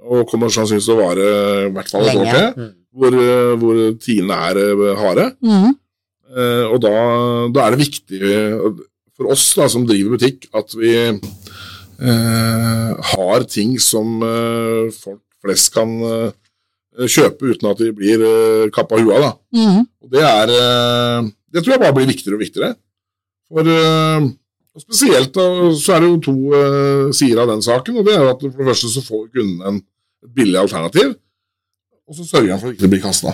og 0.04 0.24
kommer 0.32 0.50
sannsynligvis 0.50 0.88
til 0.90 0.96
å 0.96 1.04
vare 1.04 1.28
i 1.68 1.70
hvert 1.76 1.92
fall 1.94 2.08
et 2.10 2.18
år 2.18 2.32
til, 2.32 2.48
Mm. 2.64 2.72
Hvor, 2.94 3.16
eh, 3.18 3.54
hvor 3.60 3.80
tidene 4.02 4.38
er 4.50 4.60
eh, 4.62 4.94
harde. 5.00 5.28
Mm. 5.42 5.72
Eh, 6.34 6.66
og 6.70 6.80
da, 6.82 6.94
da 7.54 7.66
er 7.68 7.76
det 7.76 7.84
viktig 7.88 8.20
eh, 8.22 8.68
for 9.18 9.30
oss 9.34 9.46
da, 9.58 9.68
som 9.70 9.86
driver 9.86 10.16
butikk, 10.16 10.48
at 10.58 10.74
vi 10.78 10.94
eh, 12.02 12.94
har 13.14 13.46
ting 13.50 13.76
som 13.82 14.22
eh, 14.26 14.90
folk 14.96 15.22
flest 15.44 15.74
kan 15.76 15.92
kjøpe 16.94 17.50
uten 17.52 17.68
at 17.72 17.80
de 17.82 17.90
blir 17.98 18.22
eh, 18.24 18.70
kappa 18.74 19.00
hua. 19.02 19.18
da. 19.22 19.32
Mm. 19.58 19.82
Og 20.06 20.14
det 20.14 20.24
er 20.24 20.48
Det 21.54 21.62
tror 21.62 21.74
jeg 21.76 21.82
bare 21.84 21.94
blir 21.98 22.10
viktigere 22.10 22.38
og 22.38 22.42
viktigere. 22.42 22.76
For 23.50 23.70
Og 24.74 24.82
Spesielt 24.82 25.36
så 25.78 25.94
er 25.94 26.00
det 26.02 26.08
jo 26.10 26.22
to 26.26 27.12
sider 27.14 27.44
av 27.44 27.52
den 27.52 27.62
saken. 27.62 27.98
og 27.98 28.06
det 28.08 28.16
er 28.16 28.26
at 28.26 28.42
For 28.42 28.58
det 28.58 28.70
første 28.72 28.90
så 28.90 29.04
får 29.06 29.28
kunden 29.36 29.62
en 29.62 29.82
billig 30.34 30.58
alternativ, 30.58 31.14
og 32.08 32.18
så 32.18 32.26
sørger 32.28 32.52
han 32.52 32.62
for 32.62 32.72
at 32.72 32.76
det 32.76 32.82
ikke 32.82 32.94
blir 32.96 33.04
kasta. 33.04 33.34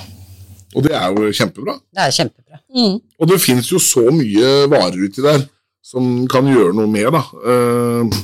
Og 0.77 0.85
det 0.85 0.93
er 0.93 1.07
jo 1.09 1.31
kjempebra. 1.33 1.75
Det 1.95 2.03
er 2.03 2.13
kjempebra. 2.13 2.59
Mm. 2.75 2.99
Og 3.19 3.31
det 3.31 3.39
fins 3.41 3.71
jo 3.71 3.81
så 3.81 4.05
mye 4.13 4.51
varer 4.69 5.07
uti 5.07 5.25
der 5.25 5.41
som 5.89 6.27
kan 6.29 6.45
gjøre 6.45 6.75
noe 6.77 6.89
med, 6.91 7.07
da. 7.15 7.21
Uh, 7.41 8.19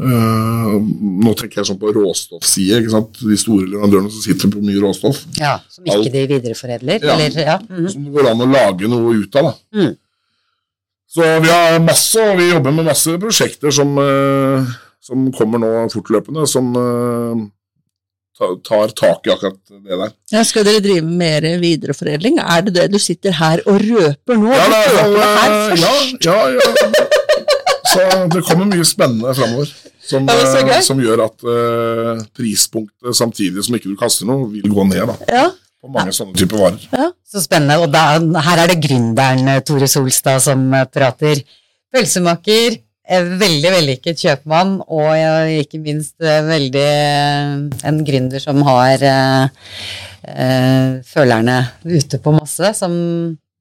uh, 0.00 0.76
nå 1.24 1.34
tenker 1.36 1.60
jeg 1.60 1.68
sånn 1.68 1.80
på 1.82 1.92
råstoffside, 1.92 2.78
ikke 2.80 2.94
sant. 2.94 3.20
De 3.20 3.36
store 3.40 3.68
leverandørene 3.68 4.12
som 4.14 4.24
sitter 4.24 4.52
på 4.52 4.62
mye 4.64 4.80
råstoff. 4.80 5.20
Ja, 5.36 5.58
Som 5.68 5.84
Alt. 5.90 6.06
ikke 6.06 6.14
de 6.14 6.24
videreforedler. 6.32 7.04
Ja. 7.04 7.18
Eller, 7.18 7.36
ja. 7.50 7.58
Mm. 7.68 7.90
Som 7.92 8.06
det 8.06 8.14
går 8.14 8.30
an 8.30 8.46
å 8.46 8.48
lage 8.48 8.88
noe 8.88 9.18
ut 9.20 9.40
av, 9.40 9.50
da. 9.50 9.82
Mm. 9.82 9.92
Så 11.14 11.26
vi 11.44 11.50
har 11.52 11.76
masse, 11.84 12.24
og 12.24 12.40
vi 12.40 12.48
jobber 12.48 12.72
med 12.74 12.88
masse 12.88 13.12
prosjekter 13.22 13.74
som, 13.74 13.92
uh, 14.00 14.72
som 15.04 15.28
kommer 15.36 15.60
nå 15.60 15.74
fortløpende, 15.92 16.48
som 16.48 16.72
tar 18.38 18.92
tak 18.98 19.26
i 19.26 19.32
akkurat 19.32 19.58
det 19.70 19.98
der. 20.00 20.12
Ja, 20.32 20.42
skal 20.46 20.66
dere 20.66 20.82
drive 20.82 21.06
mer 21.06 21.44
videreforedling? 21.62 22.40
Er 22.42 22.64
det 22.66 22.74
det 22.74 22.86
du 22.92 22.98
sitter 22.98 23.34
her 23.38 23.62
og 23.66 23.78
røper 23.82 24.38
nå? 24.40 24.50
Ja, 24.50 24.64
er, 24.66 24.86
i 24.90 24.94
røper 24.98 25.34
eh, 25.46 25.84
ja, 25.84 25.94
ja, 26.26 26.38
ja. 26.58 27.04
Så 27.94 28.06
det 28.32 28.42
kommer 28.48 28.66
mye 28.66 28.86
spennende 28.86 29.34
framover. 29.38 29.70
Som, 30.04 30.26
Ja, 30.28 30.34
eh, 30.60 30.80
som 30.84 30.98
gjør 31.00 31.22
at 31.24 31.44
uh, 31.48 32.18
prispunktet, 32.36 33.14
samtidig 33.16 33.62
som 33.64 33.76
ikke 33.78 33.88
du 33.88 33.96
kaster 33.96 34.28
noe, 34.28 34.50
vil 34.52 34.66
gå 34.68 34.84
ned 34.90 35.06
da, 35.08 35.14
Ja, 35.30 35.44
på 35.80 35.92
mange 35.94 36.12
sånne 36.12 36.36
typer 36.36 36.60
varer. 36.60 37.12
Så 37.24 37.40
spennende. 37.44 37.78
Og 37.80 37.92
da, 37.92 38.18
her 38.48 38.64
er 38.64 38.72
det 38.72 38.82
gründeren 38.84 39.48
Tore 39.64 39.88
Solstad 39.88 40.42
som 40.44 40.66
prater. 40.92 41.40
Pølsemaker, 41.94 42.80
veldig 43.04 43.70
vellykket 43.74 44.22
kjøpmann, 44.24 44.78
og 44.88 45.52
ikke 45.60 45.80
minst 45.82 46.16
eh, 46.24 46.40
veldig 46.46 46.84
eh, 46.88 47.54
en 47.90 48.00
gründer 48.06 48.40
som 48.40 48.62
har 48.64 49.04
eh, 49.04 49.68
eh, 50.30 50.96
følerne 51.04 51.58
ute 51.84 52.20
på 52.24 52.32
masse. 52.32 52.72
Som, 52.78 52.94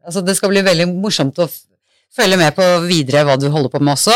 altså 0.05 0.23
det 0.23 0.37
skal 0.39 0.53
bli 0.53 0.63
veldig 0.63 0.87
morsomt 0.93 1.43
å 1.43 1.49
følge 2.13 2.39
med 2.39 2.55
på 2.55 2.65
videre 2.87 3.25
hva 3.27 3.37
du 3.39 3.49
holder 3.51 3.73
på 3.73 3.83
med 3.83 3.97
også. 3.97 4.15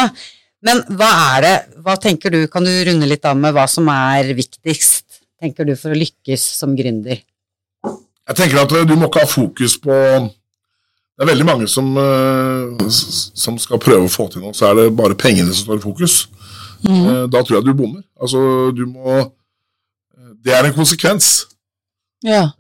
Men 0.66 0.82
hva 0.98 1.10
er 1.36 1.44
det, 1.44 1.56
hva 1.86 1.98
tenker 2.02 2.34
du, 2.34 2.42
kan 2.50 2.66
du 2.66 2.72
runde 2.88 3.10
litt 3.10 3.26
av 3.28 3.38
med 3.38 3.54
hva 3.56 3.68
som 3.70 3.88
er 3.94 4.32
viktigst, 4.38 5.22
tenker 5.38 5.68
du, 5.68 5.76
for 5.78 5.94
å 5.94 6.00
lykkes 6.00 6.44
som 6.64 6.74
gründer? 6.78 7.20
Jeg 8.28 8.36
tenker 8.36 8.64
at 8.64 8.74
du 8.88 8.96
må 8.98 9.08
ikke 9.08 9.24
ha 9.24 9.30
fokus 9.30 9.78
på 9.80 9.94
Det 11.18 11.26
er 11.26 11.32
veldig 11.32 11.46
mange 11.50 11.68
som, 11.68 11.88
eh, 11.98 12.90
som 13.34 13.58
skal 13.58 13.80
prøve 13.82 14.06
å 14.06 14.12
få 14.12 14.28
til 14.32 14.44
noe, 14.44 14.54
så 14.54 14.68
er 14.70 14.76
det 14.78 14.92
bare 14.98 15.16
pengene 15.18 15.50
som 15.54 15.66
står 15.66 15.80
i 15.80 15.86
fokus. 15.88 16.28
Eh, 16.86 17.26
Da 17.28 17.42
tror 17.42 17.58
jeg 17.58 17.66
du 17.66 17.74
bommer. 17.74 18.04
Altså, 18.22 18.72
du 18.76 18.86
må 18.86 19.16
eh, 19.18 19.26
Det 20.44 20.54
er 20.54 20.64
en 20.68 20.74
konsekvens. 20.78 21.48
ja. 22.24 22.52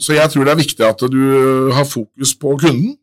Så 0.00 0.12
jeg 0.16 0.30
tror 0.30 0.44
det 0.44 0.52
er 0.52 0.62
viktig 0.64 0.80
at 0.88 0.98
du 1.10 1.70
har 1.72 1.84
fokus 1.84 2.34
på 2.34 2.56
kunden. 2.58 2.96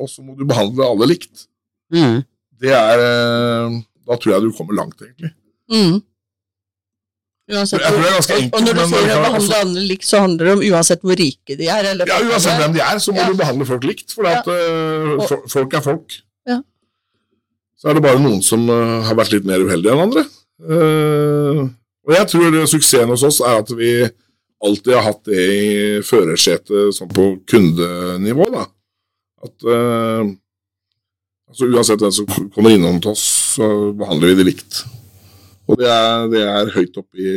Og 0.00 0.08
så 0.08 0.20
må 0.22 0.36
du 0.36 0.44
behandle 0.44 0.84
alle 0.84 1.06
likt. 1.08 1.46
Mm. 1.92 2.22
Det 2.60 2.70
er 2.72 3.80
Da 4.06 4.16
tror 4.16 4.32
jeg 4.34 4.42
du 4.42 4.52
kommer 4.52 4.74
langt, 4.76 5.00
egentlig. 5.00 5.32
Mm. 5.72 6.02
Uansett, 7.44 7.80
Jeg 7.82 7.92
tror 7.92 8.00
det 8.00 8.08
er 8.08 8.14
ganske 8.16 8.36
enkelt, 8.40 8.54
Og 8.54 8.62
når 8.64 8.72
du 8.78 8.84
sier 8.88 9.10
å 9.12 9.22
behandle 9.24 9.56
andre 9.60 9.82
likt, 9.90 10.06
så 10.08 10.20
handler 10.22 10.46
det 10.48 10.52
om 10.54 10.62
uansett 10.64 11.02
hvor 11.04 11.18
rike 11.20 11.56
de 11.58 11.66
er. 11.68 11.88
Eller 11.90 12.08
Ja, 12.08 12.16
Uansett 12.24 12.56
hvem 12.62 12.72
de 12.72 12.80
er, 12.80 13.00
så 13.04 13.12
må 13.12 13.20
Ja. 13.20 13.26
du 13.28 13.34
behandle 13.36 13.66
folk 13.68 13.84
likt. 13.84 14.14
For 14.16 14.24
at, 14.30 14.48
uh, 14.48 15.42
folk 15.52 15.74
er 15.76 15.82
folk. 15.84 16.16
Ja. 16.48 16.62
Så 17.76 17.90
er 17.90 17.94
det 17.98 18.02
bare 18.06 18.22
noen 18.22 18.40
som 18.42 18.64
uh, 18.70 19.02
har 19.04 19.14
vært 19.14 19.32
litt 19.36 19.44
mer 19.44 19.60
uheldige 19.60 19.92
enn 19.92 20.04
andre. 20.06 20.24
Uh, 20.64 21.68
og 22.08 22.14
jeg 22.16 22.26
tror 22.32 22.56
suksessen 22.66 23.12
hos 23.12 23.22
oss 23.28 23.40
er 23.44 23.60
at 23.60 23.68
vi 23.76 23.92
alltid 24.64 24.94
har 24.94 25.02
hatt 25.10 25.24
det 25.28 25.44
i 25.44 26.00
førersetet 26.00 26.94
sånn 26.96 27.12
på 27.12 27.28
kundenivå. 27.44 28.48
da. 28.52 28.64
At 29.44 29.60
altså 31.48 31.68
Uansett 31.68 32.00
hvem 32.00 32.12
som 32.12 32.26
kommer 32.54 32.70
innom 32.72 33.00
til 33.04 33.10
oss, 33.12 33.24
så 33.58 33.92
behandler 33.92 34.32
vi 34.32 34.34
det 34.40 34.46
likt. 34.54 34.84
Og 35.68 35.80
det 35.80 35.88
er, 35.88 36.26
det 36.32 36.42
er 36.44 36.74
høyt 36.74 37.00
oppe 37.00 37.20
i 37.20 37.32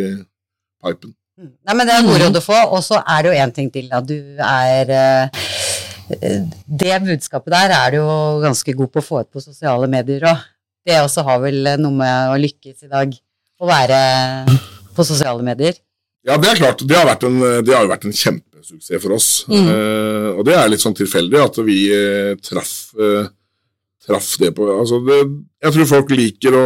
pipen. 0.83 1.13
Nei, 1.37 1.73
men 1.75 1.85
det 1.85 1.93
er 1.93 2.05
moro 2.05 2.27
å 2.33 2.41
få, 2.41 2.57
og 2.73 2.81
så 2.81 2.99
er 3.05 3.23
det 3.23 3.31
jo 3.31 3.41
en 3.43 3.53
ting 3.53 3.67
til, 3.73 3.89
at 3.93 4.05
du 4.09 4.17
er 4.41 4.91
eh, 4.97 5.41
Det 6.65 6.95
budskapet 7.03 7.53
der 7.53 7.73
er 7.77 7.93
du 7.93 7.97
jo 7.99 8.13
ganske 8.41 8.73
god 8.79 8.89
på 8.93 9.03
å 9.03 9.05
få 9.05 9.21
ut 9.21 9.29
på 9.35 9.43
sosiale 9.43 9.89
medier 9.91 10.25
òg. 10.31 10.45
Det 10.87 11.01
også 11.03 11.25
har 11.27 11.41
vel 11.43 11.67
noe 11.77 11.93
med 11.93 12.31
å 12.31 12.39
lykkes 12.39 12.87
i 12.87 12.89
dag, 12.89 13.11
å 13.59 13.67
være 13.69 13.99
på 14.95 15.05
sosiale 15.05 15.43
medier. 15.45 15.75
Ja, 16.27 16.37
det 16.41 16.49
er 16.49 16.59
klart. 16.59 16.83
Det 16.87 16.95
har, 16.97 17.05
vært 17.07 17.25
en, 17.27 17.37
det 17.63 17.75
har 17.75 17.85
jo 17.85 17.91
vært 17.91 18.07
en 18.07 18.15
kjempesuksess 18.15 19.03
for 19.03 19.15
oss. 19.15 19.27
Mm. 19.51 19.67
Eh, 19.71 20.29
og 20.33 20.41
det 20.47 20.55
er 20.57 20.71
litt 20.71 20.83
sånn 20.83 20.97
tilfeldig 20.97 21.43
at 21.43 21.59
vi 21.67 21.77
eh, 21.93 22.33
traff, 22.43 22.73
eh, 22.99 23.29
traff 24.07 24.33
det 24.41 24.51
på 24.57 24.67
altså 24.73 24.99
det, 25.05 25.21
Jeg 25.63 25.75
tror 25.75 25.91
folk 25.91 26.11
liker 26.17 26.57
å 26.57 26.65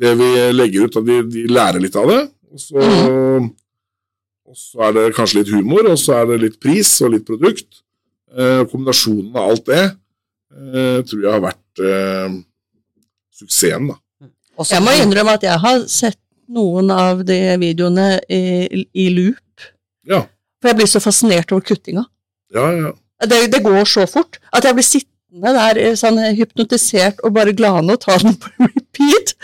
Det 0.00 0.14
vi 0.18 0.28
legger 0.54 0.88
ut, 0.88 0.96
at 0.98 1.06
de, 1.06 1.20
de 1.30 1.44
lærer 1.50 1.82
litt 1.82 1.94
av 2.00 2.08
det. 2.10 2.20
Og 2.54 2.60
så, 2.62 2.80
og 4.44 4.56
så 4.58 4.82
er 4.88 4.94
det 4.96 5.04
kanskje 5.16 5.40
litt 5.42 5.52
humor, 5.54 5.86
og 5.90 5.98
så 6.00 6.16
er 6.20 6.32
det 6.32 6.40
litt 6.42 6.56
pris 6.62 6.90
og 7.04 7.14
litt 7.14 7.26
produkt. 7.28 7.80
Eh, 8.34 8.64
kombinasjonen 8.70 9.30
av 9.38 9.52
alt 9.52 9.66
det 9.70 9.82
eh, 9.84 10.98
tror 11.06 11.20
jeg 11.22 11.30
har 11.30 11.42
vært 11.44 11.82
eh, 11.86 12.34
suksessen, 13.38 13.92
da. 13.92 13.98
Og 14.58 14.66
Jeg 14.70 14.82
må 14.86 14.92
innrømme 15.02 15.34
at 15.38 15.46
jeg 15.46 15.58
har 15.62 15.80
sett 15.90 16.18
noen 16.54 16.90
av 16.94 17.22
de 17.26 17.38
videoene 17.62 18.08
i, 18.30 18.84
i 18.94 19.06
loop, 19.14 19.40
Ja, 20.06 20.20
for 20.60 20.70
jeg 20.72 20.78
blir 20.82 20.90
så 20.90 21.00
fascinert 21.02 21.52
over 21.54 21.64
kuttinga. 21.70 22.04
ja, 22.54 22.68
ja. 22.82 22.92
Det, 23.24 23.38
det 23.54 23.60
går 23.64 23.86
så 23.88 24.02
fort 24.10 24.36
at 24.52 24.66
jeg 24.66 24.74
blir 24.76 24.84
sittende 24.84 25.13
der 25.42 25.78
eh, 25.82 25.94
sånn 25.98 26.18
hypnotisert 26.36 27.18
og 27.26 27.32
bare 27.34 27.52
glane 27.56 27.96
og 27.96 28.00
ta 28.04 28.14
den 28.22 28.36
på 28.38 28.52
repeat. 28.62 29.34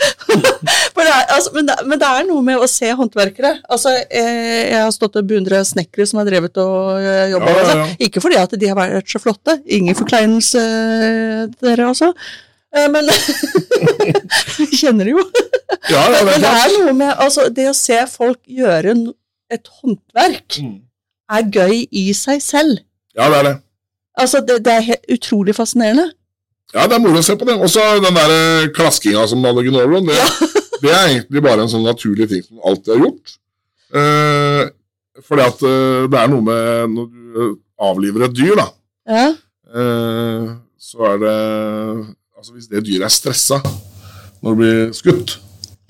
Det 1.01 1.07
er, 1.09 1.25
altså, 1.33 1.49
men, 1.55 1.65
det, 1.67 1.75
men 1.89 1.99
det 1.99 2.07
er 2.07 2.25
noe 2.27 2.43
med 2.45 2.61
å 2.61 2.67
se 2.69 2.87
håndverkere. 2.95 3.49
Altså, 3.73 3.91
eh, 4.07 4.69
jeg 4.71 4.77
har 4.79 4.91
stått 4.95 5.17
og 5.19 5.25
beundret 5.27 5.67
snekkere 5.67 6.05
som 6.07 6.21
har 6.21 6.27
drevet 6.29 6.55
og 6.61 7.01
eh, 7.01 7.33
jobba. 7.33 7.49
Ja, 7.49 7.55
ja, 7.57 7.63
Altså. 7.65 7.77
ja. 7.81 7.87
Ikke 8.07 8.21
fordi 8.23 8.37
at 8.39 8.53
de 8.61 8.69
har 8.69 8.77
vært 8.77 9.11
så 9.11 9.19
flotte. 9.19 9.57
Ingen 9.65 9.97
forkleinelse 9.97 10.61
eh, 10.61 11.41
dere, 11.65 11.89
altså. 11.89 12.11
Eh, 12.71 12.87
Men 12.93 13.09
Vi 14.61 14.69
kjenner 14.79 15.09
det 15.09 15.15
jo. 15.17 15.25
det 15.89 16.21
Men 16.29 16.45
det 16.45 16.53
er 16.61 16.77
noe 16.77 16.93
med 17.01 17.11
altså, 17.25 17.49
det 17.51 17.67
å 17.71 17.75
se 17.75 17.97
folk 18.13 18.39
gjøre 18.47 18.95
et 19.51 19.67
håndverk, 19.81 20.61
Mm. 20.61 20.77
er 21.35 21.49
gøy 21.51 21.81
i 21.91 22.05
seg 22.15 22.39
selv. 22.43 22.79
Ja, 23.17 23.27
det 23.33 23.41
er 23.41 23.49
det. 23.49 23.55
Altså, 24.19 24.41
det, 24.47 24.59
det 24.65 24.73
er 24.73 24.87
helt 24.89 25.13
utrolig 25.15 25.55
fascinerende. 25.55 26.09
Ja, 26.73 26.85
det 26.87 26.95
er 26.95 27.03
moro 27.03 27.19
å 27.19 27.25
se 27.25 27.35
på 27.39 27.47
det. 27.47 27.57
Også 27.59 27.83
den 28.03 28.15
der 28.15 28.33
eh, 28.35 28.69
klaskinga 28.75 29.25
som 29.27 29.43
alle 29.47 29.63
gnåler 29.67 29.97
om, 29.99 30.07
det, 30.07 30.19
det 30.83 30.91
er 30.91 31.07
egentlig 31.09 31.43
bare 31.43 31.65
en 31.65 31.71
sånn 31.71 31.83
naturlig 31.87 32.29
ting 32.31 32.43
som 32.45 32.61
alltid 32.67 32.93
har 32.95 33.05
gjort. 33.05 33.33
Eh, 33.91 34.63
fordi 35.27 35.43
at 35.45 35.63
eh, 35.67 36.07
det 36.11 36.19
er 36.21 36.31
noe 36.31 36.45
med 36.47 36.95
når 36.95 37.09
du 37.11 37.41
eh, 37.43 37.53
avliver 37.91 38.27
et 38.27 38.35
dyr, 38.37 38.55
da, 38.59 38.67
Ja. 39.11 39.27
eh, 39.75 40.51
så 40.81 41.07
er 41.13 41.21
det 41.21 41.35
Altså 42.41 42.55
hvis 42.55 42.69
det 42.71 42.79
dyret 42.87 43.05
er 43.05 43.13
stressa 43.13 43.59
når 44.41 44.55
det 44.55 44.57
blir 44.57 44.93
skutt, 44.97 45.35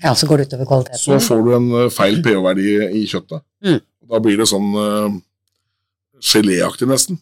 Ja, 0.04 0.10
så 0.18 0.26
går 0.28 0.42
det 0.42 0.50
utover 0.50 0.90
så 1.00 1.16
får 1.22 1.38
du 1.46 1.52
en 1.56 1.68
feil 1.94 2.18
pH-verdi 2.20 2.74
i 2.98 3.06
kjøttet. 3.08 3.40
Mm. 3.64 3.78
Da 4.10 4.18
blir 4.20 4.36
det 4.42 4.48
sånn 4.50 4.66
uh, 4.76 5.14
geléaktig 6.20 6.88
nesten, 6.90 7.16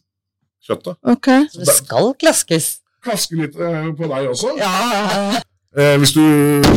kjøttet. 0.67 0.97
Ok. 1.09 1.29
Så 1.53 1.65
det 1.65 1.77
skal 1.79 2.11
klaskes. 2.21 2.69
Klaske 3.05 3.39
litt 3.39 3.57
eh, 3.57 3.87
på 3.97 4.11
deg 4.11 4.33
også. 4.35 4.57
Ja, 4.61 5.41
Eh, 5.79 5.93
hvis 6.03 6.11
du 6.17 6.25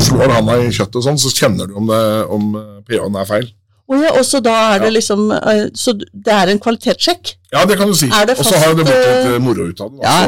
slår 0.05 0.29
handa 0.35 0.53
i 0.61 0.67
kjøttet 0.69 1.01
sånn, 1.01 1.15
så 1.17 1.31
kjenner 1.33 1.65
du 1.65 1.73
om, 1.79 1.87
det, 1.89 2.01
om 2.29 2.43
eh, 2.59 2.75
pH-en 2.85 3.15
er 3.17 3.25
feil. 3.25 3.47
Oh 3.89 3.97
ja, 3.97 4.11
også 4.19 4.37
da 4.45 4.51
er 4.75 4.83
det 4.85 4.91
liksom 4.93 5.23
eh, 5.33 5.63
Så 5.73 5.95
det 5.97 6.29
er 6.31 6.51
en 6.53 6.59
kvalitetssjekk? 6.61 7.31
Ja, 7.55 7.63
det 7.65 7.79
kan 7.79 7.89
du 7.89 7.95
si. 7.97 8.05
Er 8.13 8.29
Og 8.37 8.45
så 8.45 8.53
har 8.61 8.75
det 8.77 8.85
blitt 8.85 8.93
litt 8.93 9.25
eh, 9.25 9.31
eh, 9.33 9.39
moro 9.41 9.65
ut 9.65 9.81
av 9.81 9.89
det. 9.95 10.05
Ja. 10.05 10.19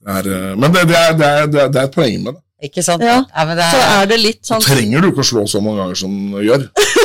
så 0.00 0.16
er, 0.16 0.30
eh, 0.32 0.56
men 0.56 0.72
det, 0.72 0.86
det, 0.88 0.96
er, 0.96 1.12
det, 1.20 1.28
er, 1.28 1.46
det 1.52 1.60
er- 1.66 1.76
er 1.76 1.84
et 1.90 1.94
poeng 1.94 2.16
med 2.24 2.38
det. 2.38 2.42
Ikke 2.70 2.82
sant? 2.88 3.04
Ja. 3.04 3.20
men 3.36 3.56
det 3.60 3.68
Så 3.68 3.78
er, 3.84 3.92
er 4.00 4.08
det 4.14 4.18
litt 4.24 4.40
sånn 4.48 4.64
trenger 4.64 5.04
du 5.04 5.10
ikke 5.12 5.20
å 5.20 5.28
slå 5.34 5.44
så 5.48 5.60
mange 5.64 5.84
ganger 5.84 6.00
som 6.00 6.16
du 6.32 6.40
gjør. 6.48 6.66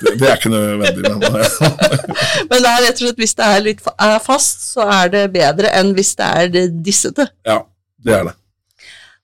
Det, 0.00 0.28
er 0.28 0.34
ikke 0.36 0.52
nødvendig. 0.52 1.02
Men, 1.08 1.20
Men 2.50 2.64
det 2.64 2.70
er 2.72 2.82
rett 2.86 2.98
og 2.98 3.04
slett 3.04 3.22
hvis 3.22 3.36
det 3.38 3.46
er 3.46 3.62
litt 3.64 3.86
er 3.94 4.18
fast, 4.24 4.66
så 4.74 4.86
er 4.98 5.12
det 5.12 5.22
bedre 5.34 5.72
enn 5.78 5.94
hvis 5.96 6.14
det 6.18 6.26
er 6.42 6.50
det 6.52 6.66
dissete. 6.86 7.28
ja, 7.46 7.60
det 8.04 8.14
er 8.18 8.28
det. 8.28 8.34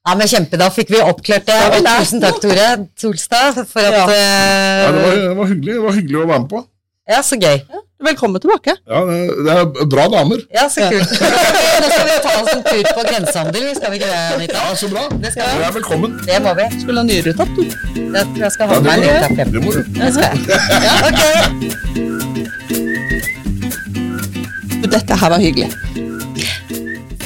ja, 0.09 0.17
men 0.19 0.31
kjempe, 0.31 0.59
da 0.61 0.69
fikk 0.75 0.93
vi 0.95 1.01
oppklart 1.05 1.47
det. 1.49 1.61
Ja, 1.61 1.71
vi 1.77 1.83
tusen 1.87 2.25
takk, 2.25 2.41
Tore 2.43 2.69
Solstad, 2.99 3.63
for 3.71 3.87
at 3.87 3.99
Ja. 4.01 4.05
Ja, 4.13 4.93
det, 4.93 5.03
var, 5.07 5.17
det 5.17 5.37
var 5.39 5.51
hyggelig 5.53 5.75
det 5.79 5.83
var 5.87 5.99
hyggelig 6.01 6.23
å 6.23 6.29
være 6.29 6.45
med 6.45 6.53
på. 6.55 6.65
Ja, 7.11 7.23
så 7.27 7.37
gøy. 7.37 7.59
Velkommen 8.03 8.41
tilbake. 8.43 8.73
Ja, 8.91 9.01
det, 9.07 9.53
er 9.53 9.87
bra 9.87 10.09
damer. 10.11 10.41
Ja, 10.51 10.65
så 10.71 10.81
kult. 10.91 11.11
Nå 11.83 11.87
skal 11.93 12.07
vi 12.09 12.15
ta 12.25 12.33
oss 12.41 12.49
en 12.51 12.63
tur 12.67 12.83
på 12.89 13.03
grensehandel, 13.07 13.69
skal 13.77 13.93
vi 13.93 13.97
ikke 14.01 14.09
det, 14.11 14.23
Anita? 14.35 14.59
Ja, 14.59 14.75
så 14.81 14.87
bra. 14.91 15.05
Det 15.23 15.31
skal 15.35 15.43
vi. 15.47 15.51
Du 15.55 15.63
er 15.69 15.73
velkommen. 15.77 16.11
Det 16.27 16.39
må 16.43 16.51
vi. 16.59 16.67
Skulle 16.83 16.99
ha 16.99 17.07
nyretapp, 17.07 17.53
du. 17.55 17.63
Jeg 17.63 18.25
tror 18.33 18.43
jeg 18.43 18.53
skal 18.57 18.67
ha 18.73 18.75
ja, 18.75 18.81
meg 18.89 18.95
en 18.97 19.03
liten 19.07 19.33
du. 19.39 19.43
Det 19.55 19.63
må 19.63 19.71
du. 19.77 19.81
Det 20.01 20.11
skal 20.19 20.27
jeg. 20.27 20.37
Ja, 20.89 20.95
ok. 21.07 21.23
Dette 24.93 25.13
her 25.23 25.29
var 25.37 25.41
hyggelig. 25.47 25.71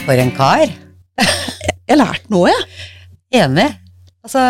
For 0.05 0.15
en 0.21 0.33
kar. 0.37 0.69
Jeg 1.87 1.97
lærte 1.97 2.29
noe, 2.37 2.53
jeg. 2.53 2.61
Enig. 3.41 3.71
Altså, 4.27 4.43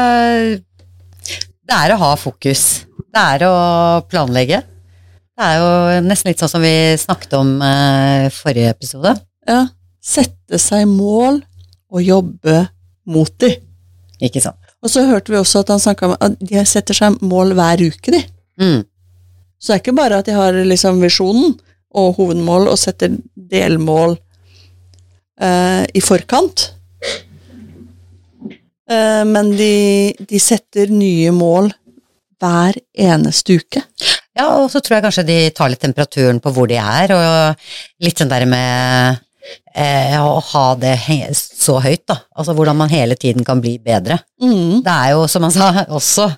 det 1.23 1.77
er 1.85 1.95
å 1.95 2.03
ha 2.03 2.11
fokus. 2.19 2.63
Det 3.15 3.23
er 3.37 3.47
å 3.47 3.55
planlegge. 4.11 4.65
Det 5.37 5.45
er 5.45 5.59
jo 5.61 6.05
nesten 6.07 6.31
litt 6.31 6.41
sånn 6.41 6.51
som 6.55 6.63
vi 6.65 6.77
snakket 6.97 7.35
om 7.37 7.51
eh, 7.61 8.29
forrige 8.33 8.73
episode. 8.73 9.13
Ja. 9.45 9.67
Sette 10.01 10.61
seg 10.63 10.87
mål 10.89 11.43
og 11.93 12.01
jobbe 12.01 12.63
mot 13.13 13.33
de. 13.43 13.51
Ikke 14.25 14.41
sant? 14.41 14.57
Og 14.81 14.93
så 14.93 15.05
hørte 15.05 15.33
vi 15.35 15.39
også 15.39 15.61
at 15.61 15.73
han 15.75 15.83
snakka 15.83 16.09
om 16.09 16.15
at 16.17 16.41
de 16.41 16.63
setter 16.69 16.97
seg 16.97 17.19
mål 17.27 17.53
hver 17.59 17.85
uke, 17.85 18.15
de. 18.15 18.23
Mm. 18.63 18.85
Så 19.61 19.73
det 19.73 19.77
er 19.77 19.83
ikke 19.83 19.99
bare 19.99 20.21
at 20.23 20.29
de 20.29 20.37
har 20.37 20.57
liksom 20.57 21.03
visjonen 21.05 21.57
og 21.97 22.17
hovedmål 22.17 22.71
og 22.73 22.81
setter 22.81 23.17
delmål 23.37 24.17
eh, 25.41 25.85
i 25.93 26.03
forkant. 26.05 26.71
Eh, 28.89 29.25
men 29.29 29.53
de, 29.59 30.15
de 30.17 30.41
setter 30.41 30.93
nye 30.93 31.33
mål 31.35 31.73
hver 32.41 32.81
eneste 32.97 33.61
uke. 33.61 33.85
Ja, 34.37 34.51
og 34.61 34.69
så 34.73 34.83
tror 34.85 34.99
jeg 34.99 35.07
kanskje 35.07 35.29
de 35.29 35.39
tar 35.57 35.71
litt 35.73 35.81
temperaturen 35.81 36.43
på 36.45 36.53
hvor 36.53 36.69
de 36.69 36.77
er, 36.81 37.15
og 37.17 38.05
litt 38.05 38.21
sånn 38.21 38.33
der 38.33 38.45
med 38.49 39.23
eh, 39.73 40.17
å 40.21 40.41
ha 40.53 40.65
det 40.81 40.97
så 41.37 41.79
høyt, 41.83 42.05
da. 42.11 42.19
Altså 42.37 42.55
hvordan 42.57 42.77
man 42.79 42.93
hele 42.93 43.17
tiden 43.19 43.47
kan 43.47 43.63
bli 43.65 43.77
bedre. 43.83 44.19
Mm. 44.43 44.83
Det 44.85 44.93
er 44.93 45.15
jo, 45.15 45.25
som 45.31 45.47
han 45.47 45.55
sa, 45.55 45.71
også, 46.01 46.29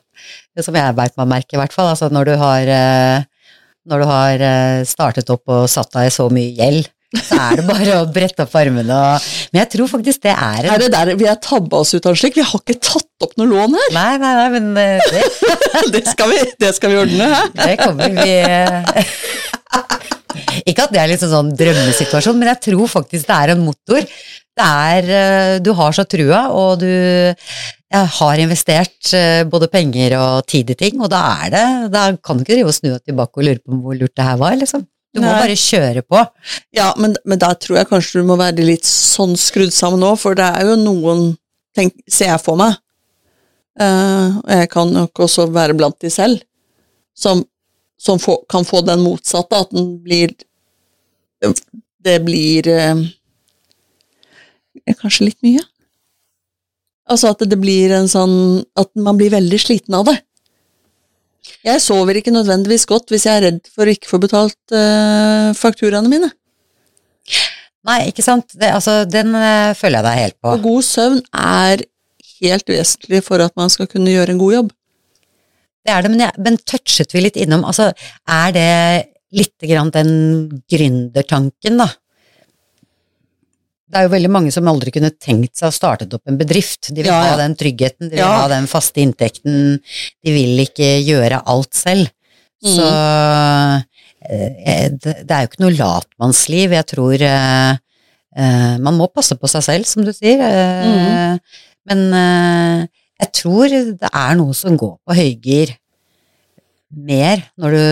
det 0.54 0.66
som 0.66 0.78
jeg 0.78 0.96
beit 0.98 1.18
meg 1.18 1.32
merke 1.34 1.58
i 1.58 1.60
hvert 1.60 1.74
fall, 1.74 1.90
altså 1.92 2.10
når 2.14 2.30
du 2.30 2.34
har, 2.40 2.70
eh, 2.76 3.50
når 3.88 4.04
du 4.04 4.08
har 4.12 4.46
eh, 4.52 4.84
startet 4.88 5.34
opp 5.34 5.54
og 5.54 5.66
satt 5.70 5.90
deg 5.96 6.10
i 6.10 6.14
så 6.14 6.28
mye 6.32 6.54
gjeld, 6.58 6.90
så 7.16 7.38
er 7.40 7.56
det 7.56 7.64
bare 7.64 7.92
å 8.02 8.08
brette 8.12 8.44
opp 8.44 8.54
armene 8.60 8.92
og 8.92 9.28
Men 9.54 9.62
jeg 9.62 9.70
tror 9.72 9.88
faktisk 9.88 10.26
det 10.26 10.34
er 10.34 10.66
Er 10.74 10.82
det 10.82 10.90
der 10.92 11.14
vi 11.16 11.24
har 11.24 11.38
tabba 11.40 11.80
oss 11.80 11.94
ut 11.94 12.04
av 12.04 12.12
en 12.12 12.18
slik? 12.20 12.36
Vi 12.36 12.44
har 12.44 12.60
ikke 12.60 12.76
tatt 12.84 13.24
opp 13.24 13.32
noe 13.40 13.48
lån 13.48 13.76
her! 13.78 13.94
Nei, 13.96 14.10
nei, 14.20 14.32
nei, 14.36 14.48
men 14.58 14.66
eh, 14.76 15.06
det, 15.14 15.22
Det 15.94 16.02
skal 16.10 16.34
vi, 16.34 16.42
det 16.60 16.72
skal 16.76 16.92
vi 16.92 16.98
ordne, 17.00 17.30
hæ? 17.32 17.46
det 17.56 17.78
kommer 17.80 18.12
vi 18.12 18.34
eh, 18.44 19.14
Ikke 20.68 20.84
at 20.84 20.92
det 20.92 21.00
er 21.00 21.08
liksom 21.14 21.32
sånn 21.32 21.54
drømmesituasjon, 21.56 22.36
men 22.36 22.52
jeg 22.52 22.60
tror 22.68 22.92
faktisk 22.92 23.24
det 23.26 23.36
er 23.38 23.52
en 23.54 23.64
motor. 23.64 24.04
Det 24.04 24.68
er 24.92 25.08
eh, 25.16 25.54
Du 25.64 25.72
har 25.80 25.96
så 25.96 26.04
trua, 26.04 26.44
og 26.52 26.84
du 26.84 26.92
har 27.88 28.42
investert 28.42 29.14
både 29.48 29.70
penger 29.72 30.12
og 30.20 30.44
tid 30.44 30.74
i 30.74 30.76
ting, 30.76 31.00
og 31.00 31.08
da 31.08 31.22
er 31.46 31.54
det 31.54 31.64
Da 31.94 32.02
kan 32.20 32.36
du 32.36 32.44
ikke 32.44 32.58
drive 32.58 32.68
og 32.68 32.76
snu 32.76 32.90
deg 32.90 33.00
tilbake 33.08 33.40
og 33.40 33.48
lure 33.48 33.64
på 33.64 33.80
hvor 33.80 33.96
lurt 33.96 34.12
det 34.12 34.26
her 34.28 34.36
var, 34.44 34.60
liksom. 34.60 34.84
Du 35.18 35.24
må 35.24 35.32
Nei. 35.32 35.40
bare 35.42 35.58
kjøre 35.58 36.02
på. 36.06 36.22
Ja, 36.76 36.92
men, 37.00 37.16
men 37.26 37.40
da 37.42 37.50
tror 37.58 37.80
jeg 37.80 37.90
kanskje 37.90 38.22
du 38.22 38.28
må 38.28 38.38
være 38.38 38.64
litt 38.66 38.86
sånn 38.86 39.34
skrudd 39.38 39.74
sammen 39.74 40.02
nå, 40.04 40.14
for 40.20 40.38
det 40.38 40.46
er 40.46 40.70
jo 40.70 40.76
noen, 40.80 41.32
tenk, 41.76 41.96
ser 42.06 42.32
jeg 42.32 42.42
for 42.44 42.58
meg, 42.60 42.78
og 43.78 44.50
jeg 44.50 44.70
kan 44.72 44.90
nok 44.90 45.20
også 45.26 45.46
være 45.54 45.76
blant 45.78 45.98
de 46.02 46.10
selv, 46.10 46.42
som, 47.18 47.42
som 47.98 48.18
få, 48.22 48.40
kan 48.50 48.66
få 48.66 48.82
den 48.86 49.02
motsatte, 49.02 49.58
at 49.58 49.74
den 49.74 49.96
blir 50.02 50.34
Det 52.02 52.16
blir 52.26 52.66
uh, 52.66 53.02
Kanskje 54.98 55.28
litt 55.28 55.38
mye? 55.46 55.62
Altså 57.10 57.32
at 57.32 57.42
det 57.46 57.58
blir 57.58 57.92
en 57.94 58.08
sånn 58.10 58.64
At 58.78 58.90
man 58.98 59.18
blir 59.18 59.30
veldig 59.34 59.60
sliten 59.62 59.94
av 59.98 60.06
det. 60.10 60.16
Jeg 61.66 61.82
sover 61.84 62.18
ikke 62.18 62.34
nødvendigvis 62.34 62.86
godt 62.88 63.12
hvis 63.12 63.26
jeg 63.28 63.38
er 63.38 63.46
redd 63.48 63.70
for 63.74 63.88
å 63.88 63.94
ikke 63.94 64.10
få 64.10 64.20
betalt 64.22 64.58
uh, 64.74 65.50
fakturaene 65.58 66.10
mine. 66.10 66.30
Nei, 67.88 68.00
ikke 68.10 68.24
sant. 68.24 68.52
Det, 68.54 68.70
altså, 68.74 69.02
den 69.08 69.32
uh, 69.36 69.74
føler 69.78 70.00
jeg 70.00 70.06
deg 70.08 70.20
helt 70.22 70.38
på. 70.42 70.54
Og 70.54 70.66
god 70.66 70.88
søvn 70.88 71.22
er 71.32 71.84
helt 72.38 72.70
vesentlig 72.70 73.22
for 73.26 73.42
at 73.42 73.54
man 73.58 73.72
skal 73.72 73.88
kunne 73.90 74.12
gjøre 74.12 74.34
en 74.34 74.42
god 74.42 74.56
jobb. 74.58 74.74
Det 75.86 75.94
er 75.94 76.04
det, 76.04 76.10
men, 76.12 76.24
jeg, 76.26 76.44
men 76.44 76.58
touchet 76.68 77.14
vi 77.14 77.22
litt 77.24 77.38
innom 77.40 77.62
Altså, 77.64 77.90
er 78.28 78.52
det 78.52 78.68
lite 79.38 79.68
grann 79.70 79.92
den 79.94 80.12
gründertanken, 80.70 81.80
da? 81.80 81.88
Det 83.88 83.96
er 83.96 84.04
jo 84.04 84.12
veldig 84.12 84.30
mange 84.34 84.50
som 84.52 84.68
aldri 84.68 84.92
kunne 84.92 85.08
tenkt 85.16 85.56
seg 85.56 85.70
å 85.70 85.74
starte 85.74 86.08
opp 86.12 86.28
en 86.28 86.36
bedrift. 86.40 86.90
De 86.92 87.00
vil 87.00 87.08
Ja, 87.08 87.22
ja. 87.24 87.30
ha 87.32 87.36
den 87.40 87.54
tryggheten, 87.56 88.10
de 88.10 88.16
vil 88.16 88.20
Ja. 88.20 88.34
ha 88.42 88.48
den 88.52 88.66
faste 88.68 89.00
inntekten, 89.00 89.78
de 90.24 90.30
vil 90.34 90.60
ikke 90.66 90.90
gjøre 91.06 91.40
alt 91.48 91.72
selv. 91.74 92.10
Så 92.60 92.84
eh, 92.84 94.88
det, 94.92 95.14
det 95.24 95.30
er 95.30 95.44
jo 95.44 95.48
ikke 95.50 95.62
noe 95.64 95.76
latmannsliv. 95.78 96.74
Jeg 96.76 96.86
tror 96.90 97.16
eh, 97.22 97.72
eh, 98.36 98.76
man 98.82 98.98
må 98.98 99.08
passe 99.14 99.38
på 99.40 99.48
seg 99.50 99.62
selv, 99.64 99.86
som 99.88 100.04
du 100.04 100.12
sier. 100.12 100.42
Mm. 100.42 101.38
Men 101.88 102.04
eh, 102.20 102.86
jeg 103.24 103.32
tror 103.40 103.68
det 103.72 104.10
er 104.12 104.36
noe 104.38 104.52
som 104.54 104.76
går 104.78 104.98
på 105.06 105.16
høygir 105.16 105.72
mer 107.08 107.40
når 107.60 107.74
du 107.76 107.82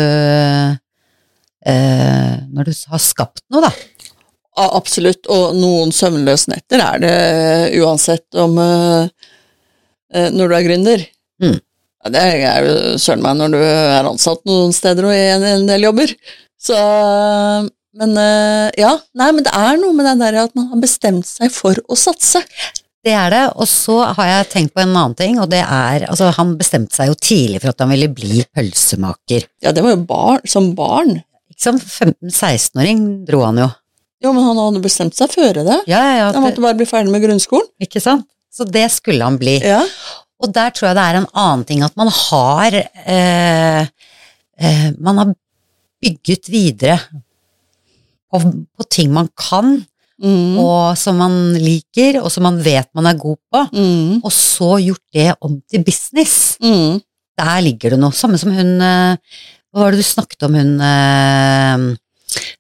eh, 1.67 2.35
Når 2.57 2.69
du 2.69 2.73
har 2.93 3.03
skapt 3.03 3.43
noe, 3.53 3.65
da. 3.67 3.71
Absolutt, 4.57 5.27
og 5.29 5.57
noen 5.59 5.93
søvnløse 5.93 6.49
netter 6.53 6.81
er 6.81 7.01
det 7.03 7.17
uansett 7.83 8.39
om 8.41 8.57
eh, 8.63 9.09
eh, 10.15 10.29
Når 10.33 10.49
du 10.49 10.57
er 10.57 10.65
gründer. 10.65 11.05
Mm. 11.45 11.59
Det 12.07 12.23
er 12.23 12.65
jo 12.65 12.75
søren 13.03 13.25
meg 13.25 13.37
når 13.41 13.53
du 13.53 13.59
er 13.61 14.07
ansatt 14.07 14.45
noen 14.49 14.73
steder 14.73 15.09
og 15.09 15.13
i 15.13 15.27
en, 15.35 15.67
del 15.69 15.89
jobber. 15.89 16.15
Så 16.57 16.79
Men 17.97 18.17
eh, 18.21 18.73
ja, 18.81 18.95
nei, 19.19 19.31
men 19.35 19.45
det 19.45 19.53
er 19.57 19.79
noe 19.83 19.97
med 19.97 20.09
det 20.09 20.17
der 20.23 20.43
at 20.47 20.57
man 20.57 20.71
har 20.73 20.83
bestemt 20.83 21.29
seg 21.29 21.53
for 21.53 21.77
å 21.89 21.99
satse. 21.99 22.45
Det 23.07 23.15
er 23.15 23.31
det. 23.31 23.45
Og 23.55 23.69
så 23.71 24.01
har 24.19 24.33
jeg 24.33 24.51
tenkt 24.53 24.75
på 24.75 24.83
en 24.83 24.95
annen 24.97 25.17
ting, 25.19 25.39
og 25.43 25.51
det 25.53 25.63
er 25.63 26.09
Altså, 26.09 26.33
han 26.35 26.57
bestemte 26.59 26.97
seg 26.97 27.13
jo 27.13 27.19
tidlig 27.21 27.63
for 27.63 27.73
at 27.73 27.85
han 27.85 27.93
ville 27.93 28.11
bli 28.13 28.43
pølsemaker. 28.57 29.47
Ja, 29.63 29.73
det 29.77 29.85
var 29.85 29.95
jo 29.95 30.05
barn, 30.09 30.47
som 30.49 30.73
barn. 30.79 31.19
Ikke 31.53 31.69
sant? 31.69 31.85
15-16-åring 31.85 33.05
dro 33.29 33.45
han 33.47 33.63
jo. 33.63 33.69
Jo, 34.25 34.33
men 34.33 34.43
han 34.47 34.57
hadde 34.59 34.81
bestemt 34.85 35.17
seg 35.19 35.33
før 35.35 35.59
det. 35.67 35.81
Ja, 35.91 36.01
ja. 36.17 36.29
Han 36.33 36.43
måtte 36.47 36.63
bare 36.65 36.77
bli 36.79 36.87
ferdig 36.89 37.13
med 37.13 37.23
grunnskolen. 37.27 37.69
Ikke 37.85 38.01
sant? 38.01 38.25
Så 38.53 38.65
det 38.65 38.87
skulle 38.95 39.25
han 39.27 39.37
bli. 39.41 39.59
Ja. 39.61 39.83
Og 40.41 40.53
der 40.53 40.71
tror 40.73 40.89
jeg 40.91 40.97
det 40.97 41.05
er 41.05 41.19
en 41.21 41.29
annen 41.37 41.65
ting 41.69 41.83
at 41.85 41.95
man 41.97 42.09
har 42.13 42.75
eh, 42.77 43.83
eh, 44.57 44.87
Man 45.01 45.21
har 45.21 45.35
bygget 46.03 46.49
videre 46.53 46.99
på, 48.33 48.41
på 48.77 48.89
ting 48.93 49.13
man 49.17 49.29
kan, 49.37 49.83
Mm. 50.17 50.57
og 50.57 50.97
som 50.97 51.19
man 51.21 51.35
liker, 51.61 52.23
og 52.23 52.31
som 52.33 52.47
man 52.47 52.57
vet 52.65 52.89
man 52.97 53.05
er 53.05 53.19
god 53.21 53.37
på, 53.53 53.61
Mm. 53.77 54.23
og 54.25 54.33
så 54.33 54.79
gjort 54.81 55.03
det 55.13 55.35
om 55.45 55.59
til 55.69 55.83
business. 55.85 56.57
Mm. 56.57 57.03
Der 57.37 57.61
ligger 57.61 57.91
det 57.93 57.99
noe. 58.01 58.17
Samme 58.17 58.39
som 58.41 58.49
hun 58.57 58.81
eh, 58.81 59.19
Hva 59.75 59.83
var 59.83 59.91
det 59.93 60.01
du 60.01 60.07
snakket 60.09 60.47
om, 60.49 60.55
hun 60.57 60.81
eh, 60.81 61.97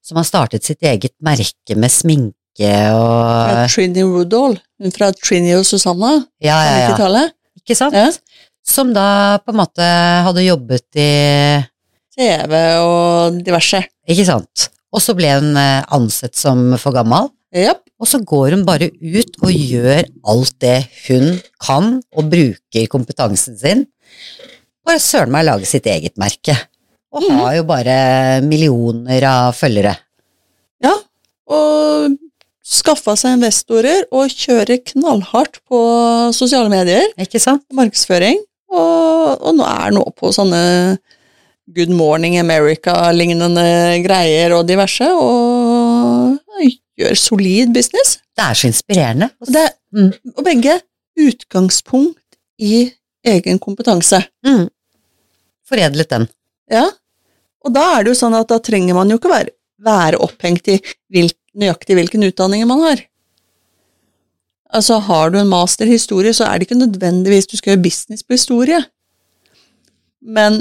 som 0.04 0.18
har 0.20 0.26
startet 0.28 0.64
sitt 0.66 0.82
eget 0.86 1.14
merke 1.24 1.76
med 1.76 1.92
sminke 1.92 2.32
Fra 2.88 3.64
og 3.64 3.70
Trini 3.72 4.04
Woodall. 4.06 4.56
Hun 4.80 4.92
fra 4.94 5.10
Trini 5.16 5.52
og 5.58 5.64
Susanna 5.68 6.14
Ja, 6.40 6.56
ja, 6.56 6.60
ja, 6.64 6.76
ja. 6.80 6.90
90-tallet. 6.92 7.34
Ikke 7.62 7.76
sant? 7.78 7.96
Ja. 7.96 8.10
Som 8.66 8.92
da 8.96 9.38
på 9.44 9.52
en 9.54 9.60
måte 9.60 9.86
hadde 10.26 10.42
jobbet 10.46 10.98
i 10.98 11.10
TV 12.16 12.54
og 12.82 13.36
diverse. 13.46 13.82
Ikke 14.08 14.24
sant? 14.26 14.68
Og 14.94 15.02
så 15.04 15.12
ble 15.18 15.34
hun 15.36 15.52
eh, 15.60 15.82
ansett 15.92 16.38
som 16.38 16.70
for 16.80 16.94
gammel, 16.96 17.28
Yep. 17.56 17.78
og 18.02 18.08
så 18.10 18.18
går 18.26 18.52
hun 18.56 18.64
bare 18.66 18.88
ut 18.90 19.36
og 19.46 19.52
gjør 19.54 20.02
alt 20.28 20.56
det 20.60 20.78
hun 21.06 21.36
kan, 21.62 21.94
og 22.16 22.26
bruker 22.32 22.88
kompetansen 22.92 23.56
sin. 23.56 23.84
Bare 24.84 25.00
søren 25.00 25.32
meg 25.32 25.46
lage 25.46 25.68
sitt 25.68 25.86
eget 25.88 26.16
merke. 26.20 26.56
Og 27.12 27.22
Mhm. 27.22 27.38
har 27.38 27.54
jo 27.56 27.62
bare 27.64 28.40
millioner 28.42 29.22
av 29.24 29.54
følgere. 29.54 29.96
Ja. 30.82 30.92
Og 31.48 32.16
skaffa 32.66 33.14
seg 33.16 33.36
investorer 33.38 34.02
og 34.12 34.28
kjører 34.28 34.82
knallhardt 34.84 35.60
på 35.70 35.78
sosiale 36.34 36.68
medier. 36.68 37.06
Ikke 37.18 37.40
sant? 37.40 37.62
Markedsføring. 37.72 38.38
Og, 38.68 39.40
og 39.40 39.54
nå 39.54 39.64
er 39.64 39.90
nå 39.94 40.02
på 40.18 40.32
sånne 40.34 40.98
Good 41.72 41.90
Morning 41.90 42.36
America-lignende 42.38 44.02
greier 44.04 44.52
og 44.58 44.66
diverse, 44.68 45.06
og 45.06 46.38
gjør 46.98 47.16
solid 47.18 47.72
business. 47.74 48.18
Det 48.36 48.44
er 48.44 48.54
så 48.54 48.68
inspirerende. 48.68 49.30
Og, 49.40 49.52
det, 49.52 49.70
Mm. 49.92 50.12
og 50.36 50.44
begge 50.44 50.80
utgangspunkt 51.18 52.18
i 52.60 52.92
egen 53.24 53.58
kompetanse. 53.58 54.24
Mm. 54.44 54.68
Foredlet 55.68 56.08
den. 56.10 56.28
Ja. 56.72 56.86
Og 57.66 57.74
da 57.74 57.82
er 57.96 58.04
det 58.06 58.14
jo 58.14 58.20
sånn 58.20 58.36
at 58.38 58.48
da 58.50 58.58
trenger 58.62 58.96
man 58.96 59.10
jo 59.10 59.18
ikke 59.20 59.32
være, 59.32 59.52
være 59.82 60.20
opphengt 60.22 60.68
i 60.70 60.78
hvil, 61.12 61.30
nøyaktig 61.58 61.96
hvilken 61.98 62.26
utdanning 62.28 62.66
man 62.68 62.82
har. 62.84 63.02
Altså, 64.76 64.98
har 65.06 65.30
du 65.30 65.38
en 65.40 65.50
master 65.50 65.86
i 65.86 65.94
historie, 65.94 66.32
så 66.34 66.46
er 66.46 66.58
det 66.58 66.66
ikke 66.66 66.80
nødvendigvis 66.80 67.46
du 67.50 67.56
skal 67.56 67.74
gjøre 67.74 67.84
business 67.86 68.24
på 68.26 68.34
historie. 68.36 68.80
Men 70.20 70.60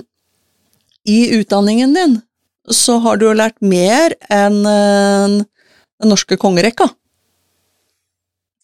i 1.10 1.36
utdanningen 1.40 1.94
din 1.98 2.20
så 2.72 2.98
har 3.02 3.18
du 3.18 3.28
jo 3.28 3.36
lært 3.38 3.58
mer 3.62 4.16
enn 4.34 4.62
den 4.66 6.10
norske 6.10 6.38
kongerekka. 6.42 6.88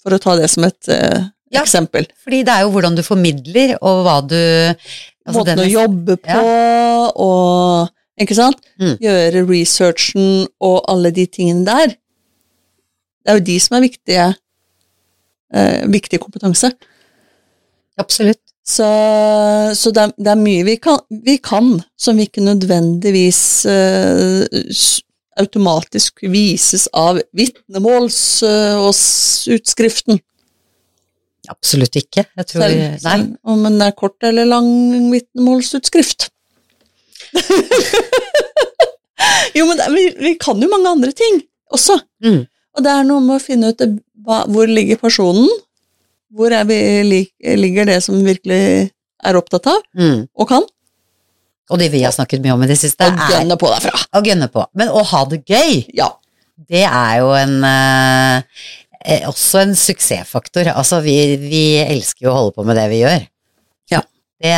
For 0.01 0.15
å 0.15 0.21
ta 0.21 0.33
det 0.39 0.47
som 0.49 0.65
et 0.65 0.89
uh, 0.89 1.27
Ja. 1.53 1.61
eksempel. 1.61 2.07
Fordi 2.23 2.41
det 2.47 2.53
er 2.53 2.63
jo 2.65 2.71
hvordan 2.73 2.95
du 2.97 3.03
formidler, 3.05 3.75
og 3.81 4.05
hva 4.05 4.15
du 4.25 4.37
altså 5.25 5.39
Måten 5.43 5.59
å 5.61 5.67
jobbe 5.69 6.15
på, 6.23 6.43
og 7.25 7.89
Ikke 8.21 8.35
sant? 8.37 8.59
Mm. 8.79 8.95
Gjøre 9.01 9.41
researchen 9.49 10.47
og 10.61 10.81
alle 10.91 11.09
de 11.15 11.23
tingene 11.25 11.65
der. 11.65 11.93
Det 13.21 13.31
er 13.33 13.37
jo 13.39 13.45
de 13.47 13.55
som 13.63 13.77
er 13.77 13.81
viktige. 13.87 14.25
Eh, 15.53 15.87
viktig 15.89 16.19
kompetanse. 16.21 16.69
Absolutt. 18.01 18.39
Så, 18.63 18.85
så 19.75 19.89
det, 19.91 20.03
er, 20.03 20.11
det 20.21 20.31
er 20.35 20.37
mye 20.39 20.63
vi 20.67 20.75
kan, 20.77 20.99
vi 21.25 21.37
kan 21.41 21.71
som 21.99 22.17
vi 22.19 22.27
ikke 22.29 22.43
nødvendigvis 22.45 23.41
eh, 23.65 24.45
automatisk 25.41 26.21
vises 26.29 26.85
av 26.93 27.17
vitnemåls- 27.33 28.43
eh, 28.45 28.77
og 28.77 28.93
s- 28.93 29.47
utskriften. 29.49 30.19
Absolutt 31.51 31.95
ikke. 31.99 32.23
Jeg 32.37 32.47
tror 32.47 32.61
Selv, 32.63 32.99
selv 33.03 33.25
om 33.51 33.63
den 33.67 33.81
er 33.83 33.91
kort 33.97 34.23
eller 34.23 34.45
lang 34.47 34.67
vitnemålsutskrift. 35.11 36.29
jo, 39.57 39.65
men 39.67 39.79
er- 39.79 39.91
vi, 39.93 40.05
vi 40.19 40.33
kan 40.41 40.61
jo 40.61 40.69
mange 40.71 40.89
andre 40.95 41.11
ting 41.15 41.41
også. 41.73 41.97
Mm. 42.23 42.41
Og 42.77 42.83
det 42.85 42.91
er 42.93 43.03
noe 43.07 43.21
med 43.23 43.37
å 43.37 43.43
finne 43.43 43.71
ut 43.73 43.81
hva, 44.25 44.41
hvor 44.51 44.69
ligger 44.69 44.99
personen, 45.01 45.49
hvor 46.31 46.53
vi, 46.69 46.77
lik- 47.03 47.57
ligger 47.59 47.89
det 47.89 47.99
som 48.05 48.19
virkelig 48.23 48.61
er 49.21 49.37
opptatt 49.39 49.67
av 49.67 49.81
Mm. 49.97 50.27
og 50.35 50.47
kan, 50.49 50.63
Og 51.71 51.79
det 51.79 51.87
vi 51.93 52.01
har 52.03 52.11
snakket 52.11 52.41
mye 52.43 52.51
om 52.51 52.63
i 52.65 52.67
det 52.67 52.75
siste, 52.81 53.05
og 53.07 53.15
er 53.15 53.29
gønne 53.37 53.55
på 53.59 53.67
derfra. 53.71 53.95
å 54.17 54.19
gønne 54.25 54.47
på. 54.51 54.65
Men 54.75 54.89
å 54.91 55.03
ha 55.07 55.21
det 55.25 55.45
gøy, 55.47 55.85
Ja. 55.95 56.09
det 56.67 56.81
er 56.83 57.19
jo 57.21 57.29
en 57.31 57.63
eh, 59.03 59.19
eh, 59.19 59.27
også 59.29 59.61
en 59.65 59.75
suksessfaktor. 59.77 60.71
Altså, 60.73 61.01
vi, 61.05 61.17
vi 61.41 61.63
elsker 61.83 62.27
jo 62.27 62.33
å 62.33 62.37
holde 62.39 62.55
på 62.57 62.65
med 62.67 62.79
det 62.79 62.87
vi 62.91 63.01
gjør. 63.03 63.27
Ja. 63.91 64.01
Det, 64.41 64.55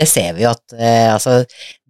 det 0.00 0.08
ser 0.10 0.36
vi 0.36 0.46
jo 0.46 0.52
at 0.54 0.76
eh, 0.78 1.12
altså, 1.12 1.42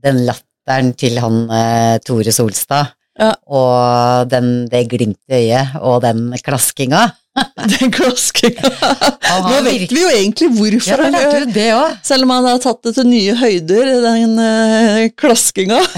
den 0.04 0.24
latteren 0.28 0.94
til 0.98 1.18
han 1.22 1.44
eh, 1.50 1.96
Tore 2.04 2.34
Solstad, 2.34 2.94
Ja. 3.14 3.28
og 3.46 4.26
den, 4.26 4.64
det 4.66 4.88
glimtet 4.90 5.36
i 5.36 5.44
øyet, 5.52 5.76
og 5.86 6.00
den 6.02 6.32
klaskinga 6.42 7.12
Den 7.78 7.92
klaskinga. 7.94 8.70
Nå 9.48 9.60
vet 9.66 9.90
vi 9.90 10.00
jo 10.02 10.10
egentlig 10.10 10.48
hvorfor 10.54 11.02
ja, 11.02 11.08
han 11.10 11.14
gjør. 11.54 11.96
Selv 12.06 12.26
om 12.26 12.32
han 12.34 12.46
har 12.46 12.60
tatt 12.62 12.82
det 12.86 12.94
til 12.98 13.08
nye 13.10 13.34
høyder, 13.38 13.90
den 14.04 14.36
uh, 14.38 15.08
klaskinga. 15.18 15.80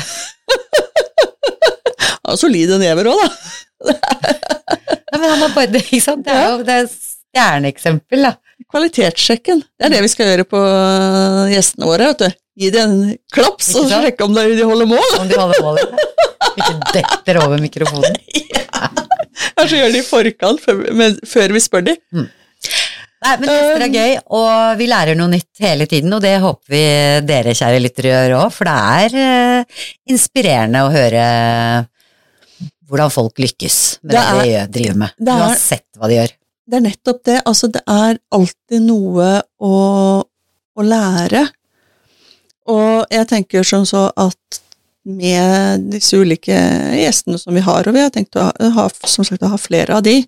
Han 2.26 2.32
har 2.34 2.38
solide 2.40 2.74
never 2.82 3.06
òg, 3.06 3.20
da. 3.22 3.28
Ja, 5.16 5.20
men 5.22 5.30
han 5.30 5.44
er 5.46 5.52
bare 5.54 5.80
ikke 5.80 6.00
sant? 6.02 6.26
Det 6.26 6.34
er 6.34 6.48
jo 6.50 6.64
det 6.66 6.74
er 6.82 6.88
stjerneeksempel, 6.90 8.26
da. 8.26 8.32
Kvalitetssjekken. 8.72 9.62
Det 9.78 9.86
er 9.86 9.94
det 9.94 10.02
vi 10.04 10.10
skal 10.12 10.30
gjøre 10.32 10.44
på 10.48 10.60
øh, 10.60 11.46
gjestene 11.52 11.88
våre. 11.88 12.10
vet 12.10 12.24
du. 12.24 12.42
Gi 12.56 12.72
dem 12.72 12.92
en 12.92 13.14
klaps 13.32 13.70
og 13.78 13.88
sjekke 13.92 14.26
om 14.26 14.34
de 14.36 14.44
de 14.58 14.66
holder 14.66 14.88
mål. 14.90 15.16
Om 15.20 15.30
de 15.30 15.38
holder 15.40 15.62
mål, 15.64 15.80
Ikke 16.56 16.74
detter 16.94 17.40
over 17.44 17.60
mikrofonen. 17.62 18.16
Kanskje 19.56 19.80
gjør 19.82 19.92
det 19.94 20.02
i 20.02 20.06
forkant, 20.06 20.62
før, 20.64 20.82
men, 20.96 21.16
før 21.28 21.52
vi 21.56 21.62
spør 21.64 21.84
de. 21.86 21.96
Nei, 22.16 23.34
men 23.40 23.48
gjester 23.48 23.84
er 23.86 23.92
gøy, 23.92 24.14
og 24.36 24.80
vi 24.80 24.88
lærer 24.88 25.16
noe 25.18 25.32
nytt 25.32 25.60
hele 25.64 25.86
tiden, 25.90 26.12
og 26.12 26.22
det 26.24 26.36
håper 26.42 26.72
vi 26.72 26.82
dere, 27.28 27.54
kjære 27.56 27.82
lyttere, 27.82 28.12
gjør 28.12 28.36
òg, 28.42 28.50
for 28.54 28.68
det 28.68 28.76
er 29.02 29.16
uh, 29.16 29.84
inspirerende 30.12 30.84
å 30.84 30.92
høre 30.92 31.24
hvordan 32.86 33.12
folk 33.12 33.38
lykkes 33.42 33.78
med 34.02 34.14
det, 34.14 34.18
Det 34.18 34.54
er- 34.54 34.66
de 34.66 34.78
driver 34.78 34.98
med, 35.02 35.10
det 35.18 35.28
er- 35.28 35.46
uansett 35.46 35.86
hva 35.98 36.08
de 36.08 36.14
gjør. 36.20 36.32
Det 36.66 36.76
er 36.76 36.80
nettopp 36.80 37.22
det. 37.24 37.42
Altså, 37.46 37.70
det 37.70 37.82
er 37.86 38.18
alltid 38.32 38.82
noe 38.82 39.42
å, 39.62 40.24
å 40.76 40.82
lære. 40.82 41.48
Og 42.66 43.06
jeg 43.10 43.28
tenker 43.28 43.62
som 43.62 43.84
så 43.86 44.10
at 44.16 44.60
med 45.06 45.86
disse 45.92 46.18
ulike 46.18 46.56
gjestene 46.98 47.38
som 47.38 47.54
vi 47.54 47.62
har, 47.62 47.86
og 47.86 47.94
vi 47.94 48.02
har 48.02 48.10
tenkt 48.10 48.34
å 48.34 48.48
ha, 48.48 48.70
ha, 48.74 48.88
som 49.06 49.24
sagt, 49.24 49.44
å 49.46 49.52
ha 49.52 49.60
flere 49.60 49.94
av 49.94 50.02
de 50.02 50.24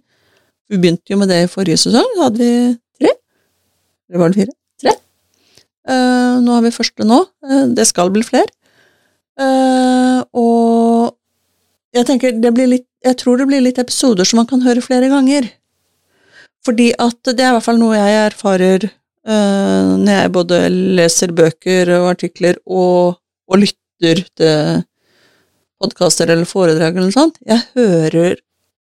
Vi 0.68 0.76
begynte 0.76 1.08
jo 1.08 1.16
med 1.16 1.30
det 1.30 1.38
i 1.46 1.48
forrige 1.48 1.78
sesong, 1.80 2.04
da 2.14 2.26
hadde 2.26 2.38
vi 2.42 2.78
tre. 3.00 3.08
Eller 4.10 4.20
var 4.20 4.28
det 4.28 4.36
fire? 4.36 4.52
Tre. 4.82 4.92
Uh, 5.88 6.34
nå 6.44 6.52
har 6.52 6.60
vi 6.60 6.72
første 6.76 7.06
nå. 7.08 7.22
Uh, 7.40 7.62
det 7.72 7.86
skal 7.88 8.10
bli 8.12 8.20
flere. 8.20 8.52
Uh, 9.40 10.20
og 10.36 11.16
jeg 11.96 12.06
tenker 12.08 12.36
det 12.36 12.52
blir 12.54 12.68
litt 12.74 12.86
Jeg 13.04 13.14
tror 13.20 13.38
det 13.38 13.46
blir 13.46 13.62
litt 13.62 13.78
episoder 13.78 14.26
som 14.26 14.40
man 14.40 14.48
kan 14.50 14.64
høre 14.64 14.82
flere 14.82 15.06
ganger. 15.06 15.44
Fordi 16.66 16.88
at 16.98 17.30
det 17.30 17.44
er 17.44 17.52
i 17.52 17.54
hvert 17.54 17.66
fall 17.68 17.78
noe 17.78 17.94
jeg 17.94 18.16
erfarer 18.24 18.88
eh, 18.88 19.92
når 19.94 20.10
jeg 20.16 20.32
både 20.34 20.58
leser 20.98 21.34
bøker 21.38 21.92
og 22.00 22.08
artikler 22.10 22.58
og, 22.66 23.20
og 23.46 23.62
lytter 23.62 24.24
til 24.34 24.82
podkaster 25.78 26.34
eller 26.34 26.48
foredrag 26.50 26.96
eller 26.96 27.06
noe 27.06 27.14
sånt. 27.14 27.38
Jeg 27.46 27.62
hører 27.78 28.34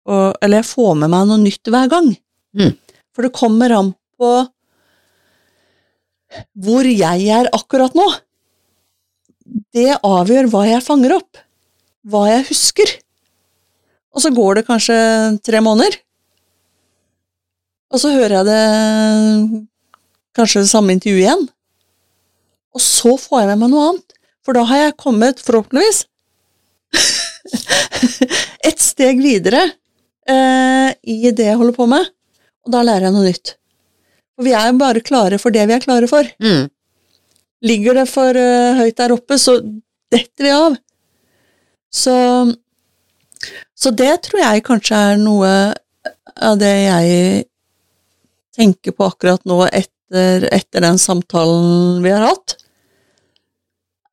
og, 0.08 0.34
Eller 0.42 0.64
jeg 0.64 0.72
får 0.72 0.94
med 1.04 1.12
meg 1.14 1.30
noe 1.30 1.42
nytt 1.44 1.70
hver 1.70 1.90
gang. 1.92 2.14
Mm. 2.58 2.74
For 3.14 3.28
det 3.28 3.36
kommer 3.38 3.74
an 3.76 3.94
på 4.18 4.34
hvor 6.58 6.88
jeg 6.88 7.28
er 7.32 7.50
akkurat 7.56 7.96
nå. 7.98 8.06
Det 9.76 9.94
avgjør 10.04 10.50
hva 10.52 10.64
jeg 10.68 10.84
fanger 10.84 11.20
opp. 11.20 11.44
Hva 12.08 12.24
jeg 12.30 12.48
husker. 12.50 12.92
Og 14.16 14.24
så 14.24 14.32
går 14.34 14.60
det 14.60 14.68
kanskje 14.70 14.98
tre 15.46 15.62
måneder. 15.64 16.00
Og 17.94 18.02
så 18.02 18.12
hører 18.16 18.40
jeg 18.40 18.48
det 18.48 19.66
kanskje 20.38 20.64
det 20.64 20.72
samme 20.72 20.96
intervjuet 20.96 21.24
igjen. 21.26 21.48
Og 22.76 22.84
så 22.84 23.16
får 23.20 23.44
jeg 23.44 23.50
med 23.52 23.64
meg 23.64 23.74
noe 23.74 23.90
annet. 23.92 24.16
For 24.46 24.56
da 24.56 24.64
har 24.70 24.84
jeg 24.84 25.00
kommet, 25.02 25.42
forhåpentligvis, 25.44 26.06
et 28.70 28.80
steg 28.80 29.20
videre 29.20 29.64
eh, 30.30 30.90
i 31.04 31.34
det 31.36 31.50
jeg 31.50 31.60
holder 31.60 31.76
på 31.76 31.88
med. 31.92 32.08
Og 32.68 32.74
da 32.76 32.84
lærer 32.86 33.10
jeg 33.10 33.16
noe 33.16 33.28
nytt. 33.28 33.58
For 34.38 34.48
vi 34.48 34.54
er 34.56 34.70
jo 34.70 34.80
bare 34.80 35.04
klare 35.04 35.40
for 35.42 35.56
det 35.56 35.66
vi 35.68 35.76
er 35.76 35.84
klare 35.84 36.08
for. 36.10 36.28
Mm. 36.44 36.68
Ligger 37.66 37.98
det 37.98 38.06
for 38.12 38.38
uh, 38.38 38.78
høyt 38.78 39.00
der 39.00 39.16
oppe, 39.16 39.40
så 39.42 39.58
detter 40.14 40.46
vi 40.46 40.52
av. 40.54 40.76
Så, 41.94 42.16
så 43.76 43.92
det 43.96 44.14
tror 44.28 44.42
jeg 44.44 44.66
kanskje 44.68 45.04
er 45.12 45.22
noe 45.22 45.52
av 46.36 46.58
det 46.62 46.74
jeg 46.74 47.46
tenker 48.58 48.96
på 48.98 49.08
akkurat 49.08 49.44
nå 49.48 49.64
etter, 49.70 50.48
etter 50.52 50.84
den 50.84 51.00
samtalen 51.02 52.04
vi 52.04 52.14
har 52.14 52.26
hatt, 52.28 52.58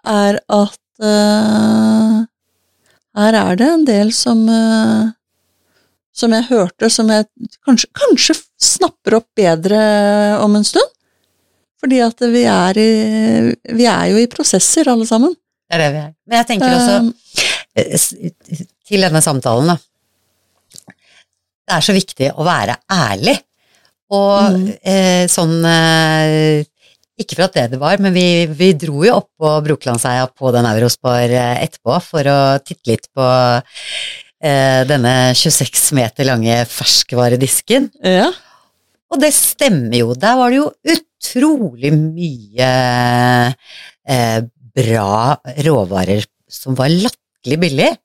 er 0.05 0.39
at 0.53 0.81
uh, 1.01 2.25
her 3.17 3.39
er 3.41 3.61
det 3.61 3.69
en 3.73 3.87
del 3.89 4.13
som 4.17 4.43
uh, 4.49 5.13
som 6.15 6.35
jeg 6.35 6.47
hørte, 6.47 6.91
som 6.93 7.11
jeg 7.11 7.27
kanskje, 7.67 7.89
kanskje 7.99 8.37
snapper 8.63 9.19
opp 9.19 9.27
bedre 9.37 9.81
om 10.45 10.55
en 10.55 10.67
stund. 10.67 10.91
Fordi 11.83 11.99
at 12.01 12.23
vi 12.33 12.45
er, 12.49 12.79
i, 12.81 13.55
vi 13.77 13.89
er 13.91 14.13
jo 14.13 14.21
i 14.23 14.29
prosesser, 14.31 14.89
alle 14.89 15.07
sammen. 15.09 15.35
Det 15.69 15.77
er 15.77 15.83
det 15.83 15.91
vi 15.93 16.01
er. 16.05 16.13
Men 16.29 16.41
jeg 16.41 16.51
tenker 16.53 16.77
også 16.79 17.01
Um, 17.03 17.11
til 17.75 19.03
denne 19.07 19.23
samtalen, 19.25 19.75
da. 19.75 19.79
Det 21.65 21.75
er 21.79 21.85
så 21.87 21.95
viktig 21.97 22.29
å 22.37 22.45
være 22.47 22.77
ærlig. 22.93 23.39
Og 24.15 24.53
Mm. 24.53 24.67
eh, 24.85 25.25
sånn 25.33 25.65
eh, 25.65 26.65
Ikke 27.19 27.37
for 27.39 27.45
at 27.47 27.55
det 27.55 27.71
det 27.73 27.79
var, 27.81 27.97
men 28.03 28.13
vi, 28.13 28.45
vi 28.51 28.73
dro 28.75 29.05
jo 29.07 29.15
opp 29.21 29.29
på 29.39 29.51
Brokelandseia 29.65 30.27
på 30.35 30.51
den 30.53 30.67
Eurospar 30.67 31.31
eh, 31.31 31.63
etterpå 31.65 32.01
for 32.03 32.27
å 32.27 32.39
titte 32.59 32.91
litt 32.91 33.07
på 33.15 33.27
eh, 34.43 34.81
denne 34.91 35.33
26 35.39 35.93
meter 35.95 36.27
lange 36.27 36.57
ferskvaredisken. 36.67 37.91
ja. 38.03 38.33
Og 39.15 39.21
det 39.23 39.31
stemmer 39.37 39.95
jo. 40.01 40.15
Der 40.19 40.35
var 40.41 40.51
det 40.51 40.57
jo 40.59 40.73
utrolig 40.91 41.93
mye 41.95 42.71
eh, 44.11 44.41
bra 44.75 45.37
råvarer 45.63 46.25
som 46.51 46.75
var 46.75 46.91
latterlig 47.45 47.61
billig. 47.61 47.97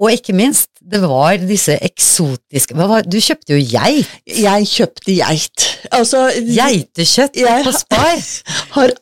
Og 0.00 0.12
ikke 0.14 0.32
minst, 0.32 0.70
det 0.80 1.02
var 1.02 1.36
disse 1.36 1.76
eksotiske 1.76 2.74
var, 2.74 3.02
Du 3.02 3.18
kjøpte 3.20 3.52
jo 3.52 3.60
geit. 3.60 4.08
Jeg 4.24 4.66
kjøpte 4.66 5.12
geit. 5.12 5.66
Altså 5.92 6.30
Geitekjøtt 6.40 7.36
på 7.36 7.72
Spar. 7.72 8.16
har 8.76 8.94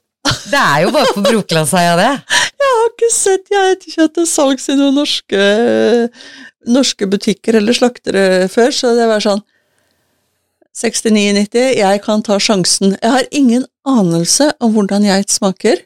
Det 0.51 0.59
er 0.59 0.81
jo 0.83 0.91
bare 0.91 1.12
på 1.14 1.23
Brokelandsheia, 1.23 1.95
det. 1.97 2.11
Jeg 2.59 2.73
har 2.75 2.91
ikke 2.91 3.12
sett 3.14 3.53
geitekjøtt 3.53 4.14
til 4.14 4.27
salgs 4.27 4.69
i 4.69 4.75
noen 4.75 4.99
norske, 4.99 5.39
norske 6.66 7.07
butikker 7.07 7.55
eller 7.61 7.73
slaktere 7.73 8.49
før, 8.51 8.75
så 8.75 8.93
det 8.99 9.07
var 9.09 9.23
sånn 9.23 9.45
69,90, 10.79 11.79
jeg 11.79 12.03
kan 12.05 12.23
ta 12.23 12.37
sjansen. 12.43 12.97
Jeg 13.01 13.11
har 13.11 13.31
ingen 13.31 13.64
anelse 13.87 14.51
om 14.61 14.75
hvordan 14.75 15.07
geit 15.07 15.31
smaker. 15.31 15.81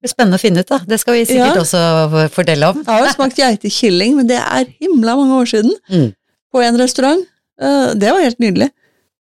Det 0.00 0.06
blir 0.08 0.12
spennende 0.14 0.38
å 0.38 0.40
finne 0.40 0.62
ut, 0.64 0.68
da. 0.70 0.78
Det 0.88 0.96
skal 1.02 1.12
vi 1.18 1.24
sikkert 1.28 1.58
Ja. 1.58 1.60
også 1.60 2.30
fortelle 2.32 2.70
om. 2.72 2.78
Jeg 2.80 2.88
har 2.88 3.04
jo 3.04 3.12
smakt 3.18 3.36
geitekilling, 3.36 4.14
men 4.16 4.26
det 4.30 4.38
er 4.40 4.64
himla 4.80 5.12
mange 5.18 5.34
år 5.42 5.50
siden. 5.50 5.74
Mm. 5.92 6.06
På 6.50 6.62
en 6.64 6.78
restaurant. 6.80 7.26
Eh, 7.60 7.92
Det 8.00 8.10
var 8.14 8.22
helt 8.24 8.40
nydelig. 8.40 8.70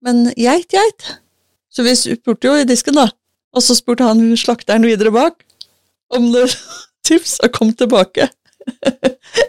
Men 0.06 0.28
geit, 0.38 0.68
geit. 0.70 1.08
Så 1.74 1.82
vi 1.84 1.96
spurte 1.98 2.46
jo 2.52 2.54
i 2.62 2.64
disken, 2.70 2.94
da. 2.94 3.08
Og 3.58 3.64
så 3.66 3.74
spurte 3.76 4.06
han 4.06 4.22
slakteren 4.38 4.86
videre 4.86 5.10
bak 5.12 5.42
om 6.14 6.30
det 6.32 6.46
tips, 7.08 7.40
og 7.44 7.52
kom 7.58 7.74
tilbake. 7.74 8.30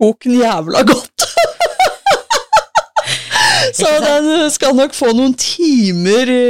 Kok 0.00 0.24
den 0.24 0.40
jævla 0.40 0.82
godt! 0.88 1.26
Så 3.76 3.90
den 4.04 4.50
skal 4.52 4.76
nok 4.78 4.94
få 4.96 5.12
noen 5.16 5.34
timer 5.38 6.30
i, 6.32 6.40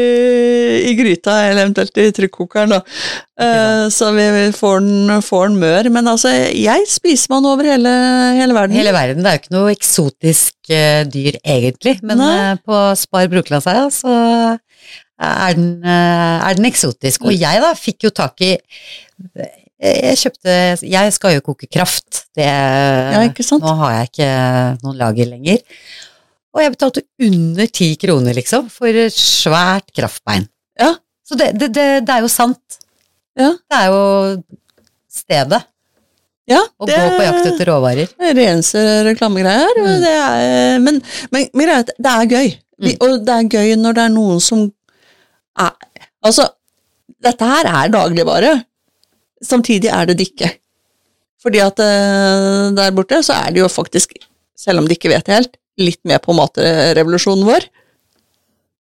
i 0.90 0.94
gryta, 0.98 1.36
eller 1.48 1.66
eventuelt 1.66 2.00
i 2.00 2.08
trykkokeren, 2.16 2.74
da. 2.76 2.80
Eh, 3.40 3.84
så 3.94 4.10
vi 4.16 4.26
vi 4.36 4.46
får 4.56 4.80
den, 4.84 5.14
får 5.24 5.48
den 5.48 5.60
mør. 5.62 5.90
Men 5.92 6.10
altså, 6.12 6.32
jeg 6.54 6.88
spiser 6.90 7.34
man 7.34 7.48
over 7.50 7.68
hele, 7.72 7.94
hele 8.40 8.56
verden. 8.56 8.76
Hele 8.78 8.96
verden. 8.96 9.24
Det 9.24 9.30
er 9.32 9.38
jo 9.38 9.44
ikke 9.44 9.56
noe 9.58 9.76
eksotisk 9.76 10.72
uh, 10.72 11.04
dyr, 11.10 11.38
egentlig. 11.44 11.98
Men 12.06 12.24
eh, 12.26 12.56
på 12.64 12.82
Spar 13.00 13.30
Brokelandseia 13.32 13.86
så 13.94 14.16
er 15.20 15.56
den, 15.56 15.84
eh, 15.84 16.48
er 16.48 16.54
den 16.56 16.68
eksotisk. 16.68 17.24
Og 17.28 17.34
jeg 17.36 17.62
da 17.62 17.72
fikk 17.76 18.06
jo 18.08 18.10
tak 18.14 18.40
i 18.44 18.54
eh, 18.56 19.56
jeg 19.80 20.18
kjøpte 20.20 20.54
Jeg 20.84 21.12
skal 21.16 21.34
jo 21.38 21.44
koke 21.44 21.66
kraft. 21.66 22.26
Det, 22.36 22.44
Ja? 22.44 23.64
Nå 23.64 23.74
har 23.80 23.94
jeg 23.94 24.10
ikke 24.10 24.30
noen 24.84 24.98
lager 25.00 25.30
lenger. 25.30 25.62
Og 26.50 26.62
jeg 26.64 26.74
betalte 26.74 27.04
under 27.22 27.70
ti 27.70 27.92
kroner, 28.00 28.34
liksom, 28.34 28.70
for 28.72 28.96
svært 29.14 29.90
kraftbein. 29.94 30.48
Ja. 30.80 30.94
Så 31.26 31.36
det, 31.38 31.52
det, 31.60 31.70
det, 31.76 31.88
det 32.06 32.14
er 32.14 32.24
jo 32.24 32.30
sant. 32.32 32.80
Ja. 33.38 33.52
Det 33.54 33.76
er 33.78 33.92
jo 33.92 34.00
stedet 35.10 35.60
Ja, 36.50 36.58
å 36.58 36.86
gå 36.88 36.96
på 36.96 37.22
jakt 37.22 37.46
etter 37.52 37.68
råvarer. 37.70 38.10
Det 38.18 38.32
er 38.32 38.40
eneste 38.48 38.80
reklamegreier. 39.06 39.78
Mm. 39.78 39.90
Det 40.02 40.14
er, 40.16 40.80
men, 40.82 40.98
men, 41.30 41.46
men 41.54 41.70
det 41.86 42.14
er 42.14 42.32
gøy. 42.34 42.50
Mm. 42.80 42.94
og 43.04 43.26
det 43.28 43.34
er 43.34 43.48
gøy 43.52 43.74
når 43.76 43.96
det 43.98 44.04
er 44.06 44.12
noen 44.14 44.38
som 44.40 44.62
er 45.60 45.74
Altså, 46.24 46.44
dette 47.24 47.46
her 47.48 47.68
er 47.68 47.92
dagligvare. 47.92 48.50
Samtidig 49.40 49.88
er 49.88 50.08
det 50.10 50.18
det 50.18 50.26
ikke. 50.28 50.50
Fordi 51.40 51.62
at 51.64 51.80
eh, 51.80 52.66
der 52.76 52.90
borte 52.92 53.22
så 53.24 53.38
er 53.40 53.54
det 53.54 53.62
jo 53.62 53.70
faktisk, 53.72 54.12
selv 54.52 54.82
om 54.82 54.88
de 54.88 54.98
ikke 54.98 55.08
vet 55.08 55.24
det 55.24 55.38
helt, 55.38 55.56
litt 55.80 56.00
med 56.08 56.20
på 56.24 56.34
matrevolusjonen 56.36 57.46
vår. 57.48 57.66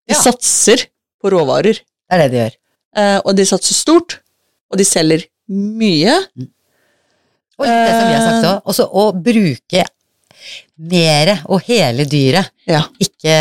De 0.08 0.14
Ja. 0.14 0.20
satser 0.22 0.86
på 1.22 1.30
råvarer. 1.34 1.74
Det 2.08 2.14
er 2.16 2.22
det 2.24 2.30
de 2.32 2.38
gjør. 2.42 2.54
Eh, 2.96 3.18
og 3.24 3.36
de 3.36 3.44
satser 3.44 3.74
stort, 3.76 4.18
og 4.72 4.78
de 4.80 4.84
selger 4.84 5.24
mye. 5.48 6.14
Og 7.58 7.66
litt 7.66 7.84
det 7.84 7.94
som 7.94 8.08
vi 8.08 8.14
har 8.14 8.24
sagt 8.26 8.44
Eh. 8.44 8.50
òg, 8.50 8.62
også 8.70 8.88
å 8.92 9.04
bruke 9.22 9.84
mere 10.78 11.40
og 11.50 11.60
hele 11.66 12.04
dyret. 12.06 12.50
Ja. 12.68 12.84
Ikke, 13.02 13.34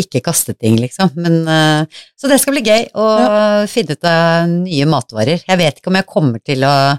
ikke 0.00 0.22
kaste 0.24 0.54
ting, 0.58 0.78
liksom. 0.80 1.10
Men, 1.14 1.46
eh, 1.46 1.84
så 2.16 2.28
det 2.30 2.40
skal 2.40 2.54
bli 2.56 2.62
gøy 2.64 2.86
å 2.94 3.68
finne 3.68 3.92
ut 3.92 4.04
av 4.08 4.48
nye 4.48 4.86
matvarer. 4.88 5.42
Jeg 5.46 5.58
vet 5.60 5.76
ikke 5.78 5.88
om 5.92 5.94
jeg 6.00 6.06
kommer 6.06 6.42
til 6.42 6.64
å 6.64 6.98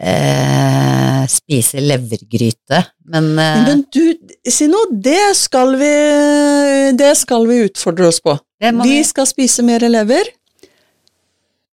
eh, 0.00 1.26
spise 1.30 1.80
levergryte, 1.82 2.82
men, 3.06 3.30
eh, 3.38 3.62
Men 3.66 3.84
du, 3.92 4.02
si 4.50 4.66
noe, 4.70 4.90
det 4.90 5.36
skal 5.36 5.76
vi 5.80 5.92
Det 6.96 7.12
skal 7.16 7.46
vi 7.46 7.62
utfordre 7.66 8.08
oss 8.08 8.20
på. 8.20 8.38
Vi 8.60 8.72
vi 8.82 8.98
skal 9.04 9.26
spise 9.26 9.62
mer 9.62 9.80
lever. 9.80 10.28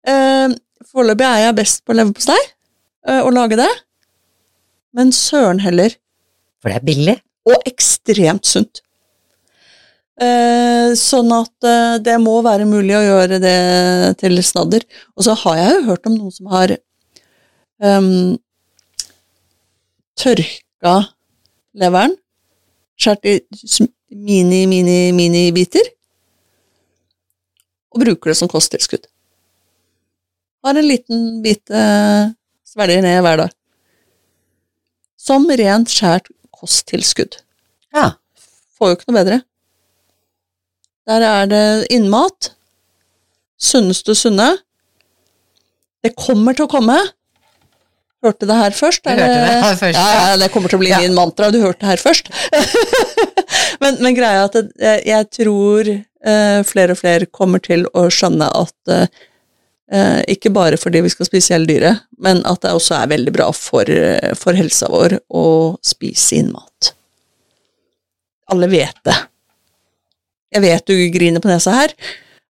Eh, 0.07 0.49
Foreløpig 0.91 1.27
er 1.27 1.45
jeg 1.45 1.55
best 1.55 1.85
på 1.87 1.95
leverpostei, 1.95 2.39
eh, 3.07 3.21
å 3.23 3.31
lage 3.31 3.57
det. 3.57 3.71
Men 4.93 5.13
søren 5.13 5.61
heller. 5.63 5.95
For 6.61 6.71
det 6.71 6.81
er 6.81 6.87
billig. 6.89 7.17
Og 7.47 7.69
ekstremt 7.69 8.49
sunt. 8.49 8.81
Eh, 10.21 10.93
sånn 10.99 11.31
at 11.33 11.65
eh, 11.65 11.99
det 12.05 12.19
må 12.21 12.41
være 12.45 12.67
mulig 12.69 12.97
å 12.99 13.05
gjøre 13.07 13.39
det 13.41 14.19
til 14.21 14.43
snadder. 14.43 14.83
Og 15.17 15.25
så 15.25 15.37
har 15.45 15.61
jeg 15.61 15.77
jo 15.77 15.87
hørt 15.87 16.11
om 16.11 16.17
noen 16.19 16.35
som 16.35 16.51
har 16.53 16.75
um, 17.83 18.39
tørka 20.21 20.95
leveren, 21.81 22.17
skåret 23.01 23.25
i 23.31 23.87
mini, 24.11 24.65
mini, 24.69 24.99
mini-biter, 25.17 25.93
og 27.91 28.05
bruker 28.05 28.33
det 28.33 28.39
som 28.39 28.51
kosttilskudd. 28.51 29.07
Har 30.65 30.77
en 30.77 30.87
liten 30.87 31.41
bit 31.43 31.73
eh, 31.73 32.31
svelger 32.69 33.03
ned 33.03 33.23
hver 33.25 33.45
dag. 33.45 33.55
Som 35.21 35.49
rent 35.49 35.93
skjært 35.93 36.29
kosttilskudd. 36.55 37.39
Ja. 37.95 38.13
Får 38.77 38.91
jo 38.91 38.97
ikke 38.99 39.09
noe 39.11 39.19
bedre. 39.19 39.39
Der 41.09 41.25
er 41.27 41.49
det 41.51 41.65
innmat. 41.93 42.53
Sunneste 43.61 44.15
sunne. 44.17 44.53
Det 46.05 46.15
kommer 46.17 46.57
til 46.57 46.69
å 46.69 46.73
komme. 46.73 46.97
Hørte 48.21 48.49
det 48.49 48.57
her 48.59 48.75
først? 48.77 49.03
Du 49.05 49.11
hørte 49.11 49.39
det 49.41 49.63
her 49.65 49.79
først, 49.81 49.97
Ja, 49.97 50.29
ja, 50.31 50.37
det 50.37 50.51
kommer 50.53 50.69
til 50.69 50.77
å 50.77 50.83
bli 50.83 50.91
Ja. 50.93 50.99
min 51.01 51.15
mantra. 51.17 51.49
Du 51.51 51.61
hørte 51.63 51.81
det 51.81 51.89
her 51.95 52.03
først. 52.03 52.29
men, 53.83 53.97
men 54.05 54.17
greia 54.19 54.43
er 54.43 54.51
at 54.51 54.59
jeg, 54.61 55.03
jeg 55.09 55.29
tror 55.39 55.91
uh, 55.95 56.61
flere 56.69 56.93
og 56.97 57.01
flere 57.01 57.31
kommer 57.33 57.65
til 57.65 57.87
å 57.97 58.07
skjønne 58.13 58.51
at 58.61 58.93
uh, 58.93 60.21
ikke 60.31 60.53
bare 60.55 60.77
fordi 60.79 61.01
vi 61.03 61.11
skal 61.11 61.27
spise 61.27 61.55
hele 61.57 61.67
dyret, 61.67 62.05
men 62.21 62.45
at 62.47 62.61
det 62.63 62.77
også 62.77 62.99
er 63.01 63.09
veldig 63.11 63.33
bra 63.35 63.49
for, 63.57 63.89
for 64.39 64.55
helsa 64.55 64.87
vår 64.93 65.17
å 65.35 65.47
spise 65.83 66.37
inn 66.39 66.53
mat. 66.53 66.93
Alle 68.53 68.69
vet 68.71 69.01
det. 69.07 69.17
Jeg 70.55 70.63
vet 70.65 70.87
du 70.91 70.95
griner 71.15 71.43
på 71.43 71.51
nesa 71.51 71.75
her, 71.75 71.93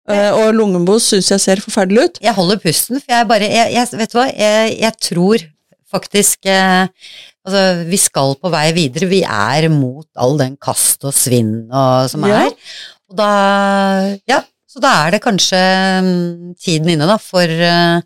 eh, 0.09 0.29
og 0.31 0.53
lungebos 0.55 1.09
syns 1.11 1.31
jeg 1.33 1.43
ser 1.43 1.63
forferdelig 1.63 2.05
ut. 2.09 2.19
Jeg 2.23 2.35
holder 2.37 2.59
pusten, 2.63 2.99
for 3.03 3.15
jeg 3.15 3.27
bare 3.27 3.49
jeg, 3.51 3.73
jeg, 3.75 3.89
Vet 3.99 4.13
du 4.13 4.19
hva, 4.19 4.27
jeg, 4.31 4.75
jeg 4.79 4.99
tror 5.09 5.47
faktisk 5.91 6.45
eh, 6.49 6.87
Altså, 7.49 7.61
vi 7.89 7.97
skal 7.97 8.35
på 8.37 8.49
vei 8.53 8.67
videre. 8.75 9.07
Vi 9.09 9.23
er 9.25 9.65
mot 9.73 10.05
all 10.21 10.35
den 10.37 10.53
kast 10.61 11.01
og 11.07 11.15
svinn 11.17 11.63
og, 11.71 12.09
som 12.11 12.25
Ja. 12.27 12.43
er. 12.45 12.51
Og 13.09 13.15
da 13.17 13.29
Ja, 14.29 14.43
så 14.69 14.81
da 14.83 14.91
er 15.07 15.15
det 15.15 15.21
kanskje 15.23 15.57
mm, 16.05 16.51
tiden 16.61 16.91
inne, 16.93 17.07
da, 17.09 17.15
for 17.17 17.41
eh, 17.49 18.01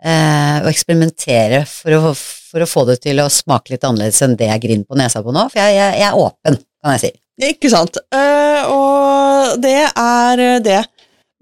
eh, 0.00 0.62
å 0.64 0.70
eksperimentere 0.70 1.66
for 1.68 1.92
å, 1.98 2.14
for 2.14 2.64
å 2.64 2.68
få 2.70 2.86
det 2.88 3.00
til 3.04 3.20
å 3.20 3.28
smake 3.28 3.74
litt 3.74 3.84
annerledes 3.84 4.22
enn 4.24 4.38
det 4.40 4.48
jeg 4.48 4.62
griner 4.64 4.88
på 4.88 4.96
nesa 4.96 5.20
på 5.26 5.34
nå. 5.34 5.44
For 5.52 5.60
jeg, 5.60 5.76
jeg, 5.76 5.98
jeg 6.00 6.08
er 6.08 6.16
åpen, 6.22 6.56
kan 6.80 6.96
jeg 6.96 7.04
si. 7.04 7.12
Ikke 7.50 7.70
sant. 7.72 8.00
Uh, 8.14 8.62
og 8.72 9.60
det 9.60 9.76
er 9.90 10.46
det. 10.64 10.80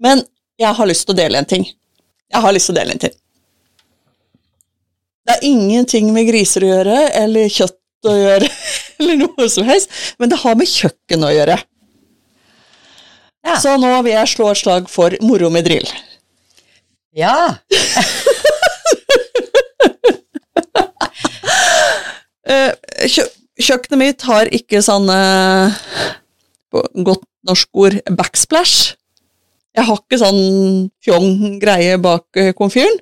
Men 0.03 0.25
jeg 0.59 0.75
har 0.75 0.87
lyst 0.91 1.07
til 1.07 1.15
å 1.15 1.19
dele 1.21 1.39
en 1.39 1.47
ting. 1.47 1.65
Jeg 2.31 2.43
har 2.43 2.53
lyst 2.55 2.67
til 2.69 2.75
å 2.75 2.79
dele 2.81 2.95
en 2.95 3.01
ting. 3.07 3.15
Det 5.29 5.35
er 5.35 5.45
ingenting 5.45 6.07
med 6.09 6.25
griser 6.25 6.63
å 6.65 6.69
gjøre, 6.71 6.93
eller 7.13 7.51
kjøtt 7.53 8.07
å 8.09 8.13
gjøre, 8.17 8.47
eller 8.97 9.19
noe 9.21 9.45
som 9.53 9.67
helst, 9.67 9.91
men 10.17 10.31
det 10.31 10.39
har 10.41 10.55
med 10.57 10.65
kjøkken 10.71 11.25
å 11.27 11.29
gjøre. 11.29 11.57
Ja. 13.45 13.59
Så 13.61 13.75
nå 13.77 13.91
vil 14.07 14.15
jeg 14.15 14.31
slå 14.31 14.47
et 14.49 14.57
slag 14.57 14.89
for 14.89 15.13
moro 15.21 15.51
med 15.53 15.69
drill. 15.69 15.85
Ja! 17.13 17.35
Eh, 22.49 22.71
kjø 23.05 23.27
kjøkkenet 23.61 23.99
mitt 23.99 24.23
har 24.25 24.49
ikke 24.57 24.79
sånne 24.81 25.17
godt 27.05 27.27
norsk 27.45 27.69
ord 27.77 27.99
backsplash. 28.17 28.95
Jeg 29.77 29.85
har 29.85 29.99
ikke 30.01 30.17
sånn 30.17 30.39
fjong 31.05 31.59
greie 31.61 31.99
bak 32.01 32.25
eh, 32.41 32.55
komfyren 32.57 32.97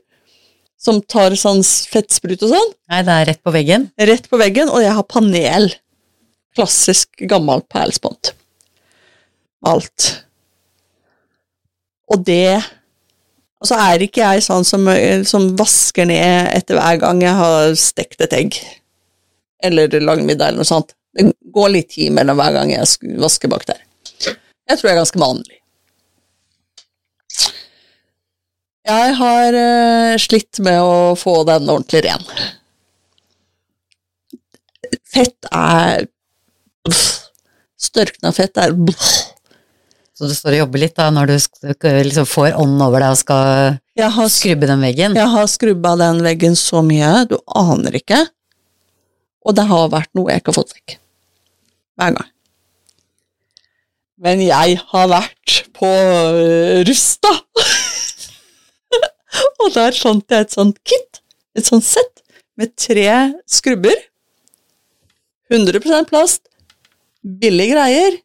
som 0.78 1.00
tar 1.10 1.34
sånn 1.38 1.64
fettsprut 1.66 2.44
og 2.46 2.54
sånn. 2.54 2.72
Nei, 2.92 3.02
det 3.06 3.14
er 3.14 3.28
rett 3.32 3.44
på 3.46 3.54
veggen. 3.56 3.90
Rett 3.98 4.30
på 4.30 4.40
veggen, 4.40 4.70
og 4.70 4.84
jeg 4.84 4.94
har 4.94 5.08
panel. 5.10 5.72
Klassisk 6.58 7.26
gammelt 7.30 7.68
perlespont. 7.74 8.34
Alt. 9.66 10.12
Og 12.14 12.24
det 12.26 12.62
Og 13.58 13.66
så 13.72 13.78
er 13.82 14.04
ikke 14.06 14.22
jeg 14.22 14.44
sånn 14.46 14.62
som, 14.62 14.84
som 15.26 15.48
vasker 15.58 16.06
ned 16.06 16.52
etter 16.54 16.78
hver 16.78 17.00
gang 17.02 17.24
jeg 17.24 17.34
har 17.40 17.72
stekt 17.82 18.22
et 18.22 18.36
egg. 18.38 18.60
Eller 19.66 19.90
lagd 19.98 20.22
middag 20.22 20.52
eller 20.52 20.62
noe 20.62 20.70
sånt. 20.70 20.94
Det 21.18 21.32
går 21.56 21.72
litt 21.74 21.90
tid 21.96 22.14
mellom 22.14 22.38
hver 22.38 22.54
gang 22.54 22.76
jeg 22.76 23.18
vasker 23.18 23.50
bak 23.50 23.66
der. 23.66 23.82
Jeg 24.22 24.78
tror 24.78 24.92
jeg 24.92 24.94
er 24.94 25.02
ganske 25.02 25.24
vanlig. 25.24 25.57
Jeg 28.88 29.16
har 29.20 29.56
eh, 29.60 30.14
slitt 30.22 30.62
med 30.64 30.80
å 30.80 31.16
få 31.20 31.42
den 31.48 31.68
ordentlig 31.68 32.06
ren. 32.06 32.24
Fett 35.12 35.50
er. 35.52 36.08
Størkna 37.78 38.32
fett 38.34 38.58
er 38.58 38.72
Så 40.16 40.30
du 40.30 40.34
står 40.34 40.56
og 40.56 40.62
jobber 40.62 40.82
litt 40.82 40.96
da, 40.98 41.10
når 41.14 41.34
du 41.34 41.36
liksom 42.08 42.26
får 42.30 42.56
ånden 42.58 42.86
over 42.86 43.04
deg 43.04 43.12
og 43.12 43.20
skal 43.20 43.76
har, 44.16 44.32
skrubbe 44.32 44.70
den 44.70 44.86
veggen? 44.86 45.18
jeg 45.20 45.34
har 45.34 45.52
skrubba 45.52 45.94
den 46.00 46.24
veggen 46.26 46.56
så 46.58 46.82
mye, 46.86 47.28
du 47.30 47.36
aner 47.60 48.00
ikke. 48.00 48.24
Og 49.46 49.56
det 49.58 49.68
har 49.68 49.92
vært 49.92 50.12
noe 50.18 50.32
jeg 50.32 50.42
ikke 50.42 50.54
har 50.54 50.60
fått 50.62 50.74
vekk. 50.78 50.98
Hver 52.00 52.16
gang. 52.18 52.32
Men 54.24 54.42
jeg 54.42 54.80
har 54.90 55.12
vært 55.12 55.60
på 55.78 55.92
øh, 55.92 56.82
Rusta! 56.88 57.36
Og 59.68 59.76
der 59.76 59.98
fant 59.98 60.32
jeg 60.32 60.46
et 60.46 60.56
sånt 60.56 60.80
kit, 60.88 61.22
et 61.58 61.68
sånt 61.68 61.86
sett, 61.86 62.24
med 62.58 62.74
tre 62.80 63.10
skrubber. 63.50 63.98
100% 65.54 66.10
plast, 66.10 66.48
billige 67.24 67.76
greier, 67.76 68.18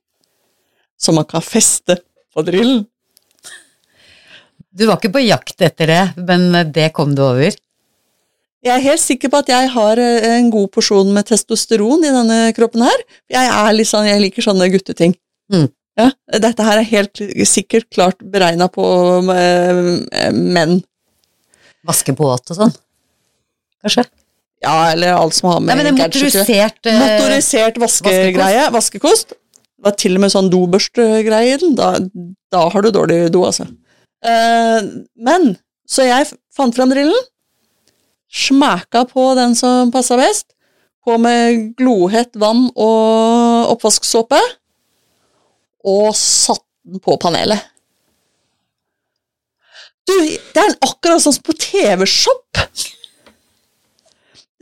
som 0.99 1.18
man 1.18 1.28
kan 1.28 1.45
feste 1.45 2.01
på 2.32 2.45
drillen. 2.47 2.86
Du 4.72 4.86
var 4.88 4.97
ikke 4.97 5.12
på 5.18 5.26
jakt 5.26 5.61
etter 5.62 5.90
det, 5.90 6.03
men 6.24 6.49
det 6.72 6.88
kom 6.97 7.12
du 7.14 7.22
over? 7.26 7.53
Jeg 8.62 8.72
er 8.76 8.84
helt 8.84 9.03
sikker 9.03 9.30
på 9.30 9.40
at 9.43 9.51
jeg 9.51 9.70
har 9.74 9.99
eh, 9.99 10.36
en 10.38 10.51
god 10.53 10.70
porsjon 10.72 11.09
med 11.12 11.26
testosteron 11.26 12.05
i 12.07 12.12
denne 12.14 12.38
kroppen 12.55 12.84
her. 12.86 13.01
Jeg 13.30 13.51
er 13.51 13.80
sånn, 13.88 14.07
jeg 14.07 14.22
liker 14.22 14.47
sånne 14.47 14.68
gutteting. 14.70 15.16
Mm. 15.53 15.66
Ja, 15.99 16.07
dette 16.40 16.64
her 16.64 16.78
er 16.80 16.88
helt 16.88 17.20
sikkert 17.51 17.90
klart 17.93 18.22
beregna 18.32 18.70
på 18.72 18.84
eh, 19.34 20.30
menn. 20.32 20.78
Vaske 21.89 22.14
båt 22.16 22.53
og 22.53 22.59
sånn? 22.59 22.74
Kanskje? 23.83 24.05
Ja, 24.62 24.93
eller 24.93 25.16
alt 25.18 25.35
som 25.35 25.51
har 25.51 25.59
Nei, 25.61 25.72
med 25.74 25.80
men 25.80 25.89
det 25.89 25.93
er 25.93 26.11
motorisert 26.12 26.87
uh, 26.87 26.99
Motorisert 27.01 27.80
vaskegreie. 27.83 28.68
Vaskekost. 28.74 29.35
Det 29.35 29.89
var 29.89 29.97
til 29.99 30.14
og 30.14 30.22
med 30.22 30.30
sånn 30.35 30.51
dobørstgreie 30.53 31.57
i 31.57 31.59
den. 31.59 31.74
Da, 31.78 31.97
da 32.55 32.68
har 32.70 32.85
du 32.85 32.93
dårlig 32.95 33.24
do, 33.35 33.43
altså. 33.49 33.66
Uh, 34.22 35.03
men, 35.18 35.57
så 35.91 36.07
jeg 36.07 36.30
fant 36.55 36.76
fram 36.78 36.95
drillen, 36.95 37.26
smæka 38.33 39.03
på 39.11 39.33
den 39.37 39.59
som 39.59 39.91
passa 39.93 40.16
best, 40.20 40.53
på 41.03 41.18
med 41.18 41.72
glohett 41.74 42.39
vann 42.39 42.68
og 42.78 43.72
oppvasksåpe, 43.74 44.39
og 45.91 46.14
satt 46.14 46.62
den 46.87 47.03
på 47.03 47.18
panelet. 47.18 47.72
Du, 50.09 50.14
det 50.55 50.62
er 50.62 50.74
akkurat 50.82 51.22
sånn 51.22 51.36
som 51.36 51.44
på 51.46 51.55
TV-shop! 51.59 52.62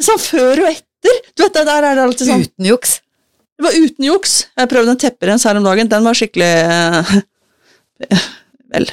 Sånn 0.01 0.21
før 0.23 0.65
og 0.65 0.71
etter. 0.71 1.23
Du 1.37 1.45
vet, 1.45 1.55
Der 1.57 1.69
er 1.85 1.97
det 1.97 2.03
alltid 2.05 2.29
sånn 2.29 2.45
Uten 2.47 2.69
juks? 2.71 2.99
det 3.61 3.67
var 3.67 3.77
uten 3.77 4.05
juks. 4.07 4.35
Jeg 4.57 4.69
prøvde 4.73 4.93
en 4.95 5.01
tepperens 5.01 5.45
her 5.45 5.59
om 5.61 5.67
dagen. 5.67 5.89
Den 5.93 6.07
var 6.07 6.17
skikkelig 6.17 6.47
eh, 6.49 7.11
Vel, 8.73 8.87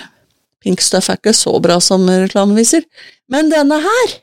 Pink 0.63 0.81
Stuff 0.83 1.07
er 1.07 1.19
ikke 1.21 1.31
så 1.37 1.53
bra 1.63 1.77
som 1.83 2.03
reklamen 2.09 2.57
viser. 2.59 2.83
Men 3.31 3.47
denne 3.51 3.77
her 3.83 4.17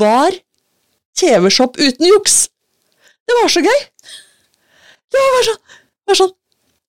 var 0.00 0.32
TV-shop 1.20 1.76
uten 1.76 2.08
juks. 2.08 2.46
Det 3.28 3.36
var 3.42 3.52
så 3.52 3.60
gøy. 3.64 3.82
Det 5.12 5.26
var 5.36 5.46
sånn, 5.50 5.60
var 6.08 6.20
sånn 6.22 6.32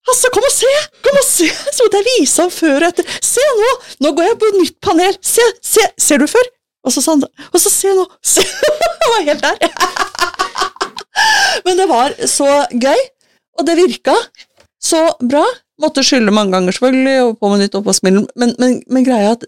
Hasse, 0.06 0.30
kom 0.34 0.45
og 0.45 0.53
se! 0.53 0.72
Kom 1.06 1.18
og 1.18 1.26
se! 1.26 1.47
Så 1.49 1.86
måtte 1.86 2.01
jeg 2.01 2.08
vise 2.12 2.43
ham 2.43 2.51
før 2.53 2.84
og 2.84 2.89
etter. 2.91 3.16
Se 3.26 3.45
nå! 3.60 3.72
Nå 4.06 4.12
går 4.18 4.30
jeg 4.30 4.39
på 4.41 4.51
et 4.51 4.60
nytt 4.62 4.78
panel. 4.86 5.18
Se, 5.26 5.45
se, 5.66 5.88
ser 6.01 6.22
du 6.22 6.28
før? 6.30 6.51
Og 6.86 6.93
så 6.93 7.01
sa 7.01 7.16
han 7.16 7.26
Og 7.26 7.58
så 7.62 7.72
se 7.74 7.93
nå! 7.97 8.06
Se! 8.22 8.45
Jeg 9.06 9.12
var 9.14 9.26
helt 9.28 9.43
der. 9.45 9.58
Men 11.66 11.78
det 11.80 11.86
var 11.89 12.14
så 12.30 12.47
gøy, 12.74 13.01
og 13.60 13.68
det 13.68 13.76
virka 13.78 14.16
så 14.82 15.01
bra. 15.22 15.43
Måtte 15.82 16.03
skylde 16.06 16.34
mange 16.34 16.56
ganger, 16.56 16.74
selvfølgelig, 16.76 17.16
og 17.26 17.38
på 17.39 17.51
med 17.51 17.62
nytt 17.64 17.78
oppvaskmiddel, 17.78 18.26
men, 18.39 18.53
men, 18.62 18.78
men 18.91 19.06
greia 19.06 19.34
at 19.36 19.45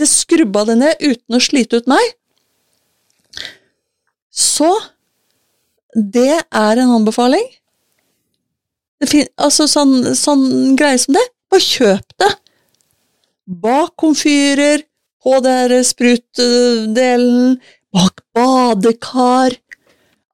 det 0.00 0.08
skrubba 0.10 0.64
det 0.68 0.78
ned 0.80 1.02
uten 1.02 1.36
å 1.36 1.42
slite 1.42 1.80
ut 1.82 1.90
meg. 1.90 2.14
Så 4.32 4.70
det 5.94 6.40
er 6.40 6.82
en 6.82 6.94
anbefaling. 6.98 7.44
Altså 9.02 9.66
sånn, 9.70 10.14
sånn 10.14 10.76
greie 10.78 11.00
som 11.02 11.16
det. 11.16 11.24
Bare 11.52 11.64
kjøp 11.64 12.16
det. 12.22 12.30
Bak 13.62 13.96
komfyrer, 14.00 14.84
på 15.22 15.38
der 15.42 15.74
sprutdelen, 15.86 17.58
bak 17.94 18.22
badekar. 18.34 19.54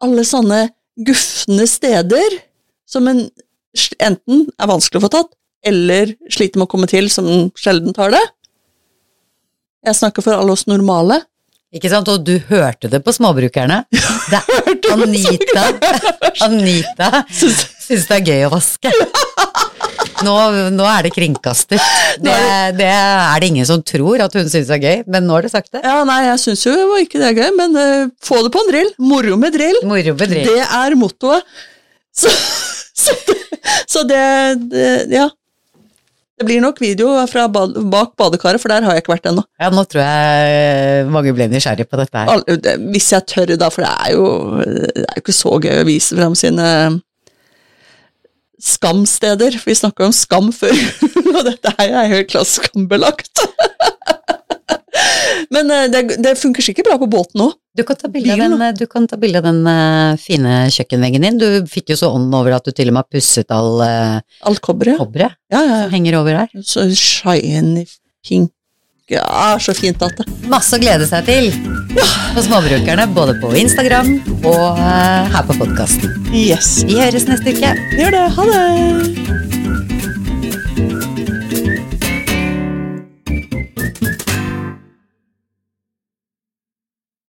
Alle 0.05 0.25
sånne 0.25 0.69
gufne 1.05 1.66
steder 1.69 2.39
som 2.89 3.09
en 3.11 3.27
enten 4.01 4.47
er 4.57 4.71
vanskelig 4.71 5.01
å 5.01 5.05
få 5.05 5.11
tatt, 5.12 5.33
eller 5.66 6.14
sliter 6.33 6.59
med 6.59 6.69
å 6.69 6.73
komme 6.73 6.89
til, 6.91 7.11
som 7.12 7.51
sjelden 7.59 7.95
tar 7.97 8.14
det. 8.14 8.23
Jeg 9.87 9.99
snakker 9.99 10.25
for 10.25 10.35
alle 10.35 10.55
oss 10.55 10.66
normale. 10.71 11.21
Ikke 11.75 11.91
sant? 11.93 12.09
Og 12.09 12.23
du 12.25 12.39
hørte 12.49 12.89
det 12.89 13.03
på 13.05 13.12
småbrukerne. 13.12 13.83
Det 14.33 14.39
er 14.39 14.93
Anita, 14.93 15.62
Anita 16.47 17.09
syns 17.33 18.05
det 18.09 18.16
er 18.19 18.27
gøy 18.27 18.43
å 18.45 18.51
vaske. 18.53 18.91
Nå, 20.27 20.35
nå 20.75 20.87
er 20.89 21.07
det 21.07 21.12
kringkaster. 21.14 21.81
Det, 22.21 22.35
det 22.77 22.89
er 22.91 23.41
det 23.41 23.49
ingen 23.49 23.69
som 23.69 23.81
tror 23.87 24.21
at 24.25 24.35
hun 24.37 24.51
syns 24.51 24.69
er 24.75 24.83
gøy, 24.83 25.03
men 25.09 25.25
nå 25.29 25.39
har 25.39 25.47
du 25.47 25.53
sagt 25.53 25.71
det. 25.73 25.81
Ja, 25.87 26.03
nei, 26.09 26.19
jeg 26.27 26.43
syns 26.43 26.66
jo 26.66 26.77
ikke 27.01 27.21
det 27.23 27.31
er 27.31 27.39
gøy, 27.39 27.51
men 27.57 27.79
uh, 27.79 28.12
få 28.25 28.43
det 28.45 28.53
på 28.53 28.62
en 28.64 28.71
drill. 28.73 28.93
Moro 29.01 29.39
med 29.41 29.57
drill. 29.57 29.81
Moro 29.89 30.16
bedrift. 30.19 30.51
Det 30.53 30.64
er 30.66 30.99
mottoet. 31.01 31.59
Så, 32.19 32.33
så, 33.05 33.16
det, 33.29 33.39
så 33.89 34.07
det, 34.09 34.25
det 34.73 34.89
Ja. 35.16 35.29
Det 36.39 36.47
blir 36.47 36.61
nok 36.62 36.78
video 36.78 37.11
fra 37.26 37.49
bak 37.51 38.12
badekaret, 38.18 38.61
for 38.62 38.70
der 38.70 38.84
har 38.86 38.95
jeg 38.95 39.03
ikke 39.03 39.14
vært 39.16 39.26
ennå. 39.26 39.43
Ja, 39.59 39.72
nå 39.74 39.82
tror 39.91 40.05
jeg 40.05 41.09
mange 41.11 41.32
ble 41.34 41.49
nysgjerrig 41.51 41.89
på 41.91 41.99
dette 41.99 42.14
her. 42.22 42.30
Al- 42.30 42.84
Hvis 42.93 43.09
jeg 43.12 43.26
tør, 43.26 43.57
da, 43.59 43.68
for 43.74 43.82
det 43.82 43.91
er 44.07 44.14
jo, 44.14 44.28
det 44.62 45.03
er 45.03 45.18
jo 45.18 45.24
ikke 45.24 45.34
så 45.34 45.57
gøy 45.64 45.80
å 45.82 45.86
vise 45.89 46.14
fram 46.20 46.36
sine 46.39 46.68
skamsteder. 48.62 49.59
Vi 49.66 49.74
snakka 49.78 50.07
om 50.09 50.14
skam 50.14 50.53
før, 50.55 50.74
og 51.36 51.43
dette 51.47 51.74
her 51.78 51.93
er 52.05 52.12
helt 52.14 52.30
klart 52.32 52.51
skambelagt. 52.51 53.45
Men 55.55 55.70
eh, 55.74 55.86
det, 55.93 56.03
det 56.24 56.34
funker 56.41 56.64
sikkert 56.64 56.91
bra 56.91 56.99
på 57.01 57.11
båten 57.11 57.47
òg. 57.47 57.57
Du 57.78 57.84
kan 57.86 57.99
ta 58.01 58.11
bilde 58.11 58.34
av 58.34 58.41
den, 58.43 58.62
du 58.74 58.86
kan 58.91 59.07
ta 59.07 59.16
bilde 59.20 59.39
av 59.39 59.47
den 59.47 59.62
eh, 59.70 60.18
fine 60.22 60.64
kjøkkenveggen 60.74 61.26
din. 61.28 61.41
Du 61.41 61.49
fikk 61.70 61.95
jo 61.95 61.99
så 62.01 62.12
ånden 62.14 62.34
over 62.34 62.59
at 62.59 62.66
du 62.66 62.74
til 62.74 62.91
og 62.91 62.99
med 62.99 63.05
har 63.07 63.11
pusset 63.18 63.55
all 63.55 63.82
Alt 63.84 64.62
kobberet. 64.64 64.99
Kobber, 64.99 65.28
Ja, 65.53 65.62
ja, 65.62 65.82
som 65.86 65.95
henger 65.95 66.18
over 66.20 66.41
ja. 66.41 66.47
Så 66.66 66.89
shiny 66.93 67.86
pink. 68.26 68.51
Ja, 69.09 69.57
så 69.61 69.72
fint 69.72 70.03
at 70.05 70.18
det. 70.20 70.26
Masse 70.53 70.76
å 70.76 70.80
glede 70.82 71.07
seg 71.09 71.24
til 71.24 71.47
på 72.34 72.43
Småbrukerne, 72.45 73.07
både 73.16 73.39
på 73.41 73.55
Instagram 73.57 74.11
og 74.45 74.76
eh, 74.76 75.30
her 75.32 75.47
på 75.49 75.57
podkasten. 75.57 76.12
Yes. 76.36 76.82
Vi 76.84 76.99
høres 77.01 77.24
neste 77.30 77.57
uke. 77.57 77.72
Gjør 77.97 78.18
det. 78.18 78.26
Ha 78.36 78.49
det. 78.53 79.39